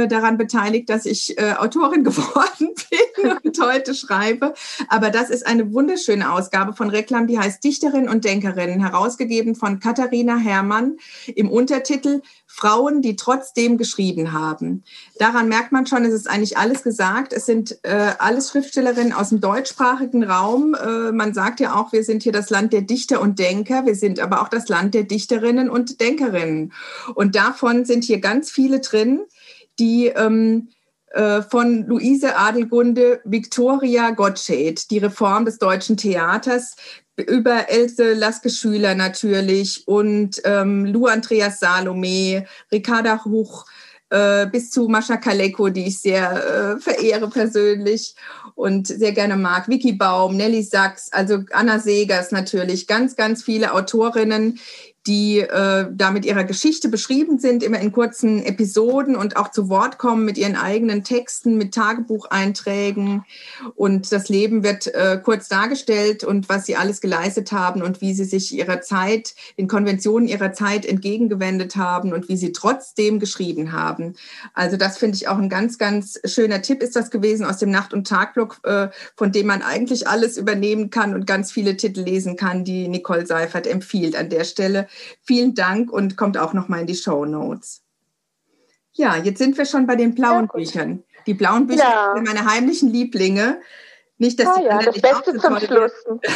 daran 0.08 0.38
beteiligt, 0.38 0.88
dass 0.88 1.06
ich 1.06 1.38
äh, 1.38 1.54
Autorin 1.54 2.04
geworden 2.04 2.74
bin 2.90 3.32
und 3.42 3.60
heute 3.60 3.94
schreibe. 3.94 4.54
Aber 4.88 5.10
das 5.10 5.30
ist 5.30 5.46
eine 5.46 5.72
wunderschöne 5.72 6.32
Ausgabe 6.32 6.72
von 6.74 6.90
Reklam, 6.90 7.26
die 7.26 7.38
heißt 7.38 7.62
Dichterin 7.62 8.08
und 8.08 8.24
Denkerin, 8.24 8.80
herausgegeben 8.80 9.54
von 9.54 9.80
Katharina 9.80 10.36
Herrmann 10.36 10.96
im 11.34 11.50
Untertitel 11.50 12.22
Frauen, 12.46 13.02
die 13.02 13.14
trotzdem 13.14 13.78
geschrieben 13.78 14.32
haben. 14.32 14.82
Daran 15.18 15.48
merkt 15.48 15.70
man 15.70 15.86
schon, 15.86 16.04
es 16.04 16.12
ist 16.12 16.28
eigentlich 16.28 16.56
alles 16.56 16.82
gesagt. 16.82 17.32
Es 17.32 17.46
sind 17.46 17.78
äh, 17.82 18.12
alles 18.18 18.50
Schriftstellerinnen 18.50 19.12
aus 19.12 19.28
dem 19.28 19.40
deutschsprachigen 19.40 20.24
Raum. 20.24 20.74
Äh, 20.74 21.12
man 21.12 21.34
sagt 21.34 21.60
ja 21.60 21.74
auch, 21.74 21.92
wir 21.92 22.04
sind 22.04 22.22
hier 22.22 22.32
das 22.32 22.50
Land 22.50 22.72
der 22.72 22.82
Dichter 22.82 23.20
und 23.20 23.38
Denker. 23.38 23.86
Wir 23.86 23.94
sind 23.94 24.18
aber 24.18 24.42
auch 24.42 24.48
das 24.48 24.68
Land 24.68 24.94
der 24.94 25.04
Dichterinnen 25.04 25.70
und 25.70 26.00
Denkerinnen. 26.00 26.72
Und 27.14 27.36
davon 27.36 27.84
sind 27.84 28.04
hier 28.04 28.20
ganz 28.20 28.50
viele 28.50 28.80
drin 28.80 29.20
die 29.78 30.06
ähm, 30.06 30.68
äh, 31.10 31.42
von 31.42 31.86
Luise 31.86 32.36
Adelgunde 32.36 33.20
Victoria 33.24 34.10
Gottsched, 34.10 34.90
die 34.90 34.98
Reform 34.98 35.44
des 35.44 35.58
deutschen 35.58 35.96
Theaters, 35.96 36.76
über 37.16 37.68
Else 37.68 38.14
Laske 38.14 38.50
Schüler 38.50 38.94
natürlich 38.94 39.88
und 39.88 40.40
ähm, 40.44 40.84
Lou 40.84 41.06
Andreas 41.06 41.60
Salome, 41.60 42.46
Ricarda 42.70 43.24
Huch, 43.24 43.64
äh, 44.10 44.46
bis 44.46 44.70
zu 44.70 44.88
Mascha 44.88 45.16
Kaleko, 45.16 45.68
die 45.68 45.88
ich 45.88 46.00
sehr 46.00 46.76
äh, 46.76 46.80
verehre 46.80 47.28
persönlich 47.28 48.14
und 48.54 48.86
sehr 48.86 49.12
gerne 49.12 49.36
mag. 49.36 49.68
Vicky 49.68 49.92
Baum, 49.92 50.36
Nelly 50.36 50.62
Sachs, 50.62 51.12
also 51.12 51.40
Anna 51.52 51.78
Segers 51.78 52.32
natürlich, 52.32 52.86
ganz, 52.86 53.16
ganz 53.16 53.42
viele 53.42 53.72
Autorinnen, 53.72 54.58
die 55.08 55.38
äh, 55.38 55.86
da 55.90 56.10
mit 56.10 56.26
ihrer 56.26 56.44
Geschichte 56.44 56.90
beschrieben 56.90 57.38
sind, 57.38 57.62
immer 57.62 57.80
in 57.80 57.92
kurzen 57.92 58.44
Episoden 58.44 59.16
und 59.16 59.38
auch 59.38 59.50
zu 59.50 59.70
Wort 59.70 59.96
kommen 59.96 60.26
mit 60.26 60.36
ihren 60.36 60.54
eigenen 60.54 61.02
Texten, 61.02 61.56
mit 61.56 61.72
Tagebucheinträgen. 61.74 63.24
Und 63.74 64.12
das 64.12 64.28
Leben 64.28 64.62
wird 64.62 64.86
äh, 64.88 65.18
kurz 65.22 65.48
dargestellt 65.48 66.24
und 66.24 66.50
was 66.50 66.66
sie 66.66 66.76
alles 66.76 67.00
geleistet 67.00 67.52
haben 67.52 67.80
und 67.80 68.02
wie 68.02 68.12
sie 68.12 68.24
sich 68.24 68.54
ihrer 68.54 68.82
Zeit, 68.82 69.34
den 69.56 69.66
Konventionen 69.66 70.28
ihrer 70.28 70.52
Zeit 70.52 70.84
entgegengewendet 70.84 71.76
haben 71.76 72.12
und 72.12 72.28
wie 72.28 72.36
sie 72.36 72.52
trotzdem 72.52 73.18
geschrieben 73.18 73.72
haben. 73.72 74.14
Also 74.52 74.76
das 74.76 74.98
finde 74.98 75.16
ich 75.16 75.26
auch 75.26 75.38
ein 75.38 75.48
ganz, 75.48 75.78
ganz 75.78 76.20
schöner 76.26 76.60
Tipp 76.60 76.82
ist 76.82 76.96
das 76.96 77.10
gewesen 77.10 77.46
aus 77.46 77.56
dem 77.56 77.70
Nacht- 77.70 77.94
und 77.94 78.06
Tagblock, 78.06 78.58
äh, 78.64 78.88
von 79.16 79.32
dem 79.32 79.46
man 79.46 79.62
eigentlich 79.62 80.06
alles 80.06 80.36
übernehmen 80.36 80.90
kann 80.90 81.14
und 81.14 81.26
ganz 81.26 81.50
viele 81.50 81.78
Titel 81.78 82.02
lesen 82.02 82.36
kann, 82.36 82.64
die 82.64 82.88
Nicole 82.88 83.24
Seifert 83.24 83.66
empfiehlt 83.66 84.14
an 84.14 84.28
der 84.28 84.44
Stelle. 84.44 84.86
Vielen 85.22 85.54
Dank 85.54 85.92
und 85.92 86.16
kommt 86.16 86.38
auch 86.38 86.52
noch 86.52 86.68
mal 86.68 86.80
in 86.80 86.86
die 86.86 86.94
Show 86.94 87.24
Notes. 87.24 87.82
Ja, 88.92 89.16
jetzt 89.16 89.38
sind 89.38 89.56
wir 89.56 89.64
schon 89.64 89.86
bei 89.86 89.96
den 89.96 90.14
blauen 90.14 90.48
ja, 90.52 90.52
Büchern. 90.52 91.04
Die 91.26 91.34
blauen 91.34 91.66
Bücher 91.66 91.84
ja. 91.84 92.12
sind 92.14 92.26
meine 92.26 92.44
heimlichen 92.44 92.90
Lieblinge. 92.90 93.60
Nicht, 94.20 94.40
dass 94.40 94.48
ah, 94.48 94.58
die 94.58 94.64
ja, 94.64 94.82
das 94.82 95.00
Beste 95.00 95.32
so 95.34 95.38
zum 95.38 95.60
Schluss. 95.60 95.92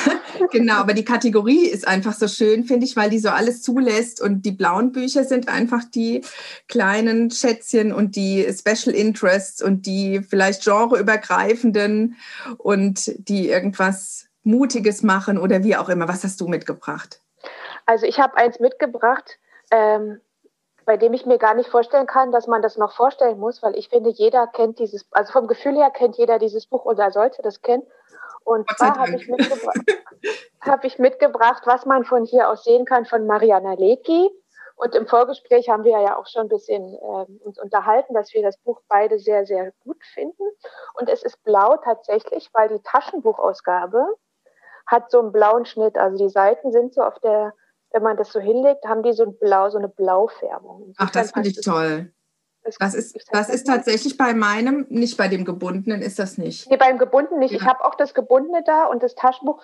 genau, 0.52 0.74
aber 0.74 0.94
die 0.94 1.04
Kategorie 1.04 1.66
ist 1.66 1.88
einfach 1.88 2.14
so 2.14 2.28
schön, 2.28 2.62
finde 2.64 2.86
ich, 2.86 2.94
weil 2.94 3.10
die 3.10 3.18
so 3.18 3.30
alles 3.30 3.60
zulässt. 3.62 4.20
Und 4.20 4.42
die 4.42 4.52
blauen 4.52 4.92
Bücher 4.92 5.24
sind 5.24 5.48
einfach 5.48 5.82
die 5.92 6.24
kleinen 6.68 7.32
Schätzchen 7.32 7.92
und 7.92 8.14
die 8.14 8.46
Special 8.56 8.94
Interests 8.94 9.60
und 9.60 9.86
die 9.86 10.22
vielleicht 10.22 10.64
genreübergreifenden 10.64 12.16
und 12.58 13.12
die 13.28 13.48
irgendwas 13.48 14.26
Mutiges 14.44 15.02
machen 15.02 15.36
oder 15.36 15.64
wie 15.64 15.74
auch 15.74 15.88
immer. 15.88 16.06
Was 16.06 16.22
hast 16.22 16.40
du 16.40 16.46
mitgebracht? 16.46 17.20
Also 17.86 18.06
ich 18.06 18.20
habe 18.20 18.36
eins 18.36 18.60
mitgebracht, 18.60 19.38
ähm, 19.70 20.20
bei 20.84 20.96
dem 20.96 21.12
ich 21.12 21.26
mir 21.26 21.38
gar 21.38 21.54
nicht 21.54 21.70
vorstellen 21.70 22.06
kann, 22.06 22.32
dass 22.32 22.46
man 22.46 22.62
das 22.62 22.76
noch 22.76 22.92
vorstellen 22.92 23.38
muss, 23.38 23.62
weil 23.62 23.76
ich 23.76 23.88
finde, 23.88 24.10
jeder 24.10 24.46
kennt 24.46 24.78
dieses, 24.78 25.06
also 25.12 25.32
vom 25.32 25.46
Gefühl 25.46 25.76
her 25.76 25.90
kennt 25.90 26.16
jeder 26.16 26.38
dieses 26.38 26.66
Buch 26.66 26.84
oder 26.84 27.10
sollte 27.10 27.42
das 27.42 27.62
kennen. 27.62 27.86
Und 28.44 28.68
zwar 28.76 28.98
habe 28.98 29.14
ich, 29.14 29.28
mitgebra 29.28 29.72
hab 30.60 30.84
ich 30.84 30.98
mitgebracht, 30.98 31.62
was 31.66 31.86
man 31.86 32.04
von 32.04 32.24
hier 32.24 32.48
aus 32.48 32.64
sehen 32.64 32.84
kann, 32.84 33.06
von 33.06 33.26
Mariana 33.26 33.74
Lecki. 33.74 34.30
Und 34.74 34.96
im 34.96 35.06
Vorgespräch 35.06 35.68
haben 35.68 35.84
wir 35.84 36.00
ja 36.00 36.16
auch 36.16 36.26
schon 36.26 36.42
ein 36.42 36.48
bisschen 36.48 36.94
äh, 36.94 37.44
uns 37.44 37.60
unterhalten, 37.60 38.14
dass 38.14 38.32
wir 38.32 38.42
das 38.42 38.56
Buch 38.58 38.80
beide 38.88 39.18
sehr, 39.18 39.46
sehr 39.46 39.72
gut 39.84 40.02
finden. 40.12 40.42
Und 40.94 41.08
es 41.08 41.22
ist 41.22 41.42
blau 41.44 41.76
tatsächlich, 41.76 42.50
weil 42.52 42.68
die 42.68 42.82
Taschenbuchausgabe 42.82 44.04
hat 44.86 45.10
so 45.10 45.20
einen 45.20 45.30
blauen 45.30 45.66
Schnitt. 45.66 45.96
Also 45.96 46.24
die 46.24 46.30
Seiten 46.30 46.72
sind 46.72 46.94
so 46.94 47.02
auf 47.02 47.18
der, 47.20 47.54
wenn 47.93 48.03
man 48.03 48.16
das 48.16 48.32
so 48.32 48.40
hinlegt, 48.40 48.84
haben 48.84 49.03
die 49.03 49.12
so 49.12 49.24
ein 49.24 49.38
Blau, 49.38 49.70
so 49.70 49.78
eine 49.78 49.88
Blaufärbung. 49.88 50.95
Ach, 50.99 51.11
das 51.11 51.32
finde 51.32 51.49
ich 51.49 51.61
toll. 51.61 52.12
Das, 52.64 52.76
das 52.78 52.95
ist, 52.95 53.16
das 53.32 53.49
ist 53.49 53.66
tatsächlich 53.66 54.16
bei 54.16 54.34
meinem, 54.34 54.86
nicht 54.88 55.16
bei 55.18 55.28
dem 55.28 55.45
gebundenen, 55.45 56.01
ist 56.01 56.18
das 56.18 56.38
nicht. 56.38 56.70
Nee, 56.70 56.76
beim 56.76 56.97
gebundenen 56.97 57.40
nicht. 57.40 57.53
Ja. 57.53 57.59
Ich 57.59 57.66
habe 57.66 57.84
auch 57.84 57.97
das 57.97 58.14
gebundene 58.14 58.62
da 58.64 58.86
und 58.86 59.03
das 59.03 59.16
Taschenbuch. 59.16 59.61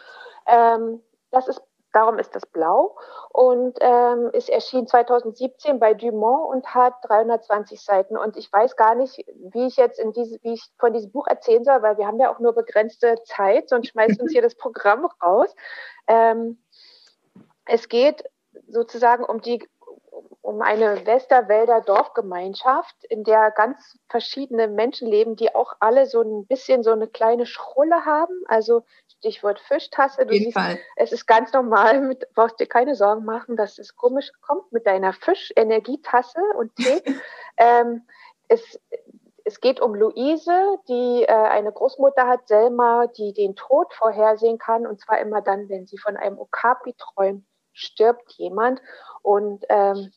Ähm, 0.47 1.01
das 1.31 1.47
ist, 1.47 1.63
darum 1.93 2.19
ist 2.19 2.35
das 2.35 2.45
blau 2.47 2.97
und 3.31 3.79
ähm, 3.81 4.31
ist 4.33 4.49
erschienen 4.49 4.89
2017 4.89 5.79
bei 5.79 5.95
Dumont 5.95 6.51
und 6.51 6.75
hat 6.75 6.95
320 7.03 7.81
Seiten. 7.81 8.17
Und 8.17 8.37
ich 8.37 8.53
weiß 8.53 8.75
gar 8.75 8.97
nicht, 8.97 9.25
wie 9.53 9.67
ich 9.67 9.77
jetzt 9.77 10.01
in 10.01 10.13
diese, 10.13 10.39
wie 10.43 10.55
ich 10.55 10.65
von 10.79 10.93
diesem 10.93 11.13
Buch 11.13 11.29
erzählen 11.29 11.65
soll, 11.65 11.83
weil 11.83 11.99
wir 11.99 12.07
haben 12.07 12.19
ja 12.19 12.35
auch 12.35 12.41
nur 12.41 12.53
begrenzte 12.53 13.17
Zeit, 13.25 13.69
sonst 13.69 13.89
schmeißt 13.89 14.21
uns 14.21 14.33
hier 14.33 14.43
das 14.43 14.57
Programm 14.57 15.07
raus. 15.23 15.55
Ähm, 16.09 16.59
es 17.69 17.89
geht 17.89 18.25
sozusagen 18.67 19.25
um 19.25 19.41
die 19.41 19.67
um 20.49 20.63
eine 20.63 21.05
Westerwälder 21.05 21.83
Dorfgemeinschaft, 21.83 23.05
in 23.05 23.23
der 23.23 23.51
ganz 23.51 23.99
verschiedene 24.09 24.67
Menschen 24.67 25.07
leben, 25.07 25.37
die 25.37 25.55
auch 25.55 25.75
alle 25.79 26.07
so 26.07 26.23
ein 26.23 26.47
bisschen 26.47 26.83
so 26.83 26.91
eine 26.91 27.07
kleine 27.07 27.45
Schrulle 27.45 28.07
haben. 28.07 28.35
Also 28.47 28.83
Stichwort 29.19 29.61
Fischtasse. 29.61 30.25
Du 30.25 30.33
siehst, 30.33 30.55
Fall. 30.55 30.79
es 30.97 31.13
ist 31.13 31.27
ganz 31.27 31.53
normal, 31.53 32.01
mit, 32.01 32.33
brauchst 32.35 32.59
dir 32.59 32.67
keine 32.67 32.95
Sorgen 32.95 33.27
machen, 33.27 33.57
dass 33.57 33.79
es 33.79 33.95
komisch 33.95 34.31
kommt 34.41 34.73
mit 34.73 34.87
deiner 34.87 35.13
Fischenergietasse 35.13 36.41
und 36.57 36.75
Tee. 36.77 37.03
ähm, 37.59 38.07
es, 38.49 38.81
es 39.45 39.61
geht 39.61 39.81
um 39.81 39.95
Luise, 39.95 40.79
die 40.89 41.25
äh, 41.25 41.33
eine 41.33 41.73
Großmutter 41.73 42.27
hat, 42.27 42.49
Selma, 42.49 43.07
die 43.07 43.35
den 43.35 43.55
Tod 43.55 43.93
vorhersehen 43.93 44.57
kann, 44.57 44.87
und 44.87 44.99
zwar 44.99 45.19
immer 45.21 45.43
dann, 45.43 45.69
wenn 45.69 45.87
sie 45.87 45.99
von 45.99 46.17
einem 46.17 46.39
Okapi 46.39 46.95
träumt, 46.97 47.45
stirbt 47.79 48.33
jemand. 48.33 48.81
Und 49.23 49.65
ähm, 49.69 50.13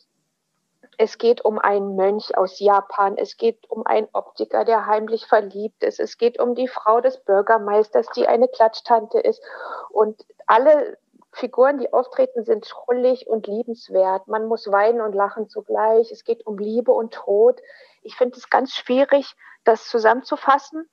es 0.98 1.18
geht 1.18 1.44
um 1.44 1.58
einen 1.58 1.96
Mönch 1.96 2.38
aus 2.38 2.60
Japan. 2.60 3.18
Es 3.18 3.38
geht 3.38 3.70
um 3.70 3.86
einen 3.86 4.08
Optiker, 4.14 4.66
der 4.66 4.86
heimlich 4.86 5.26
verliebt 5.26 5.84
ist. 5.84 6.00
Es 6.00 6.18
geht 6.18 6.40
um 6.40 6.56
die 6.56 6.68
Frau 6.68 7.02
des 7.02 7.18
Bürgermeisters, 7.24 8.08
die 8.16 8.28
eine 8.28 8.48
Klatsch-Tante 8.48 9.20
ist. 9.20 9.42
Und 9.90 10.26
alle 10.48 10.98
Figuren, 11.34 11.78
die 11.78 11.94
auftreten, 11.94 12.44
sind 12.44 12.66
schrullig 12.66 13.28
und 13.28 13.48
liebenswert. 13.48 14.28
Man 14.28 14.48
muss 14.48 14.70
weinen 14.70 15.02
und 15.02 15.14
lachen 15.14 15.48
zugleich. 15.48 16.12
Es 16.12 16.24
geht 16.24 16.46
um 16.46 16.58
Liebe 16.58 16.92
und 16.92 17.14
Tod. 17.14 17.62
Ich 18.04 18.16
finde 18.16 18.38
es 18.38 18.50
ganz 18.50 18.74
schwierig, 18.74 19.36
das 19.64 19.88
zusammenzufassen, 19.88 20.90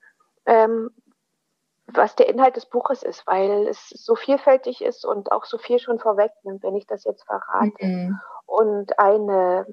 ähm, 0.47 0.91
was 1.93 2.15
der 2.17 2.29
Inhalt 2.29 2.57
des 2.57 2.67
Buches 2.67 3.03
ist, 3.03 3.27
weil 3.27 3.67
es 3.67 3.89
so 3.89 4.15
vielfältig 4.15 4.83
ist 4.83 5.05
und 5.05 5.33
auch 5.33 5.45
so 5.45 5.59
viel 5.59 5.79
schon 5.79 5.99
vorwegnimmt, 5.99 6.63
wenn 6.63 6.77
ich 6.77 6.87
das 6.87 7.05
jetzt 7.05 7.25
verrate. 7.25 7.73
Mhm. 7.85 8.21
Und 8.47 8.99
eine 8.99 9.67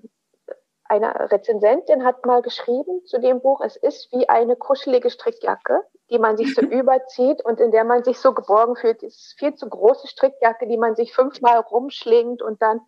eine 0.88 1.32
Rezensentin 1.32 2.06
hat 2.06 2.26
mal 2.26 2.42
geschrieben 2.42 3.04
zu 3.06 3.20
dem 3.20 3.42
Buch, 3.42 3.62
es 3.62 3.76
ist 3.76 4.12
wie 4.12 4.30
eine 4.30 4.56
kuschelige 4.56 5.10
Strickjacke, 5.10 5.82
die 6.12 6.20
man 6.20 6.38
sich 6.38 6.54
so 6.54 6.62
überzieht 6.62 7.44
und 7.44 7.60
in 7.60 7.72
der 7.72 7.84
man 7.84 8.04
sich 8.04 8.20
so 8.20 8.34
geborgen 8.34 8.76
fühlt. 8.76 9.02
Es 9.02 9.16
ist 9.16 9.36
viel 9.40 9.56
zu 9.56 9.68
große 9.68 10.08
Strickjacke, 10.08 10.68
die 10.68 10.78
man 10.78 10.96
sich 10.96 11.14
fünfmal 11.14 11.58
rumschlingt 11.58 12.42
und 12.42 12.62
dann 12.62 12.82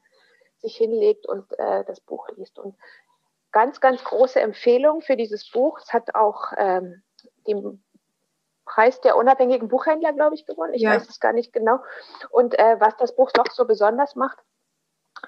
sich 0.60 0.78
hinlegt 0.78 1.28
und 1.28 1.52
äh, 1.58 1.84
das 1.86 2.00
Buch 2.00 2.30
liest. 2.36 2.60
Und 2.60 2.76
ganz, 3.52 3.80
ganz 3.82 4.04
große 4.04 4.40
Empfehlung 4.40 5.02
für 5.02 5.18
dieses 5.18 5.50
Buch. 5.50 5.80
Es 5.82 5.92
hat 5.92 6.14
auch 6.14 6.52
ähm, 6.58 7.02
den 7.48 7.84
Preis 8.68 9.02
der 9.02 9.18
unabhängigen 9.18 9.68
Buchhändler, 9.68 10.14
glaube 10.14 10.36
ich, 10.36 10.46
gewonnen. 10.46 10.74
Ich 10.74 10.84
ja. 10.84 10.92
weiß 10.92 11.10
es 11.10 11.20
gar 11.20 11.34
nicht 11.34 11.54
genau. 11.54 11.80
Und 12.30 12.58
äh, 12.60 12.80
was 12.80 12.96
das 12.98 13.16
Buch 13.16 13.32
noch 13.36 13.52
so 13.52 13.66
besonders 13.66 14.16
macht, 14.16 14.38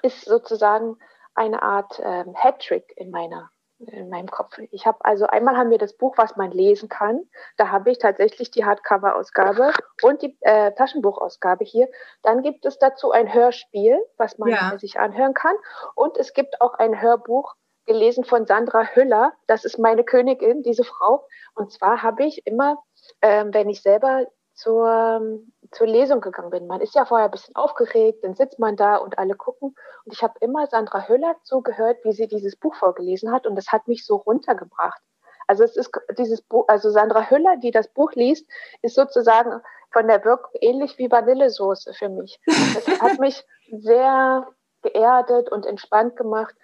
ist 0.02 0.24
sozusagen 0.24 0.96
eine 1.34 1.62
Art 1.62 2.00
ähm, 2.02 2.34
Hattrick 2.34 2.92
in 2.96 3.10
meiner 3.10 3.50
in 3.86 4.10
meinem 4.10 4.30
Kopf. 4.30 4.58
Ich 4.70 4.86
habe 4.86 4.98
also 5.04 5.26
einmal 5.26 5.56
haben 5.56 5.70
wir 5.70 5.78
das 5.78 5.96
Buch, 5.96 6.18
was 6.18 6.36
man 6.36 6.50
lesen 6.50 6.88
kann. 6.88 7.22
Da 7.56 7.70
habe 7.70 7.90
ich 7.90 7.98
tatsächlich 7.98 8.50
die 8.50 8.64
Hardcover-Ausgabe 8.64 9.72
und 10.02 10.22
die 10.22 10.36
äh, 10.40 10.72
Taschenbuchausgabe 10.72 11.64
hier. 11.64 11.88
Dann 12.22 12.42
gibt 12.42 12.66
es 12.66 12.78
dazu 12.78 13.10
ein 13.10 13.32
Hörspiel, 13.32 13.98
was 14.18 14.38
man 14.38 14.50
ja. 14.50 14.78
sich 14.78 14.98
anhören 14.98 15.34
kann. 15.34 15.54
Und 15.94 16.18
es 16.18 16.34
gibt 16.34 16.60
auch 16.60 16.74
ein 16.74 17.00
Hörbuch 17.00 17.54
gelesen 17.86 18.24
von 18.24 18.46
Sandra 18.46 18.84
Hüller. 18.84 19.32
Das 19.46 19.64
ist 19.64 19.78
meine 19.78 20.04
Königin, 20.04 20.62
diese 20.62 20.84
Frau. 20.84 21.26
Und 21.54 21.72
zwar 21.72 22.02
habe 22.02 22.24
ich 22.24 22.46
immer, 22.46 22.82
äh, 23.20 23.44
wenn 23.48 23.68
ich 23.68 23.82
selber 23.82 24.26
zur, 24.54 25.40
zur 25.70 25.86
Lesung 25.86 26.20
gegangen 26.20 26.50
bin. 26.50 26.66
Man 26.66 26.80
ist 26.80 26.94
ja 26.94 27.04
vorher 27.04 27.28
ein 27.28 27.30
bisschen 27.30 27.56
aufgeregt, 27.56 28.22
dann 28.22 28.34
sitzt 28.34 28.58
man 28.58 28.76
da 28.76 28.96
und 28.96 29.18
alle 29.18 29.34
gucken. 29.34 29.74
Und 30.04 30.12
ich 30.12 30.22
habe 30.22 30.34
immer 30.40 30.66
Sandra 30.66 31.08
Höller 31.08 31.36
zugehört, 31.44 31.98
wie 32.04 32.12
sie 32.12 32.28
dieses 32.28 32.56
Buch 32.56 32.74
vorgelesen 32.74 33.32
hat 33.32 33.46
und 33.46 33.56
das 33.56 33.68
hat 33.68 33.88
mich 33.88 34.04
so 34.04 34.16
runtergebracht. 34.16 35.00
Also 35.46 35.64
es 35.64 35.76
ist 35.76 35.90
dieses 36.16 36.42
Buch, 36.42 36.66
also 36.68 36.90
Sandra 36.90 37.28
Hüller, 37.28 37.56
die 37.56 37.72
das 37.72 37.88
Buch 37.88 38.12
liest, 38.12 38.46
ist 38.82 38.94
sozusagen 38.94 39.60
von 39.92 40.06
der 40.06 40.24
Wirkung 40.24 40.52
ähnlich 40.60 40.96
wie 40.98 41.10
Vanillesoße 41.10 41.92
für 41.94 42.08
mich. 42.08 42.40
Das 42.46 43.00
hat 43.00 43.18
mich 43.18 43.44
sehr 43.72 44.46
geerdet 44.82 45.50
und 45.50 45.66
entspannt 45.66 46.16
gemacht. 46.16 46.54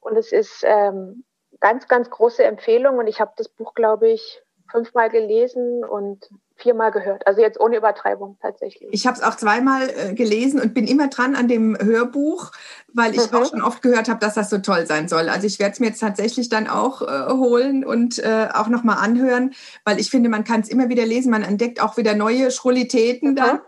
Und 0.00 0.16
es 0.16 0.32
ist 0.32 0.62
ähm, 0.64 1.24
ganz, 1.60 1.86
ganz 1.86 2.10
große 2.10 2.42
Empfehlung. 2.42 2.98
Und 2.98 3.06
ich 3.06 3.20
habe 3.20 3.32
das 3.36 3.48
Buch, 3.48 3.74
glaube 3.74 4.08
ich, 4.08 4.42
fünfmal 4.70 5.10
gelesen 5.10 5.84
und 5.84 6.28
viermal 6.56 6.90
gehört. 6.90 7.26
Also 7.26 7.42
jetzt 7.42 7.60
ohne 7.60 7.76
Übertreibung 7.76 8.38
tatsächlich. 8.40 8.88
Ich 8.90 9.06
habe 9.06 9.16
es 9.16 9.22
auch 9.22 9.36
zweimal 9.36 9.88
äh, 9.90 10.14
gelesen 10.14 10.58
und 10.58 10.72
bin 10.72 10.86
immer 10.86 11.08
dran 11.08 11.36
an 11.36 11.48
dem 11.48 11.76
Hörbuch, 11.78 12.50
weil 12.92 13.14
ich 13.14 13.30
mhm. 13.30 13.36
auch 13.36 13.50
schon 13.50 13.62
oft 13.62 13.82
gehört 13.82 14.08
habe, 14.08 14.20
dass 14.20 14.34
das 14.34 14.48
so 14.48 14.58
toll 14.58 14.86
sein 14.86 15.06
soll. 15.08 15.28
Also 15.28 15.46
ich 15.46 15.58
werde 15.58 15.72
es 15.72 15.80
mir 15.80 15.88
jetzt 15.88 16.00
tatsächlich 16.00 16.48
dann 16.48 16.66
auch 16.66 17.02
äh, 17.02 17.32
holen 17.32 17.84
und 17.84 18.18
äh, 18.18 18.48
auch 18.54 18.68
nochmal 18.68 18.96
anhören, 18.98 19.52
weil 19.84 20.00
ich 20.00 20.10
finde, 20.10 20.30
man 20.30 20.44
kann 20.44 20.62
es 20.62 20.68
immer 20.68 20.88
wieder 20.88 21.04
lesen. 21.04 21.30
Man 21.30 21.42
entdeckt 21.42 21.82
auch 21.82 21.98
wieder 21.98 22.14
neue 22.14 22.50
Schrullitäten 22.50 23.32
mhm. 23.32 23.36
dann 23.36 23.60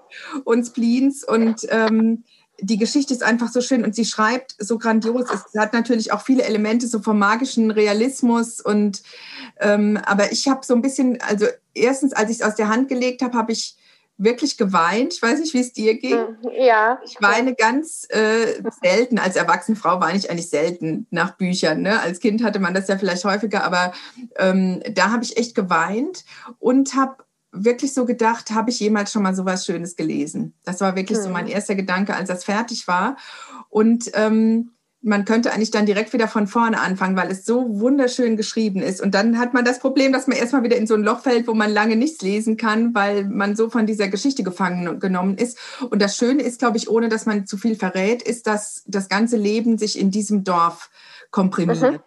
und 0.44 0.64
Spleens 0.64 1.24
und 1.24 1.66
ähm, 1.68 2.24
die 2.61 2.76
Geschichte 2.76 3.14
ist 3.14 3.22
einfach 3.22 3.48
so 3.48 3.61
schön 3.61 3.84
und 3.84 3.94
sie 3.94 4.04
schreibt 4.04 4.54
so 4.59 4.78
grandios. 4.78 5.26
Es 5.30 5.59
hat 5.59 5.72
natürlich 5.72 6.12
auch 6.12 6.22
viele 6.22 6.42
Elemente 6.42 6.86
so 6.86 7.00
vom 7.00 7.18
magischen 7.18 7.70
Realismus 7.70 8.61
und 8.61 9.02
ähm, 9.61 9.98
aber 10.04 10.32
ich 10.32 10.48
habe 10.48 10.64
so 10.64 10.74
ein 10.74 10.82
bisschen, 10.82 11.20
also 11.22 11.46
erstens, 11.74 12.12
als 12.12 12.30
ich 12.30 12.40
es 12.40 12.42
aus 12.42 12.56
der 12.56 12.68
Hand 12.68 12.88
gelegt 12.88 13.22
habe, 13.22 13.36
habe 13.36 13.52
ich 13.52 13.76
wirklich 14.18 14.56
geweint. 14.56 15.14
Ich 15.14 15.22
weiß 15.22 15.38
nicht, 15.38 15.54
wie 15.54 15.61
es 15.61 15.72
dir 15.72 15.96
ging. 15.96 16.16
Mhm, 16.16 16.50
ja. 16.59 16.98
Ich 17.04 17.16
weine 17.20 17.54
ganz 17.54 18.04
äh, 18.11 18.61
selten. 18.82 19.18
Als 19.18 19.36
erwachsene 19.36 19.76
Frau 19.76 20.00
weine 20.00 20.18
ich 20.18 20.28
eigentlich 20.28 20.50
selten 20.50 21.06
nach 21.11 21.36
Büchern. 21.36 21.82
Ne? 21.82 22.00
Als 22.00 22.18
Kind 22.18 22.42
hatte 22.42 22.59
man 22.59 22.74
das 22.74 22.88
ja 22.88 22.98
vielleicht 22.98 23.24
häufiger, 23.24 23.62
aber 23.62 23.92
ähm, 24.36 24.82
da 24.92 25.12
habe 25.12 25.22
ich 25.22 25.36
echt 25.36 25.54
geweint 25.54 26.24
und 26.59 26.96
habe 26.96 27.22
wirklich 27.64 27.94
so 27.94 28.04
gedacht, 28.04 28.50
habe 28.50 28.70
ich 28.70 28.80
jemals 28.80 29.12
schon 29.12 29.22
mal 29.22 29.34
so 29.34 29.44
was 29.44 29.66
Schönes 29.66 29.96
gelesen? 29.96 30.54
Das 30.64 30.80
war 30.80 30.96
wirklich 30.96 31.18
hm. 31.18 31.24
so 31.24 31.30
mein 31.30 31.46
mhm. 31.46 31.52
erster 31.52 31.74
Gedanke, 31.74 32.14
als 32.14 32.28
das 32.28 32.44
fertig 32.44 32.88
war. 32.88 33.16
Und 33.68 34.11
ähm, 34.14 34.70
man 35.00 35.24
könnte 35.24 35.52
eigentlich 35.52 35.70
dann 35.70 35.86
direkt 35.86 36.12
wieder 36.12 36.26
von 36.26 36.48
vorne 36.48 36.80
anfangen, 36.80 37.16
weil 37.16 37.30
es 37.30 37.44
so 37.44 37.80
wunderschön 37.80 38.36
geschrieben 38.36 38.82
ist. 38.82 39.00
Und 39.00 39.14
dann 39.14 39.38
hat 39.38 39.54
man 39.54 39.64
das 39.64 39.78
Problem, 39.78 40.12
dass 40.12 40.26
man 40.26 40.36
erstmal 40.36 40.64
wieder 40.64 40.76
in 40.76 40.88
so 40.88 40.94
ein 40.94 41.04
Loch 41.04 41.20
fällt, 41.20 41.46
wo 41.46 41.54
man 41.54 41.70
lange 41.70 41.94
nichts 41.94 42.20
lesen 42.22 42.56
kann, 42.56 42.94
weil 42.94 43.24
man 43.24 43.54
so 43.54 43.70
von 43.70 43.86
dieser 43.86 44.09
Geschichte 44.09 44.42
gefangen 44.42 44.98
genommen 44.98 45.36
ist. 45.36 45.56
Und 45.88 46.02
das 46.02 46.16
Schöne 46.16 46.42
ist, 46.42 46.59
glaube 46.59 46.78
ich, 46.78 46.90
ohne 46.90 47.09
dass 47.09 47.26
man 47.26 47.46
zu 47.46 47.56
viel 47.56 47.76
verrät, 47.76 48.22
ist, 48.22 48.48
dass 48.48 48.82
das 48.86 49.09
ganze 49.09 49.36
Leben 49.36 49.78
sich 49.78 49.98
in 49.98 50.11
diesem 50.11 50.42
Dorf 50.42 50.90
komprimiert. 51.30 51.80
Mhm. 51.80 52.00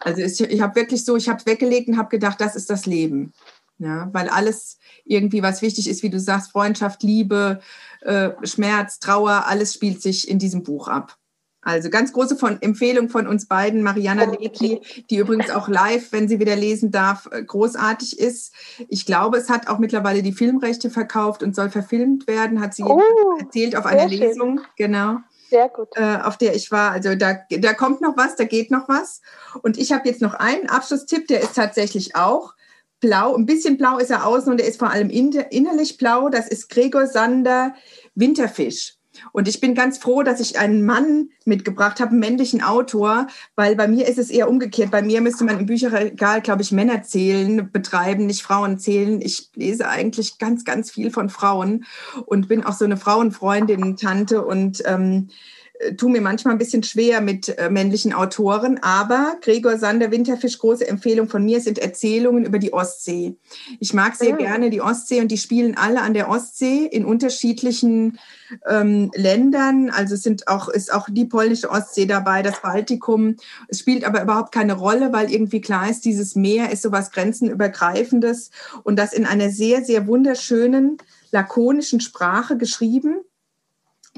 Also 0.00 0.22
ich, 0.22 0.40
ich 0.40 0.60
habe 0.60 0.76
wirklich 0.76 1.04
so, 1.04 1.16
ich 1.16 1.28
habe 1.28 1.38
es 1.40 1.46
weggelegt 1.46 1.88
und 1.88 1.98
habe 1.98 2.08
gedacht, 2.08 2.40
das 2.40 2.54
ist 2.54 2.70
das 2.70 2.86
Leben. 2.86 3.32
Ja, 3.78 4.08
weil 4.12 4.28
alles 4.28 4.78
irgendwie, 5.04 5.42
was 5.42 5.62
wichtig 5.62 5.88
ist, 5.88 6.02
wie 6.02 6.10
du 6.10 6.18
sagst, 6.18 6.50
Freundschaft, 6.50 7.02
Liebe, 7.04 7.60
äh, 8.00 8.30
Schmerz, 8.42 8.98
Trauer, 8.98 9.44
alles 9.46 9.74
spielt 9.74 10.02
sich 10.02 10.28
in 10.28 10.40
diesem 10.40 10.64
Buch 10.64 10.88
ab. 10.88 11.16
Also 11.60 11.90
ganz 11.90 12.12
große 12.12 12.36
von, 12.36 12.62
Empfehlung 12.62 13.08
von 13.08 13.26
uns 13.26 13.46
beiden, 13.46 13.82
Mariana 13.82 14.24
Lecki, 14.24 14.80
die 15.10 15.16
übrigens 15.18 15.50
auch 15.50 15.68
live, 15.68 16.12
wenn 16.12 16.26
sie 16.26 16.40
wieder 16.40 16.56
lesen 16.56 16.90
darf, 16.90 17.28
äh, 17.30 17.42
großartig 17.42 18.18
ist. 18.18 18.54
Ich 18.88 19.06
glaube, 19.06 19.38
es 19.38 19.50
hat 19.50 19.68
auch 19.68 19.78
mittlerweile 19.78 20.22
die 20.22 20.32
Filmrechte 20.32 20.88
verkauft 20.88 21.42
und 21.42 21.54
soll 21.54 21.68
verfilmt 21.68 22.26
werden, 22.26 22.60
hat 22.60 22.74
sie 22.74 22.84
oh, 22.84 23.02
erzählt 23.38 23.76
auf 23.76 23.86
einer 23.86 24.08
Lesung. 24.08 24.60
Genau. 24.76 25.18
Sehr 25.50 25.68
gut. 25.68 25.88
Äh, 25.94 26.18
auf 26.22 26.36
der 26.36 26.54
ich 26.54 26.70
war. 26.70 26.92
Also 26.92 27.14
da, 27.14 27.38
da 27.50 27.74
kommt 27.74 28.00
noch 28.00 28.16
was, 28.16 28.36
da 28.36 28.44
geht 28.44 28.70
noch 28.70 28.88
was. 28.88 29.20
Und 29.62 29.78
ich 29.78 29.92
habe 29.92 30.08
jetzt 30.08 30.22
noch 30.22 30.34
einen 30.34 30.68
Abschlusstipp, 30.68 31.26
der 31.26 31.40
ist 31.40 31.54
tatsächlich 31.54 32.16
auch 32.16 32.54
blau, 33.00 33.34
ein 33.34 33.46
bisschen 33.46 33.76
blau 33.76 33.98
ist 33.98 34.10
er 34.10 34.26
außen 34.26 34.50
und 34.50 34.60
er 34.60 34.66
ist 34.66 34.78
vor 34.78 34.90
allem 34.90 35.10
innerlich 35.10 35.96
blau. 35.98 36.28
Das 36.28 36.48
ist 36.48 36.68
Gregor 36.68 37.06
Sander 37.06 37.74
Winterfisch. 38.14 38.98
Und 39.32 39.48
ich 39.48 39.60
bin 39.60 39.74
ganz 39.74 39.98
froh, 39.98 40.22
dass 40.22 40.40
ich 40.40 40.58
einen 40.58 40.84
Mann 40.84 41.30
mitgebracht 41.44 42.00
habe, 42.00 42.10
einen 42.10 42.20
männlichen 42.20 42.62
Autor, 42.62 43.26
weil 43.56 43.74
bei 43.74 43.88
mir 43.88 44.06
ist 44.06 44.18
es 44.18 44.30
eher 44.30 44.48
umgekehrt. 44.48 44.90
Bei 44.90 45.02
mir 45.02 45.20
müsste 45.20 45.44
man 45.44 45.58
im 45.58 45.66
Bücherregal, 45.66 46.40
glaube 46.40 46.62
ich, 46.62 46.72
Männer 46.72 47.02
zählen, 47.02 47.70
betreiben, 47.70 48.26
nicht 48.26 48.42
Frauen 48.42 48.78
zählen. 48.78 49.20
Ich 49.20 49.50
lese 49.54 49.88
eigentlich 49.88 50.38
ganz, 50.38 50.64
ganz 50.64 50.90
viel 50.90 51.10
von 51.10 51.30
Frauen 51.30 51.84
und 52.26 52.48
bin 52.48 52.64
auch 52.64 52.74
so 52.74 52.84
eine 52.84 52.96
Frauenfreundin, 52.96 53.96
Tante 53.96 54.44
und 54.44 54.82
ähm, 54.86 55.28
äh, 55.28 55.32
tue 55.96 56.10
mir 56.10 56.20
manchmal 56.20 56.54
ein 56.54 56.58
bisschen 56.58 56.82
schwer 56.82 57.20
mit 57.20 57.56
äh, 57.56 57.70
männlichen 57.70 58.12
Autoren, 58.12 58.78
aber 58.82 59.36
Gregor 59.40 59.78
Sander 59.78 60.10
Winterfisch, 60.10 60.58
große 60.58 60.86
Empfehlung 60.86 61.28
von 61.28 61.44
mir, 61.44 61.60
sind 61.60 61.78
Erzählungen 61.78 62.44
über 62.44 62.58
die 62.58 62.72
Ostsee. 62.72 63.36
Ich 63.78 63.94
mag 63.94 64.16
sehr 64.16 64.34
mhm. 64.34 64.38
gerne 64.38 64.70
die 64.70 64.80
Ostsee 64.80 65.20
und 65.20 65.28
die 65.28 65.38
spielen 65.38 65.76
alle 65.76 66.02
an 66.02 66.14
der 66.14 66.28
Ostsee 66.28 66.84
in 66.86 67.04
unterschiedlichen 67.04 68.18
ähm, 68.68 69.10
Ländern. 69.14 69.90
Also 69.90 70.14
es 70.14 70.22
sind 70.22 70.48
auch, 70.48 70.68
ist 70.68 70.92
auch 70.92 71.08
die 71.10 71.26
polnische 71.26 71.70
Ostsee 71.70 72.06
dabei, 72.06 72.42
das 72.42 72.60
Baltikum. 72.60 73.36
Es 73.68 73.78
spielt 73.78 74.04
aber 74.04 74.22
überhaupt 74.22 74.52
keine 74.52 74.74
Rolle, 74.74 75.12
weil 75.12 75.30
irgendwie 75.30 75.60
klar 75.60 75.88
ist, 75.88 76.04
dieses 76.04 76.34
Meer 76.34 76.72
ist 76.72 76.82
sowas 76.82 77.12
grenzenübergreifendes 77.12 78.50
und 78.82 78.98
das 78.98 79.12
in 79.12 79.26
einer 79.26 79.50
sehr, 79.50 79.84
sehr 79.84 80.06
wunderschönen, 80.06 80.98
lakonischen 81.30 82.00
Sprache 82.00 82.56
geschrieben 82.56 83.20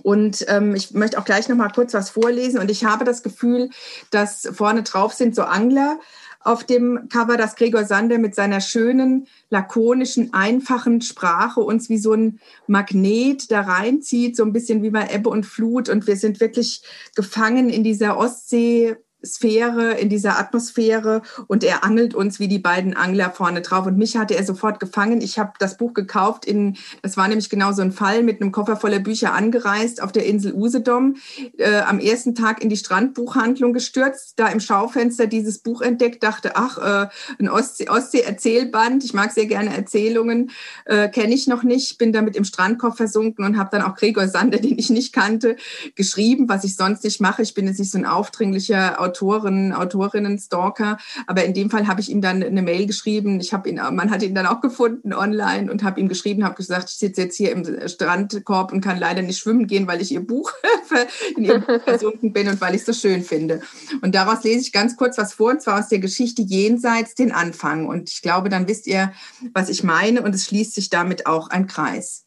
und 0.02 0.44
ähm, 0.48 0.74
ich 0.74 0.92
möchte 0.92 1.18
auch 1.18 1.24
gleich 1.24 1.48
noch 1.48 1.56
mal 1.56 1.68
kurz 1.68 1.94
was 1.94 2.10
vorlesen. 2.10 2.58
Und 2.58 2.70
ich 2.70 2.84
habe 2.84 3.04
das 3.04 3.22
Gefühl, 3.22 3.70
dass 4.10 4.48
vorne 4.52 4.82
drauf 4.82 5.12
sind 5.12 5.34
so 5.34 5.42
Angler 5.42 5.98
auf 6.42 6.64
dem 6.64 7.08
Cover, 7.10 7.36
dass 7.36 7.54
Gregor 7.54 7.84
Sander 7.84 8.16
mit 8.16 8.34
seiner 8.34 8.62
schönen, 8.62 9.26
lakonischen, 9.50 10.32
einfachen 10.32 11.02
Sprache 11.02 11.60
uns 11.60 11.90
wie 11.90 11.98
so 11.98 12.14
ein 12.14 12.40
Magnet 12.66 13.50
da 13.50 13.60
reinzieht, 13.60 14.36
so 14.36 14.44
ein 14.44 14.52
bisschen 14.54 14.82
wie 14.82 14.90
bei 14.90 15.08
Ebbe 15.12 15.28
und 15.28 15.44
Flut. 15.44 15.90
Und 15.90 16.06
wir 16.06 16.16
sind 16.16 16.40
wirklich 16.40 16.82
gefangen 17.14 17.68
in 17.68 17.84
dieser 17.84 18.16
Ostsee 18.16 18.96
Sphäre, 19.24 19.92
in 19.92 20.08
dieser 20.08 20.38
Atmosphäre 20.38 21.22
und 21.46 21.64
er 21.64 21.84
angelt 21.84 22.14
uns 22.14 22.40
wie 22.40 22.48
die 22.48 22.58
beiden 22.58 22.96
Angler 22.96 23.30
vorne 23.30 23.60
drauf. 23.60 23.86
Und 23.86 23.98
mich 23.98 24.16
hatte 24.16 24.34
er 24.34 24.44
sofort 24.44 24.80
gefangen. 24.80 25.20
Ich 25.20 25.38
habe 25.38 25.52
das 25.58 25.76
Buch 25.76 25.94
gekauft, 25.94 26.44
in, 26.44 26.76
das 27.02 27.16
war 27.16 27.28
nämlich 27.28 27.50
genau 27.50 27.72
so 27.72 27.82
ein 27.82 27.92
Fall, 27.92 28.22
mit 28.22 28.40
einem 28.40 28.52
Koffer 28.52 28.76
voller 28.76 28.98
Bücher 28.98 29.34
angereist 29.34 30.02
auf 30.02 30.12
der 30.12 30.26
Insel 30.26 30.54
Usedom, 30.54 31.16
äh, 31.58 31.80
am 31.80 31.98
ersten 31.98 32.34
Tag 32.34 32.62
in 32.62 32.68
die 32.68 32.76
Strandbuchhandlung 32.76 33.72
gestürzt, 33.72 34.34
da 34.36 34.48
im 34.48 34.60
Schaufenster 34.60 35.26
dieses 35.26 35.58
Buch 35.58 35.82
entdeckt, 35.82 36.22
dachte, 36.22 36.52
ach, 36.54 36.78
äh, 36.78 37.08
ein 37.38 37.48
Ostsee-Erzählband, 37.48 39.04
ich 39.04 39.14
mag 39.14 39.32
sehr 39.32 39.46
gerne 39.46 39.76
Erzählungen, 39.76 40.50
äh, 40.86 41.08
kenne 41.08 41.34
ich 41.34 41.46
noch 41.46 41.62
nicht, 41.62 41.98
bin 41.98 42.12
damit 42.12 42.36
im 42.36 42.44
Strandkorb 42.44 42.96
versunken 42.96 43.44
und 43.44 43.58
habe 43.58 43.70
dann 43.72 43.82
auch 43.82 43.96
Gregor 43.96 44.28
Sander, 44.28 44.58
den 44.60 44.78
ich 44.78 44.90
nicht 44.90 45.12
kannte, 45.12 45.56
geschrieben, 45.94 46.48
was 46.48 46.64
ich 46.64 46.76
sonst 46.76 47.04
nicht 47.04 47.20
mache. 47.20 47.42
Ich 47.42 47.54
bin 47.54 47.66
jetzt 47.66 47.78
nicht 47.78 47.90
so 47.90 47.98
ein 47.98 48.06
aufdringlicher 48.06 49.00
Autoren, 49.10 49.72
Autorinnen, 49.72 50.38
Stalker. 50.38 50.98
Aber 51.26 51.44
in 51.44 51.52
dem 51.52 51.68
Fall 51.68 51.88
habe 51.88 52.00
ich 52.00 52.10
ihm 52.10 52.20
dann 52.20 52.42
eine 52.42 52.62
Mail 52.62 52.86
geschrieben. 52.86 53.40
Ich 53.40 53.52
habe 53.52 53.68
ihn, 53.68 53.76
man 53.76 54.10
hat 54.10 54.22
ihn 54.22 54.34
dann 54.34 54.46
auch 54.46 54.60
gefunden 54.60 55.12
online 55.12 55.70
und 55.70 55.82
habe 55.82 56.00
ihm 56.00 56.08
geschrieben, 56.08 56.44
habe 56.44 56.54
gesagt, 56.54 56.90
ich 56.90 56.96
sitze 56.96 57.22
jetzt 57.22 57.36
hier 57.36 57.50
im 57.50 57.88
Strandkorb 57.88 58.72
und 58.72 58.80
kann 58.80 58.98
leider 58.98 59.22
nicht 59.22 59.38
schwimmen 59.38 59.66
gehen, 59.66 59.86
weil 59.88 60.00
ich 60.00 60.12
ihr 60.12 60.24
Buch 60.24 60.52
in 61.36 61.44
ihrem 61.44 61.62
Buch 61.62 61.80
versunken 61.84 62.32
bin 62.32 62.48
und 62.48 62.60
weil 62.60 62.74
ich 62.74 62.82
es 62.82 62.86
so 62.86 62.92
schön 62.92 63.22
finde. 63.22 63.60
Und 64.00 64.14
daraus 64.14 64.44
lese 64.44 64.60
ich 64.60 64.72
ganz 64.72 64.96
kurz 64.96 65.18
was 65.18 65.34
vor, 65.34 65.50
und 65.50 65.62
zwar 65.62 65.80
aus 65.80 65.88
der 65.88 65.98
Geschichte 65.98 66.42
Jenseits 66.42 67.14
den 67.14 67.32
Anfang. 67.32 67.86
Und 67.86 68.10
ich 68.10 68.22
glaube, 68.22 68.48
dann 68.48 68.68
wisst 68.68 68.86
ihr, 68.86 69.12
was 69.52 69.68
ich 69.68 69.82
meine. 69.82 70.22
Und 70.22 70.34
es 70.34 70.44
schließt 70.44 70.74
sich 70.74 70.88
damit 70.90 71.26
auch 71.26 71.50
ein 71.50 71.66
Kreis. 71.66 72.26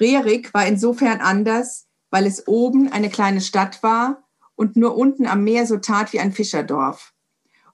Rerik 0.00 0.54
war 0.54 0.66
insofern 0.66 1.20
anders, 1.20 1.86
weil 2.10 2.26
es 2.26 2.48
oben 2.48 2.90
eine 2.90 3.10
kleine 3.10 3.40
Stadt 3.40 3.82
war 3.82 4.23
und 4.56 4.76
nur 4.76 4.96
unten 4.96 5.26
am 5.26 5.44
Meer 5.44 5.66
so 5.66 5.78
tat 5.78 6.12
wie 6.12 6.20
ein 6.20 6.32
Fischerdorf. 6.32 7.12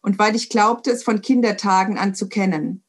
Und 0.02 0.18
weil 0.18 0.34
ich 0.34 0.48
glaubte, 0.48 0.90
es 0.90 1.02
von 1.02 1.20
Kindertagen 1.20 1.98
an 1.98 2.14
zu 2.14 2.28
kennen. 2.28 2.84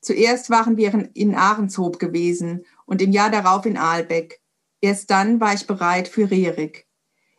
Zuerst 0.00 0.50
waren 0.50 0.76
wir 0.76 1.10
in 1.14 1.34
Ahrenshoop 1.34 1.98
gewesen 1.98 2.64
und 2.86 3.02
im 3.02 3.12
Jahr 3.12 3.30
darauf 3.30 3.66
in 3.66 3.76
Aalbeck. 3.76 4.40
Erst 4.80 5.10
dann 5.10 5.40
war 5.40 5.54
ich 5.54 5.66
bereit 5.66 6.08
für 6.08 6.30
Rerik. 6.30 6.86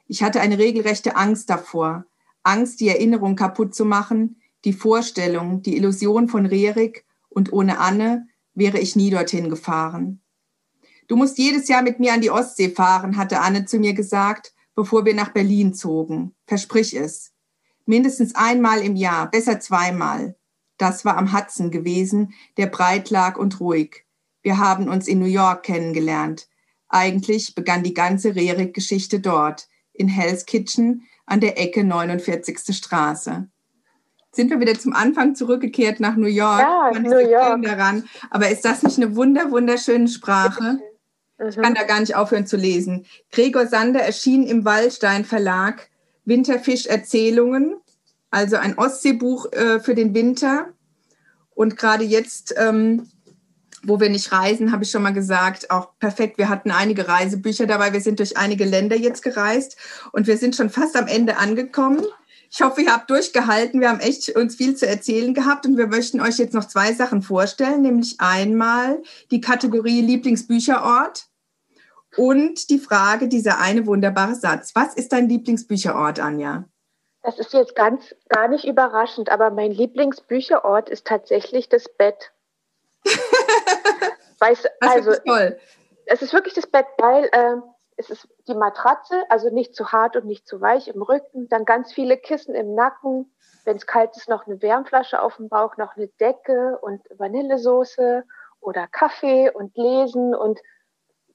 Ich 0.08 0.24
hatte 0.24 0.40
eine 0.40 0.58
regelrechte 0.58 1.16
Angst 1.16 1.50
davor. 1.50 2.06
Angst, 2.44 2.80
die 2.80 2.88
Erinnerung 2.88 3.36
kaputt 3.36 3.76
zu 3.76 3.84
machen, 3.84 4.42
die 4.64 4.74
Vorstellung, 4.74 5.62
die 5.62 5.76
Illusion 5.76 6.30
von 6.30 6.46
Rerik 6.46 7.06
und 7.30 7.52
ohne 7.52 7.80
Anne 7.80 8.28
wäre 8.54 8.80
ich 8.80 8.96
nie 8.96 9.10
dorthin 9.10 9.50
gefahren. 9.50 10.22
Du 11.08 11.16
musst 11.16 11.38
jedes 11.38 11.68
Jahr 11.68 11.82
mit 11.82 12.00
mir 12.00 12.14
an 12.14 12.22
die 12.22 12.32
Ostsee 12.32 12.70
fahren, 12.70 13.18
hatte 13.18 13.42
Anne 13.42 13.66
zu 13.66 13.80
mir 13.80 13.94
gesagt 13.94 14.54
bevor 14.78 15.06
wir 15.06 15.16
nach 15.16 15.30
Berlin 15.30 15.74
zogen. 15.74 16.36
Versprich 16.46 16.96
es. 16.96 17.34
Mindestens 17.88 18.36
einmal 18.36 18.82
im 18.82 18.96
Jahr, 18.96 19.30
besser 19.32 19.60
zweimal. 19.60 20.38
Das 20.78 21.04
war 21.04 21.18
am 21.18 21.34
Hudson 21.34 21.72
gewesen, 21.72 22.36
der 22.58 22.68
breit 22.68 23.10
lag 23.10 23.38
und 23.38 23.60
ruhig. 23.60 24.06
Wir 24.44 24.60
haben 24.60 24.88
uns 24.88 25.08
in 25.08 25.18
New 25.18 25.26
York 25.26 25.64
kennengelernt. 25.64 26.48
Eigentlich 26.90 27.56
begann 27.56 27.82
die 27.82 27.96
ganze 27.96 28.36
Rerik-Geschichte 28.36 29.20
dort, 29.20 29.68
in 29.94 30.08
Hell's 30.08 30.46
Kitchen 30.46 31.08
an 31.26 31.40
der 31.40 31.60
Ecke 31.60 31.84
49. 31.84 32.60
Straße. 32.70 33.50
Sind 34.32 34.52
wir 34.52 34.60
wieder 34.60 34.78
zum 34.78 34.94
Anfang 34.94 35.34
zurückgekehrt 35.34 36.00
nach 36.00 36.18
New 36.18 36.28
York? 36.28 36.60
Ja, 36.60 36.92
New 37.00 37.18
York. 37.18 37.64
Daran. 37.64 38.08
Aber 38.30 38.52
ist 38.52 38.64
das 38.64 38.84
nicht 38.84 38.98
eine 38.98 39.16
wunder, 39.16 39.50
wunderschöne 39.50 40.08
Sprache? 40.08 40.78
Ich 41.48 41.56
kann 41.56 41.76
da 41.76 41.84
gar 41.84 42.00
nicht 42.00 42.16
aufhören 42.16 42.48
zu 42.48 42.58
lesen. 42.58 43.06
Gregor 43.32 43.68
Sander 43.68 44.00
erschien 44.00 44.48
im 44.48 44.66
Wallstein 44.66 45.24
Verlag 45.24 45.90
Winterfisch 46.26 46.88
Erzählungen, 46.88 47.78
also 48.32 48.58
ein 48.58 48.78
Ostseebuch 48.78 49.52
äh, 49.54 49.80
für 49.80 49.96
den 49.96 50.14
Winter. 50.14 50.74
Und 51.52 51.78
gerade 51.78 52.04
jetzt, 52.04 52.54
ähm, 52.58 53.08
wo 53.84 54.00
wir 54.00 54.10
nicht 54.10 54.32
reisen, 54.32 54.72
habe 54.72 54.84
ich 54.84 54.92
schon 54.92 55.04
mal 55.04 55.14
gesagt, 55.14 55.72
auch 55.72 55.98
perfekt. 56.00 56.38
Wir 56.38 56.50
hatten 56.50 56.72
einige 56.72 57.08
Reisebücher 57.08 57.66
dabei. 57.66 57.94
Wir 57.94 58.02
sind 58.02 58.20
durch 58.20 58.36
einige 58.36 58.66
Länder 58.66 58.98
jetzt 58.98 59.24
gereist 59.24 59.78
und 60.12 60.28
wir 60.28 60.38
sind 60.38 60.56
schon 60.56 60.70
fast 60.70 60.98
am 60.98 61.08
Ende 61.08 61.38
angekommen. 61.38 62.04
Ich 62.50 62.62
hoffe, 62.62 62.82
ihr 62.82 62.94
habt 62.94 63.10
durchgehalten. 63.10 63.82
Wir 63.82 63.90
haben 63.90 64.00
echt 64.00 64.36
uns 64.36 64.56
viel 64.56 64.76
zu 64.76 64.88
erzählen 64.88 65.34
gehabt 65.34 65.66
und 65.66 65.78
wir 65.78 65.88
möchten 65.88 66.22
euch 66.22 66.38
jetzt 66.38 66.54
noch 66.54 66.66
zwei 66.66 66.94
Sachen 66.94 67.22
vorstellen, 67.22 67.82
nämlich 67.82 68.16
einmal 68.20 69.02
die 69.32 69.42
Kategorie 69.42 70.02
Lieblingsbücherort 70.02 71.28
und 72.16 72.70
die 72.70 72.80
Frage, 72.80 73.28
dieser 73.28 73.60
eine 73.60 73.86
wunderbare 73.86 74.36
Satz. 74.36 74.72
Was 74.76 74.96
ist 74.96 75.12
dein 75.14 75.30
Lieblingsbücherort, 75.30 76.20
Anja? 76.20 76.66
Das 77.24 77.40
ist 77.40 77.54
jetzt 77.54 77.76
ganz 77.76 78.16
gar 78.30 78.48
nicht 78.48 78.66
überraschend, 78.66 79.30
aber 79.30 79.52
mein 79.52 79.72
Lieblingsbücherort 79.72 80.90
ist 80.90 81.06
tatsächlich 81.06 81.68
das 81.68 81.90
Bett. 81.98 82.32
Weiß, 84.40 84.64
das 84.80 84.92
also, 84.92 85.12
ist 85.12 85.26
toll. 85.26 85.60
Es 86.06 86.22
ist 86.22 86.32
wirklich 86.32 86.54
das 86.54 86.68
Bett, 86.68 86.86
weil 86.98 87.26
äh, 87.26 87.58
es 87.98 88.12
ist 88.12 88.28
die 88.48 88.54
Matratze, 88.54 89.24
also 89.30 89.50
nicht 89.50 89.76
zu 89.76 89.92
hart 89.92 90.16
und 90.16 90.26
nicht 90.26 90.48
zu 90.48 90.62
weich 90.62 90.88
im 90.88 91.02
Rücken, 91.02 91.50
dann 91.50 91.66
ganz 91.66 91.92
viele 91.92 92.18
Kissen 92.18 92.54
im 92.54 92.76
Nacken, 92.76 93.34
wenn 93.66 93.76
es 93.76 93.88
kalt 93.88 94.16
ist, 94.16 94.30
noch 94.30 94.46
eine 94.46 94.62
Wärmflasche 94.62 95.22
auf 95.22 95.38
dem 95.38 95.50
Bauch, 95.50 95.78
noch 95.78 95.98
eine 95.98 96.08
Decke 96.08 96.78
und 96.80 97.02
Vanillesoße 97.18 98.24
oder 98.62 98.88
Kaffee 98.88 99.50
und 99.50 99.76
Lesen 99.76 100.36
und 100.36 100.62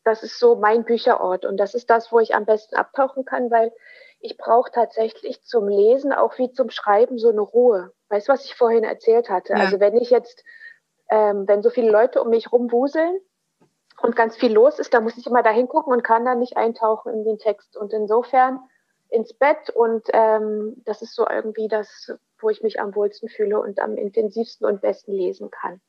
das 0.05 0.23
ist 0.23 0.39
so 0.39 0.57
mein 0.57 0.85
Bücherort 0.85 1.45
und 1.45 1.59
das 1.59 1.75
ist 1.75 1.91
das, 1.91 2.13
wo 2.13 2.21
ich 2.21 2.35
am 2.35 2.45
besten 2.45 2.77
abtauchen 2.77 3.25
kann, 3.25 3.51
weil 3.51 3.73
ich 4.21 4.37
brauche 4.37 4.71
tatsächlich 4.71 5.43
zum 5.43 5.69
Lesen 5.69 6.13
auch 6.13 6.39
wie 6.39 6.53
zum 6.53 6.71
Schreiben 6.71 7.19
so 7.19 7.31
eine 7.31 7.41
Ruhe. 7.41 7.93
Weißt 8.09 8.29
du, 8.29 8.33
was 8.33 8.45
ich 8.45 8.55
vorhin 8.55 8.85
erzählt 8.85 9.29
hatte? 9.29 9.53
Ja. 9.53 9.59
Also 9.59 9.81
wenn 9.81 9.97
ich 9.97 10.11
jetzt, 10.11 10.45
ähm, 11.11 11.47
wenn 11.49 11.63
so 11.63 11.71
viele 11.71 11.91
Leute 11.91 12.23
um 12.23 12.31
mich 12.31 12.53
rumwuseln 12.53 13.21
und 14.03 14.17
ganz 14.17 14.37
viel 14.37 14.53
los 14.53 14.79
ist, 14.79 14.93
dann 14.95 15.05
muss 15.05 15.17
ich 15.17 15.27
immer 15.27 15.43
da 15.43 15.51
hingucken 15.51 15.93
und 15.93 16.03
kann 16.03 16.25
dann 16.25 16.39
nicht 16.39 16.57
eintauchen 16.57 17.13
in 17.13 17.25
den 17.25 17.39
Text. 17.39 17.77
Und 17.77 17.93
insofern 17.93 18.61
ins 19.09 19.33
Bett 19.35 19.71
und 19.71 20.09
ähm, 20.13 20.83
das 20.85 21.03
ist 21.03 21.15
so 21.15 21.29
irgendwie 21.29 21.69
das, 21.69 22.13
wo 22.41 22.51
ich 22.51 22.63
mich 22.63 22.81
am 22.81 22.95
wohlsten 22.95 23.29
fühle 23.29 23.61
und 23.61 23.79
am 23.79 23.97
intensivsten 23.97 24.67
und 24.67 24.81
besten 24.81 25.13
lesen 25.13 25.51
kann. 25.51 25.81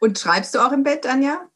Und 0.00 0.18
schreibst 0.18 0.54
du 0.54 0.58
auch 0.58 0.72
im 0.72 0.82
Bett, 0.82 1.06
Anja? 1.06 1.48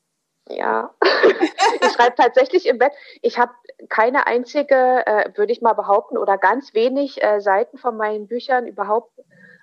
Ja, 0.49 0.95
ich 1.03 1.93
schreibe 1.93 2.15
tatsächlich 2.15 2.67
im 2.67 2.79
Bett. 2.79 2.93
Ich 3.21 3.39
habe 3.39 3.53
keine 3.89 4.29
einzige, 4.29 5.05
äh, 5.05 5.31
würde 5.35 5.53
ich 5.53 5.61
mal 5.61 5.73
behaupten, 5.73 6.17
oder 6.17 6.39
ganz 6.39 6.73
wenig 6.73 7.23
äh, 7.23 7.41
Seiten 7.41 7.79
von 7.79 7.97
meinen 7.97 8.29
Büchern 8.29 8.69
überhaupt 8.69 9.11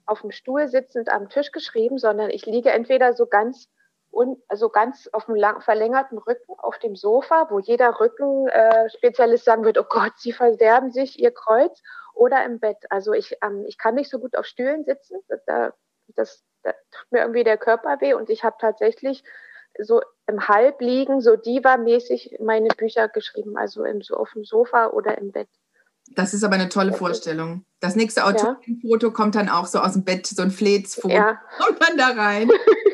auf 0.06 0.22
dem 0.22 0.32
Stuhl 0.32 0.68
sitzend 0.68 1.10
am 1.10 1.30
Tisch 1.30 1.54
geschrieben, 1.54 1.98
sondern 1.98 2.30
ich 2.30 2.46
liege 2.46 2.72
entweder 2.72 3.14
so 3.14 3.26
ganz 3.26 3.70
un, 4.14 4.41
also 4.47 4.70
ganz 4.70 5.09
auf 5.11 5.26
dem 5.26 5.36
lang, 5.36 5.61
verlängerten 5.61 6.18
Rücken 6.18 6.53
auf 6.57 6.78
dem 6.80 6.95
Sofa, 6.95 7.47
wo 7.49 7.59
jeder 7.59 7.99
Rückenspezialist 7.99 9.45
sagen 9.45 9.64
wird, 9.66 9.78
oh 9.78 9.86
Gott, 9.88 10.14
Sie 10.18 10.34
verderben 10.34 10.91
sich 10.91 11.20
Ihr 11.20 11.32
Kreuz, 11.32 11.82
oder 12.14 12.45
im 12.45 12.59
Bett. 12.59 12.78
Also 12.89 13.14
ich, 13.14 13.36
ähm, 13.41 13.66
ich 13.68 13.78
kann 13.78 13.95
nicht 13.95 14.09
so 14.09 14.20
gut 14.20 14.36
auf 14.36 14.45
Stühlen 14.45 14.86
sitzen. 14.86 15.18
Das, 15.28 15.74
das 16.16 16.43
da 16.64 16.72
tut 16.91 17.11
mir 17.11 17.20
irgendwie 17.22 17.43
der 17.43 17.57
Körper 17.57 17.99
weh 17.99 18.14
und 18.14 18.30
ich 18.30 18.43
habe 18.43 18.55
tatsächlich 18.59 19.24
so 19.80 20.01
im 20.28 20.47
Halbliegen, 20.47 21.20
so 21.20 21.36
Diva-mäßig 21.36 22.38
meine 22.39 22.70
Bücher 22.70 23.09
geschrieben, 23.09 23.57
also 23.57 23.84
im, 23.84 24.01
so 24.01 24.16
auf 24.16 24.32
dem 24.34 24.45
Sofa 24.45 24.88
oder 24.88 25.18
im 25.18 25.32
Bett. 25.32 25.49
Das 26.16 26.34
ist 26.34 26.43
aber 26.43 26.55
eine 26.55 26.70
tolle 26.70 26.93
Vorstellung. 26.93 27.66
Das 27.80 27.95
nächste 27.95 28.26
Autorenfoto 28.26 29.07
ja. 29.07 29.14
kommt 29.14 29.36
dann 29.36 29.49
auch 29.49 29.66
so 29.66 29.80
aus 29.80 29.93
dem 29.93 30.03
Bett, 30.03 30.28
so 30.28 30.41
ein 30.41 30.51
Fleetsfoto. 30.51 31.14
Ja. 31.14 31.41
Kommt 31.57 31.82
dann 31.82 31.97
da 31.97 32.09
rein. 32.09 32.49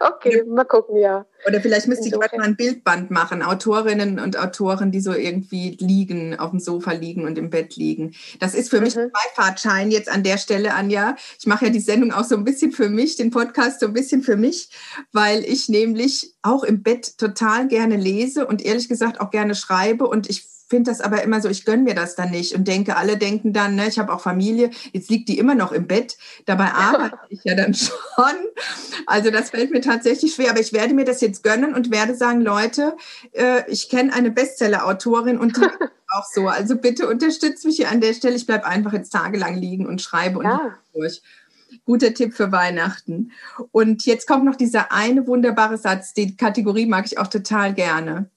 okay, 0.00 0.42
mal 0.46 0.64
gucken, 0.64 0.98
ja. 0.98 1.26
Oder 1.46 1.60
vielleicht 1.60 1.86
müsste 1.86 2.06
ich 2.06 2.12
gerade 2.12 2.36
mal 2.36 2.44
ein 2.44 2.56
Bildband 2.56 3.10
machen. 3.10 3.42
Autorinnen 3.42 4.18
und 4.18 4.38
Autoren, 4.38 4.90
die 4.90 5.00
so 5.00 5.12
irgendwie 5.12 5.76
liegen, 5.80 6.38
auf 6.38 6.50
dem 6.50 6.60
Sofa 6.60 6.92
liegen 6.92 7.24
und 7.24 7.38
im 7.38 7.50
Bett 7.50 7.76
liegen. 7.76 8.14
Das 8.40 8.54
ist 8.54 8.70
für 8.70 8.78
mhm. 8.78 8.84
mich 8.84 8.98
ein 8.98 9.10
Beifahrtschein 9.12 9.90
jetzt 9.90 10.10
an 10.10 10.22
der 10.22 10.38
Stelle, 10.38 10.74
Anja. 10.74 11.16
Ich 11.38 11.46
mache 11.46 11.66
ja 11.66 11.70
die 11.70 11.80
Sendung 11.80 12.12
auch 12.12 12.24
so 12.24 12.36
ein 12.36 12.44
bisschen 12.44 12.72
für 12.72 12.88
mich, 12.88 13.16
den 13.16 13.30
Podcast 13.30 13.80
so 13.80 13.86
ein 13.86 13.92
bisschen 13.92 14.22
für 14.22 14.36
mich, 14.36 14.70
weil 15.12 15.44
ich 15.44 15.68
nämlich 15.68 16.34
auch 16.42 16.64
im 16.64 16.82
Bett 16.82 17.18
total 17.18 17.68
gerne 17.68 17.96
lese 17.96 18.46
und 18.46 18.64
ehrlich 18.64 18.88
gesagt 18.88 19.20
auch 19.20 19.30
gerne 19.30 19.54
schreibe 19.54 20.06
und 20.06 20.28
ich 20.28 20.57
finde 20.68 20.90
das 20.90 21.00
aber 21.00 21.22
immer 21.22 21.40
so, 21.40 21.48
ich 21.48 21.64
gönne 21.64 21.82
mir 21.82 21.94
das 21.94 22.14
dann 22.14 22.30
nicht 22.30 22.54
und 22.54 22.68
denke, 22.68 22.96
alle 22.96 23.16
denken 23.16 23.52
dann, 23.52 23.74
ne, 23.74 23.88
ich 23.88 23.98
habe 23.98 24.12
auch 24.12 24.20
Familie, 24.20 24.70
jetzt 24.92 25.10
liegt 25.10 25.28
die 25.28 25.38
immer 25.38 25.54
noch 25.54 25.72
im 25.72 25.86
Bett. 25.86 26.16
Dabei 26.46 26.72
arbeite 26.72 27.18
ich 27.30 27.40
ja 27.44 27.54
dann 27.54 27.74
schon. 27.74 28.36
Also 29.06 29.30
das 29.30 29.50
fällt 29.50 29.70
mir 29.70 29.80
tatsächlich 29.80 30.34
schwer, 30.34 30.50
aber 30.50 30.60
ich 30.60 30.72
werde 30.72 30.94
mir 30.94 31.04
das 31.04 31.20
jetzt 31.20 31.42
gönnen 31.42 31.74
und 31.74 31.90
werde 31.90 32.14
sagen, 32.14 32.40
Leute, 32.40 32.96
äh, 33.32 33.68
ich 33.70 33.88
kenne 33.88 34.12
eine 34.12 34.30
Bestseller-Autorin 34.30 35.38
und 35.38 35.56
die 35.56 35.62
auch 36.10 36.24
so. 36.32 36.48
Also 36.48 36.76
bitte 36.76 37.08
unterstützt 37.08 37.64
mich 37.64 37.76
hier 37.76 37.90
an 37.90 38.00
der 38.00 38.14
Stelle. 38.14 38.36
Ich 38.36 38.46
bleibe 38.46 38.66
einfach 38.66 38.92
jetzt 38.92 39.10
tagelang 39.10 39.56
liegen 39.56 39.86
und 39.86 40.02
schreibe 40.02 40.38
und 40.38 40.44
ja. 40.44 40.74
durch. 40.92 41.22
Guter 41.84 42.14
Tipp 42.14 42.34
für 42.34 42.50
Weihnachten. 42.50 43.32
Und 43.72 44.06
jetzt 44.06 44.26
kommt 44.26 44.44
noch 44.44 44.56
dieser 44.56 44.90
eine 44.90 45.26
wunderbare 45.26 45.76
Satz. 45.76 46.14
Die 46.14 46.36
Kategorie 46.36 46.86
mag 46.86 47.04
ich 47.06 47.18
auch 47.18 47.26
total 47.26 47.74
gerne. 47.74 48.30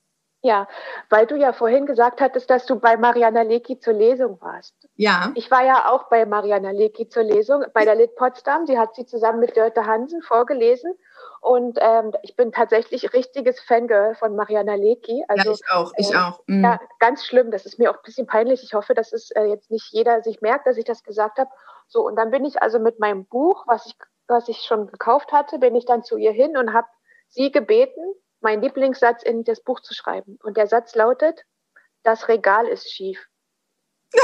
Ja, 0.44 0.68
weil 1.10 1.28
du 1.28 1.36
ja 1.36 1.54
vorhin 1.54 1.86
gesagt 1.86 2.20
hattest, 2.20 2.50
dass 2.50 2.66
du 2.66 2.80
bei 2.80 2.98
Mariana 2.98 3.44
Lecki 3.44 3.80
zur 3.80 3.94
Lesung 3.94 4.42
warst. 4.42 4.76
Ja. 4.96 5.32
Ich 5.36 5.52
war 5.52 5.64
ja 5.64 5.92
auch 5.92 6.10
bei 6.10 6.26
Mariana 6.26 6.72
Lecki 6.72 7.08
zur 7.08 7.22
Lesung, 7.22 7.64
bei 7.76 7.86
der 7.86 7.94
Lit 7.94 8.16
Potsdam. 8.16 8.66
Sie 8.66 8.80
hat 8.80 8.96
sie 8.96 9.06
zusammen 9.06 9.40
mit 9.40 9.56
Dörte 9.56 9.86
Hansen 9.86 10.24
vorgelesen. 10.24 10.96
Und 11.42 11.78
ähm, 11.80 12.14
ich 12.24 12.36
bin 12.36 12.52
tatsächlich 12.52 13.14
richtiges 13.14 13.60
Fangirl 13.62 14.16
von 14.16 14.36
Mariana 14.36 14.76
Lecki. 14.76 15.24
Also, 15.28 15.52
ja, 15.52 15.56
ich 15.56 15.72
auch, 15.72 15.92
ich 15.98 16.12
äh, 16.12 16.18
auch. 16.18 16.42
Mhm. 16.48 16.64
Ja, 16.64 16.80
ganz 17.00 17.24
schlimm. 17.24 17.52
Das 17.52 17.68
ist 17.68 17.78
mir 17.78 17.92
auch 17.92 17.98
ein 17.98 18.04
bisschen 18.04 18.26
peinlich. 18.26 18.64
Ich 18.64 18.74
hoffe, 18.74 18.96
dass 18.96 19.14
es 19.14 19.30
äh, 19.32 19.44
jetzt 19.44 19.70
nicht 19.70 19.92
jeder 19.92 20.24
sich 20.24 20.42
merkt, 20.42 20.66
dass 20.66 20.78
ich 20.78 20.86
das 20.86 21.04
gesagt 21.04 21.38
habe. 21.38 21.52
So, 21.88 22.06
und 22.06 22.16
dann 22.16 22.32
bin 22.32 22.46
ich 22.46 22.62
also 22.64 22.80
mit 22.80 23.00
meinem 23.00 23.26
Buch, 23.26 23.66
was 23.68 23.86
ich, 23.86 23.96
was 24.28 24.48
ich 24.48 24.62
schon 24.62 24.88
gekauft 24.88 25.32
hatte, 25.32 25.60
bin 25.60 25.76
ich 25.76 25.86
dann 25.86 26.04
zu 26.04 26.18
ihr 26.18 26.32
hin 26.32 26.58
und 26.58 26.74
habe 26.74 26.88
sie 27.28 27.52
gebeten, 27.52 28.02
meinen 28.42 28.62
Lieblingssatz 28.62 29.24
in 29.24 29.44
das 29.44 29.62
Buch 29.62 29.80
zu 29.82 29.94
schreiben. 29.94 30.38
Und 30.44 30.58
der 30.58 30.68
Satz 30.68 30.96
lautet, 30.96 31.46
das 32.04 32.28
Regal 32.28 32.68
ist 32.68 32.92
schief. 32.92 33.28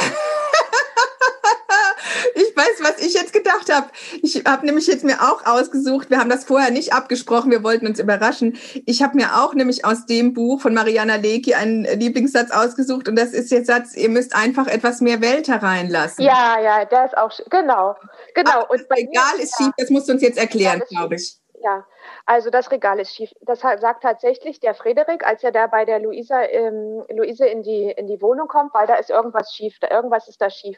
ich 2.36 2.55
weiß, 2.55 2.80
was 2.82 2.99
ich 2.99 3.13
jetzt 3.13 3.34
gedacht 3.34 3.74
habe. 3.74 3.88
Ich 4.22 4.43
habe 4.45 4.65
nämlich 4.65 4.88
jetzt 4.88 5.03
mir 5.03 5.22
auch 5.22 5.45
ausgesucht, 5.45 6.09
wir 6.09 6.20
haben 6.20 6.30
das 6.30 6.43
vorher 6.43 6.72
nicht 6.72 6.93
abgesprochen, 6.93 7.51
wir 7.51 7.63
wollten 7.63 7.88
uns 7.88 7.99
überraschen. 7.99 8.57
Ich 8.86 9.01
habe 9.01 9.15
mir 9.15 9.41
auch 9.41 9.53
nämlich 9.53 9.86
aus 9.86 10.05
dem 10.05 10.34
Buch 10.34 10.61
von 10.61 10.74
Mariana 10.74 11.15
Lecki 11.15 11.53
einen 11.53 11.84
Lieblingssatz 11.84 12.51
ausgesucht 12.51 13.07
und 13.07 13.15
das 13.15 13.34
ist 13.34 13.51
der 13.51 13.63
Satz, 13.65 13.95
ihr 13.95 14.09
müsst 14.09 14.36
einfach 14.36 14.68
etwas 14.68 15.01
mehr 15.01 15.22
Welt 15.22 15.47
hereinlassen. 15.47 16.24
Ja, 16.24 16.59
ja, 16.59 16.86
der 16.86 17.05
ist 17.05 17.18
auch, 17.18 17.32
genau, 17.49 17.95
genau. 18.34 18.51
Aber 18.51 18.72
und 18.72 18.82
das 18.82 18.97
Regal 18.97 19.39
ist 19.39 19.55
schief, 19.57 19.72
das 19.78 19.89
musst 19.89 20.09
du 20.09 20.13
uns 20.13 20.22
jetzt 20.22 20.38
erklären, 20.38 20.82
glaube 20.89 21.15
ich. 21.15 21.38
Ja, 21.63 21.86
also 22.28 22.50
das 22.50 22.72
Regal 22.72 23.00
ist 23.00 23.16
schief. 23.16 23.32
Das 23.40 23.62
sagt 23.62 24.04
tatsächlich 24.04 24.60
der 24.60 24.76
Frederik, 24.76 25.26
als 25.26 25.44
er 25.46 25.54
da 25.54 25.66
bei 25.68 25.86
der 25.86 26.00
Luisa, 26.00 26.44
ähm, 26.44 27.06
Luise 27.10 27.48
in 27.48 27.64
die, 27.64 27.90
in 27.90 28.06
die 28.06 28.22
Wohnung 28.22 28.50
kommt, 28.50 28.74
weil 28.74 28.86
da 28.86 28.96
ist 28.96 29.10
irgendwas 29.10 29.54
schief, 29.54 29.80
da, 29.80 29.90
irgendwas 29.90 30.28
ist 30.28 30.42
da 30.42 30.50
schief. 30.50 30.78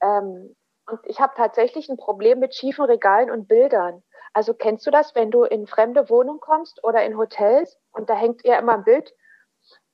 Ähm, 0.00 0.56
und 0.86 1.00
ich 1.04 1.20
habe 1.20 1.34
tatsächlich 1.36 1.90
ein 1.90 1.98
Problem 1.98 2.38
mit 2.38 2.54
schiefen 2.54 2.86
Regalen 2.86 3.30
und 3.30 3.48
Bildern. 3.48 4.02
Also 4.32 4.54
kennst 4.54 4.86
du 4.86 4.90
das, 4.90 5.14
wenn 5.14 5.30
du 5.30 5.44
in 5.44 5.66
fremde 5.66 6.08
Wohnungen 6.08 6.40
kommst 6.40 6.82
oder 6.82 7.04
in 7.04 7.18
Hotels 7.18 7.78
und 7.92 8.08
da 8.08 8.14
hängt 8.14 8.42
ja 8.46 8.58
immer 8.58 8.74
ein 8.74 8.84
Bild 8.84 9.14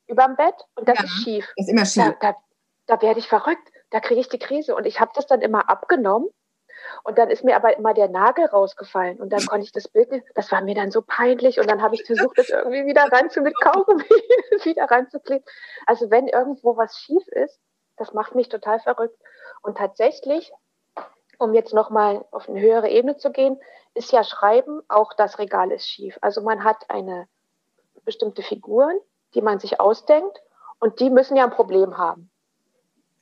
überm 0.06 0.36
Bett 0.36 0.54
und 0.76 0.88
das 0.88 0.98
ja, 0.98 1.04
ist 1.04 1.24
schief. 1.24 1.52
Das 1.56 1.66
ist 1.66 1.72
immer 1.72 1.86
schief. 1.86 2.16
Da, 2.20 2.32
da, 2.32 2.36
da 2.86 3.02
werde 3.02 3.18
ich 3.18 3.26
verrückt, 3.26 3.68
da 3.90 3.98
kriege 3.98 4.20
ich 4.20 4.28
die 4.28 4.38
Krise. 4.38 4.76
Und 4.76 4.86
ich 4.86 5.00
habe 5.00 5.10
das 5.16 5.26
dann 5.26 5.40
immer 5.40 5.68
abgenommen 5.68 6.28
und 7.02 7.18
dann 7.18 7.30
ist 7.30 7.44
mir 7.44 7.56
aber 7.56 7.76
immer 7.76 7.94
der 7.94 8.08
Nagel 8.08 8.46
rausgefallen 8.46 9.20
und 9.20 9.30
dann 9.30 9.44
konnte 9.46 9.64
ich 9.64 9.72
das 9.72 9.88
Bild 9.88 10.10
nicht, 10.10 10.26
das 10.34 10.50
war 10.52 10.62
mir 10.62 10.74
dann 10.74 10.90
so 10.90 11.02
peinlich 11.02 11.60
und 11.60 11.70
dann 11.70 11.82
habe 11.82 11.94
ich 11.94 12.04
versucht, 12.04 12.38
das 12.38 12.50
irgendwie 12.50 12.86
wieder 12.86 13.04
ranzu 13.10 13.40
mit 13.40 13.58
Kaugummi 13.60 14.04
wieder 14.64 14.90
ranzukleben. 14.90 15.44
Also 15.86 16.10
wenn 16.10 16.28
irgendwo 16.28 16.76
was 16.76 16.98
schief 16.98 17.26
ist, 17.28 17.60
das 17.96 18.12
macht 18.12 18.34
mich 18.34 18.48
total 18.48 18.80
verrückt. 18.80 19.16
Und 19.62 19.78
tatsächlich, 19.78 20.52
um 21.38 21.54
jetzt 21.54 21.74
nochmal 21.74 22.24
auf 22.30 22.48
eine 22.48 22.60
höhere 22.60 22.88
Ebene 22.88 23.16
zu 23.16 23.30
gehen, 23.30 23.60
ist 23.94 24.12
ja 24.12 24.24
Schreiben 24.24 24.82
auch 24.88 25.12
das 25.14 25.38
Regal 25.38 25.70
ist 25.70 25.88
schief. 25.88 26.18
Also 26.20 26.42
man 26.42 26.64
hat 26.64 26.90
eine 26.90 27.28
bestimmte 28.04 28.42
Figuren, 28.42 28.98
die 29.34 29.42
man 29.42 29.58
sich 29.58 29.80
ausdenkt 29.80 30.42
und 30.80 31.00
die 31.00 31.10
müssen 31.10 31.36
ja 31.36 31.44
ein 31.44 31.50
Problem 31.50 31.96
haben. 31.96 32.30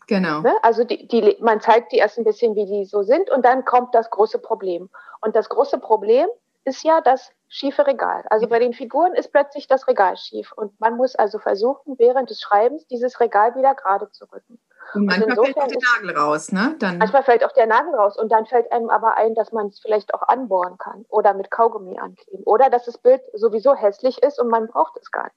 Genau. 0.06 0.40
Ne? 0.40 0.54
Also 0.62 0.84
die, 0.84 1.06
die, 1.06 1.36
man 1.40 1.60
zeigt 1.60 1.92
die 1.92 1.98
erst 1.98 2.18
ein 2.18 2.24
bisschen, 2.24 2.54
wie 2.54 2.66
die 2.66 2.84
so 2.84 3.02
sind 3.02 3.30
und 3.30 3.44
dann 3.44 3.64
kommt 3.64 3.94
das 3.94 4.10
große 4.10 4.38
Problem. 4.38 4.90
Und 5.20 5.36
das 5.36 5.48
große 5.48 5.78
Problem 5.78 6.28
ist 6.64 6.84
ja 6.84 7.00
das 7.00 7.30
schiefe 7.48 7.86
Regal. 7.86 8.24
Also 8.30 8.46
bei 8.46 8.58
den 8.58 8.72
Figuren 8.72 9.14
ist 9.14 9.30
plötzlich 9.30 9.66
das 9.66 9.86
Regal 9.86 10.16
schief 10.16 10.52
und 10.52 10.78
man 10.80 10.96
muss 10.96 11.14
also 11.14 11.38
versuchen, 11.38 11.98
während 11.98 12.30
des 12.30 12.40
Schreibens 12.40 12.86
dieses 12.86 13.20
Regal 13.20 13.54
wieder 13.56 13.74
gerade 13.74 14.10
zu 14.10 14.24
rücken. 14.32 14.58
Und 14.94 15.06
manchmal 15.06 15.38
und 15.38 15.46
fällt 15.46 15.58
auch 15.58 15.66
der 15.66 15.78
Nagel 15.94 16.18
raus, 16.18 16.52
ne? 16.52 16.76
Dann 16.78 16.98
manchmal 16.98 17.22
fällt 17.22 17.44
auch 17.44 17.52
der 17.52 17.66
Nagel 17.66 17.94
raus 17.94 18.18
und 18.18 18.30
dann 18.30 18.46
fällt 18.46 18.70
einem 18.72 18.90
aber 18.90 19.16
ein, 19.16 19.34
dass 19.34 19.52
man 19.52 19.68
es 19.68 19.80
vielleicht 19.80 20.14
auch 20.14 20.22
anbohren 20.22 20.78
kann 20.78 21.04
oder 21.08 21.34
mit 21.34 21.50
Kaugummi 21.50 21.98
ankleben 21.98 22.42
oder 22.44 22.70
dass 22.70 22.84
das 22.84 22.98
Bild 22.98 23.22
sowieso 23.32 23.74
hässlich 23.74 24.22
ist 24.22 24.40
und 24.40 24.48
man 24.48 24.66
braucht 24.68 24.96
es 24.98 25.10
gar 25.10 25.24
nicht. 25.24 25.34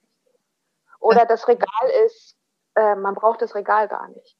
Oder 0.99 1.25
das 1.25 1.47
Regal 1.47 1.89
ist, 2.05 2.35
äh, 2.75 2.95
man 2.95 3.13
braucht 3.13 3.41
das 3.41 3.55
Regal 3.55 3.87
gar 3.87 4.07
nicht. 4.09 4.37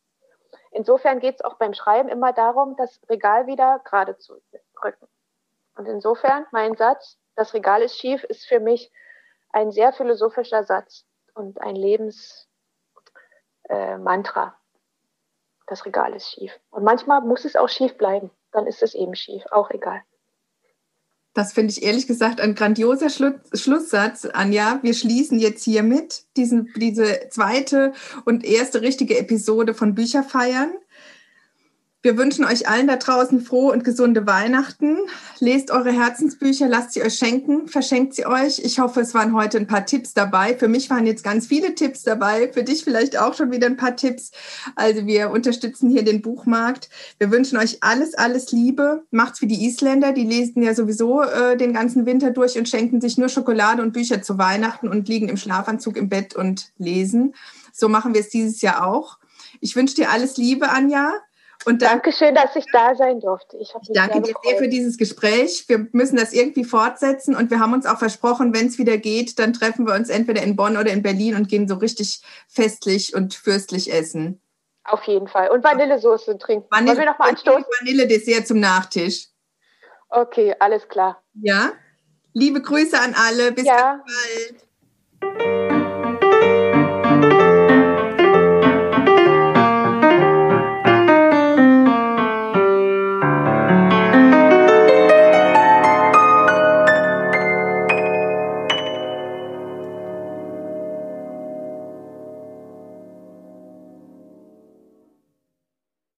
Insofern 0.76 1.22
geht 1.22 1.36
es 1.36 1.42
auch 1.42 1.54
beim 1.56 1.74
Schreiben 1.74 2.10
immer 2.10 2.34
darum, 2.34 2.76
das 2.76 3.00
Regal 3.10 3.48
wieder 3.48 3.80
gerade 3.86 4.18
zu 4.18 4.42
rücken. 4.84 5.08
Und 5.78 5.86
insofern, 5.88 6.46
mein 6.52 6.76
Satz, 6.76 7.18
das 7.36 7.54
Regal 7.54 7.82
ist 7.82 7.98
schief, 7.98 8.26
ist 8.26 8.46
für 8.46 8.60
mich 8.60 8.92
ein 9.52 9.72
sehr 9.72 9.94
philosophischer 9.94 10.66
Satz 10.66 11.06
und 11.34 11.62
ein 11.62 11.78
Lebensmantra. 11.78 12.48
Äh, 14.48 14.52
das 15.68 15.86
Regal 15.86 16.14
ist 16.14 16.30
schief. 16.30 16.60
Und 16.72 16.84
manchmal 16.84 17.22
muss 17.22 17.46
es 17.46 17.56
auch 17.56 17.70
schief 17.70 17.98
bleiben. 17.98 18.30
Dann 18.52 18.68
ist 18.68 18.84
es 18.84 18.96
eben 18.96 19.16
schief, 19.16 19.46
auch 19.52 19.70
egal. 19.70 20.02
Das 21.36 21.52
finde 21.52 21.74
ich 21.74 21.84
ehrlich 21.84 22.08
gesagt 22.08 22.40
ein 22.40 22.56
grandioser 22.56 23.10
Schlu 23.10 23.34
Schlusssatz, 23.54 24.26
Anja. 24.26 24.80
Wir 24.84 24.94
schließen 24.94 25.38
jetzt 25.38 25.66
hiermit 25.66 26.24
diesen, 26.38 26.74
diese 26.78 27.28
zweite 27.30 27.92
und 28.24 28.46
erste 28.46 28.82
richtige 28.82 29.20
Episode 29.20 29.74
von 29.74 29.96
Bücherfeiern. 29.96 30.72
Wir 32.06 32.18
wünschen 32.18 32.46
euch 32.46 32.70
allen 32.70 32.86
da 32.86 32.98
draußen 32.98 33.42
frohe 33.42 33.74
und 33.74 33.84
gesunde 33.84 34.28
Weihnachten. 34.28 35.00
Lest 35.40 35.72
eure 35.72 35.92
Herzensbücher, 35.92 36.68
lasst 36.68 36.94
sie 36.94 37.02
euch 37.02 37.16
schenken, 37.16 37.68
verschenkt 37.68 38.14
sie 38.14 38.28
euch. 38.28 38.60
Ich 38.60 38.78
hoffe, 38.78 39.00
es 39.00 39.16
waren 39.16 39.34
heute 39.34 39.58
ein 39.58 39.66
paar 39.66 39.88
Tipps 39.88 40.14
dabei. 40.14 40.56
Für 40.56 40.68
mich 40.68 40.92
waren 40.92 41.08
jetzt 41.08 41.24
ganz 41.24 41.48
viele 41.48 41.74
Tipps 41.74 42.04
dabei, 42.04 42.52
für 42.54 42.62
dich 42.62 42.84
vielleicht 42.84 43.18
auch 43.18 43.34
schon 43.34 43.52
wieder 43.52 43.66
ein 43.66 43.76
paar 43.76 43.96
Tipps. 43.96 44.30
Also 44.76 45.08
wir 45.08 45.32
unterstützen 45.32 45.90
hier 45.90 46.04
den 46.04 46.22
Buchmarkt. 46.22 46.92
Wir 47.18 47.32
wünschen 47.32 47.58
euch 47.58 47.82
alles, 47.82 48.14
alles 48.14 48.52
Liebe. 48.52 49.02
Macht's 49.10 49.42
wie 49.42 49.48
die 49.48 49.66
Isländer, 49.66 50.12
die 50.12 50.26
lesen 50.26 50.62
ja 50.62 50.76
sowieso 50.76 51.24
äh, 51.24 51.58
den 51.58 51.74
ganzen 51.74 52.06
Winter 52.06 52.30
durch 52.30 52.56
und 52.56 52.70
schenken 52.70 53.02
sich 53.02 53.18
nur 53.18 53.30
Schokolade 53.30 53.82
und 53.82 53.94
Bücher 53.94 54.22
zu 54.22 54.38
Weihnachten 54.38 54.90
und 54.90 55.08
liegen 55.08 55.28
im 55.28 55.38
Schlafanzug 55.38 55.98
im 55.98 56.08
Bett 56.08 56.36
und 56.36 56.72
lesen. 56.78 57.34
So 57.74 57.90
machen 57.90 58.14
wir 58.14 58.22
es 58.22 58.30
dieses 58.30 58.62
Jahr 58.62 58.86
auch. 58.86 59.18
Ich 59.60 59.76
wünsche 59.76 59.96
dir 59.96 60.12
alles 60.12 60.38
Liebe, 60.38 60.70
Anja. 60.70 61.12
Und 61.66 61.82
dann, 61.82 61.90
Dankeschön, 61.90 62.36
dass 62.36 62.56
ich 62.56 62.66
da 62.72 62.96
sein 62.96 63.20
durfte. 63.20 63.58
Ich, 63.58 63.74
ich 63.82 63.94
danke 63.94 64.22
dir 64.22 64.34
sehr 64.44 64.58
für 64.58 64.68
dieses 64.68 64.98
Gespräch. 64.98 65.66
Wir 65.68 65.88
müssen 65.94 66.18
das 66.18 66.34
irgendwie 66.34 66.64
fortsetzen 66.64 67.36
und 67.36 67.50
wir 67.50 67.60
haben 67.60 67.74
uns 67.74 67.86
auch 67.86 67.98
versprochen, 67.98 68.54
wenn 68.54 68.68
es 68.68 68.78
wieder 68.78 68.98
geht, 68.98 69.40
dann 69.40 69.54
treffen 69.54 69.88
wir 69.88 69.96
uns 69.96 70.10
entweder 70.10 70.44
in 70.44 70.56
Bonn 70.56 70.78
oder 70.78 70.92
in 70.92 71.02
Berlin 71.02 71.36
und 71.36 71.48
gehen 71.48 71.68
so 71.68 71.76
richtig 71.76 72.22
festlich 72.48 73.16
und 73.16 73.34
fürstlich 73.34 73.92
essen. 73.92 74.42
Auf 74.84 75.04
jeden 75.04 75.28
Fall. 75.28 75.50
Und 75.50 75.64
Vanillesoße 75.64 76.38
trinken. 76.38 76.68
Vanille, 76.70 76.90
Wollen 76.90 77.00
wir 77.00 77.12
noch 77.12 77.20
mal 77.20 77.30
anstoßen? 77.30 77.66
Vanille-Dessert 77.80 78.48
zum 78.48 78.60
Nachtisch. 78.60 79.30
Okay, 80.10 80.56
alles 80.60 80.88
klar. 80.88 81.24
Ja. 81.34 81.72
Liebe 82.34 82.62
Grüße 82.62 83.00
an 83.00 83.16
alle. 83.16 83.52
Bis 83.52 83.66
ja. 83.66 84.04
bald. 85.22 85.75